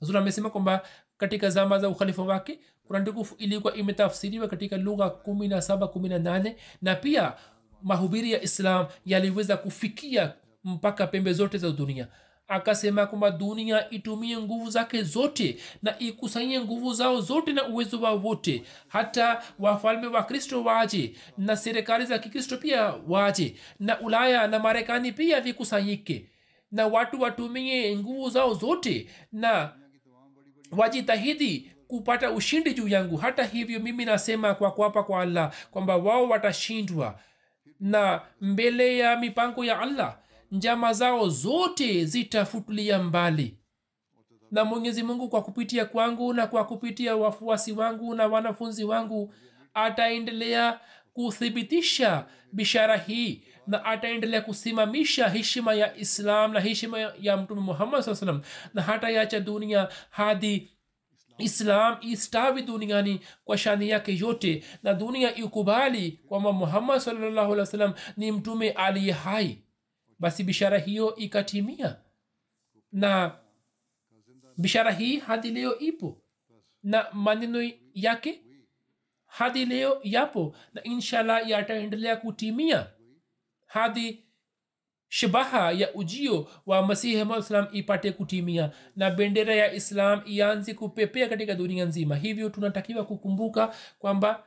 Zuri 0.00 0.18
amesema 0.18 0.50
kwamba 0.50 0.86
katika 1.16 1.50
zama 1.50 1.78
za 1.78 1.88
ukhalifa 1.88 2.22
wake 2.22 2.60
kurani 2.86 3.06
tukufu 3.06 3.34
ilikuwa 3.38 3.74
imetafsiriwa 3.76 4.48
katika 4.48 4.76
lugha 4.76 5.10
kumi 5.10 5.48
na 5.48 5.62
saba 5.62 5.88
kumi 5.88 6.08
na 6.08 6.18
nane 6.18 6.56
na 6.82 6.94
pia 6.94 7.32
mahubiri 7.82 8.32
ya 8.32 8.42
islam 8.42 8.86
yaliweza 9.06 9.56
kufikia 9.56 10.32
mpaka 10.64 11.06
pembe 11.06 11.32
zote 11.32 11.58
za 11.58 11.70
dunia 11.70 12.08
akasema 12.48 13.06
kwamba 13.06 13.30
dunia 13.30 13.90
itumie 13.90 14.38
nguvu 14.38 14.70
zake 14.70 15.02
zote 15.02 15.56
na 15.82 15.98
ikusanyie 15.98 16.60
nguvu 16.60 16.92
zao 16.94 17.20
zote 17.20 17.52
na 17.52 17.66
uwezo 17.68 18.00
wao 18.00 18.18
wote. 18.18 18.62
Hata 18.88 19.42
wafalme 19.58 20.06
wa 20.06 20.22
kristo 20.22 20.64
waje 20.64 21.14
na 21.38 21.56
serikali 21.56 22.06
za 22.06 22.18
kikristo 22.18 22.56
pia 22.56 22.94
waje 23.08 23.54
na 23.80 24.00
ulaya 24.00 24.46
na 24.46 24.58
marekani 24.58 25.12
pia 25.12 25.40
vikusanyike 25.40 26.26
na 26.72 26.86
watu 26.86 27.20
watumie 27.20 27.96
nguvu 27.96 28.30
zao 28.30 28.54
zote 28.54 29.06
na 29.32 29.72
wajitahidi 30.72 31.70
kupata 31.88 32.30
ushindi 32.30 32.74
juu 32.74 32.88
yangu. 32.88 33.16
Hata 33.16 33.44
hivyo 33.44 33.80
mimi 33.80 34.04
nasema 34.04 34.54
kwa 34.54 34.70
kuapa 34.70 35.02
kwa 35.02 35.22
allah 35.22 35.52
kwamba 35.70 35.96
wao 35.96 36.28
watashindwa 36.28 37.18
na 37.80 38.20
mbele 38.40 38.98
ya 38.98 39.16
mipango 39.16 39.64
ya 39.64 39.78
allah 39.80 40.18
njama 40.52 40.92
zao 40.92 41.28
zote 41.28 42.04
zitafutulia 42.04 42.98
mbali. 42.98 43.58
Na 44.50 44.64
mwenyezi 44.64 45.02
mungu 45.02 45.28
kwa 45.28 45.42
kupitia 45.42 45.84
kwangu 45.84 46.32
na 46.34 46.46
kwa 46.46 46.64
kupitia 46.64 47.16
wafuasi 47.16 47.72
wangu 47.72 48.14
na 48.14 48.26
wanafunzi 48.26 48.84
wangu 48.84 49.34
ataendelea 49.74 50.80
kuthibitisha 51.12 52.26
bishara 52.52 52.96
hii 52.96 53.42
na 53.66 53.84
ataendelea 53.84 54.40
kusimamisha 54.40 55.28
heshima 55.28 55.74
ya 55.74 55.96
islam 55.96 56.52
na 56.52 56.60
heshima 56.60 56.98
ya 57.20 57.36
mtume 57.36 57.60
muhammad 57.60 58.02
saa 58.02 58.14
salam 58.14 58.40
na 58.74 58.82
hata 58.82 59.10
yacha 59.10 59.40
dunia 59.40 59.88
hadi 60.10 60.70
islam 61.38 61.96
istawi 62.00 62.62
duniani 62.62 63.20
kwa 63.44 63.58
shani 63.58 63.88
yake 63.88 64.16
yote 64.18 64.64
na 64.82 64.94
dunia 64.94 65.34
ikubali 65.34 66.20
kwamba 66.28 66.52
muhammad 66.52 66.98
salllahu 67.00 67.66
salam 67.66 67.92
ni 68.16 68.32
mtume 68.32 68.70
aliye 68.70 69.12
hai 69.12 69.62
basi 70.18 70.44
bishara 70.44 70.78
hiyo 70.78 71.16
ikatimia. 71.16 71.96
Na 72.92 73.38
bishara 74.58 74.92
hii 74.92 75.16
hadi 75.18 75.50
leo 75.50 75.78
ipo. 75.78 76.22
Na 76.82 77.06
maneno 77.12 77.70
yake 77.94 78.42
hadi 79.26 79.64
leo 79.66 80.00
yapo. 80.02 80.56
Na 80.74 80.82
inshallah 80.82 81.48
yataendelea 81.50 82.16
kutimia 82.16 82.86
hadi 83.66 84.24
shabaha 85.08 85.72
ya 85.72 85.94
ujio 85.94 86.48
wa 86.66 86.86
masihi 86.86 87.42
salam 87.42 87.68
ipate 87.72 88.12
kutimia. 88.12 88.72
Na 88.96 89.10
bendera 89.10 89.54
ya 89.54 89.72
islam 89.72 90.22
ianzi 90.26 90.74
kupepea 90.74 91.28
katika 91.28 91.54
dunia 91.54 91.84
nzima. 91.84 92.16
Hivyo 92.16 92.48
tunatakiwa 92.50 93.04
kukumbuka 93.04 93.74
kwamba 93.98 94.44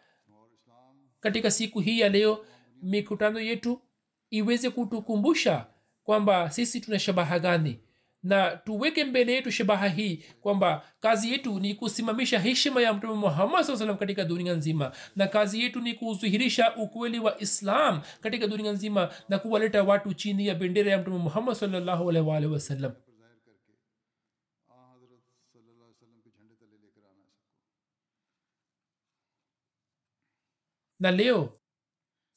katika 1.20 1.52
siku 1.52 1.80
hii 1.80 2.00
ya 2.00 2.10
leo 2.10 2.46
mikutano 2.82 3.40
yetu 3.40 3.82
iweze 4.32 4.70
kutukumbusha 4.70 5.66
kwamba 6.04 6.52
sisi 6.52 6.82
tuna 6.82 7.00
shabaha 7.00 7.40
gani. 7.40 7.80
Na 8.24 8.58
tuweke 8.58 9.04
mbele 9.04 9.34
yetu 9.34 9.52
shabaha 9.52 9.88
hii 9.88 10.24
kwamba 10.42 10.86
kazi 11.00 11.32
yetu 11.32 11.60
ni 11.60 11.74
kusimamisha 11.74 12.40
heshima 12.40 12.82
ya 12.82 12.94
mtume 12.94 13.14
muhammad 13.14 13.64
saa 13.66 13.78
salam 13.78 13.98
katika 13.98 14.26
dunia 14.26 14.54
nzima. 14.54 14.92
Na 15.16 15.28
kazi 15.28 15.62
yetu 15.64 15.82
ni 15.82 15.94
kuzihirisha 15.94 16.76
ukweli 16.76 17.20
wa 17.20 17.40
islam 17.42 18.02
katika 18.22 18.48
dunia 18.48 18.72
nzima 18.72 19.14
na 19.30 19.40
kuwaleta 19.40 19.84
watu 19.84 20.14
chini 20.14 20.48
ya 20.48 20.56
bendera 20.56 20.92
ya 20.92 20.98
mtume 20.98 21.18
muhammad 21.18 21.56
salllahu 21.56 22.06
wasallam. 22.54 22.92
Na 31.00 31.12
leo 31.12 31.61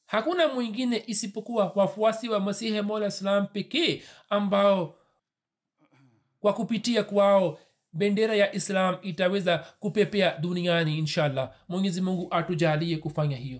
hakuna 0.05 0.47
mwingine 0.47 1.03
isipokuwa 1.07 1.71
wafuasi 1.75 2.29
wa 2.29 2.39
masihi 2.39 2.81
mola 2.81 3.07
islam 3.07 3.47
pekee 3.47 4.01
ambao 4.29 4.95
kwa 6.39 6.53
kupitia 6.53 7.03
kwao 7.03 7.59
bendera 7.93 8.35
ya 8.35 8.55
islam 8.55 8.97
itaweza 9.01 9.57
kupepea 9.79 10.37
duniani 10.37 10.97
inshallah. 10.97 11.51
Mwenyezi 11.69 12.01
mungu 12.01 12.27
atujalie 12.31 12.97
kufanya 12.97 13.37
hiyo 13.37 13.59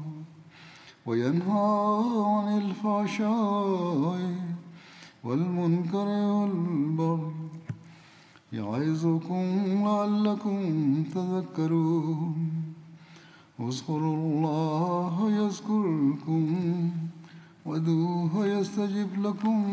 وينهى 1.05 2.03
عن 2.25 2.57
الفحشاء 2.57 4.35
والمنكر 5.23 6.07
والبغي 6.07 7.31
يعظكم 8.53 9.45
لعلكم 9.85 10.59
تذكرون 11.03 12.35
اذكروا 13.59 14.15
الله 14.15 15.31
يذكركم 15.31 16.45
ودوه 17.65 18.47
يستجب 18.47 19.09
لكم 19.25 19.63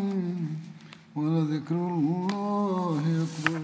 ولذكر 1.16 1.74
الله 1.74 3.02
أكبر 3.26 3.62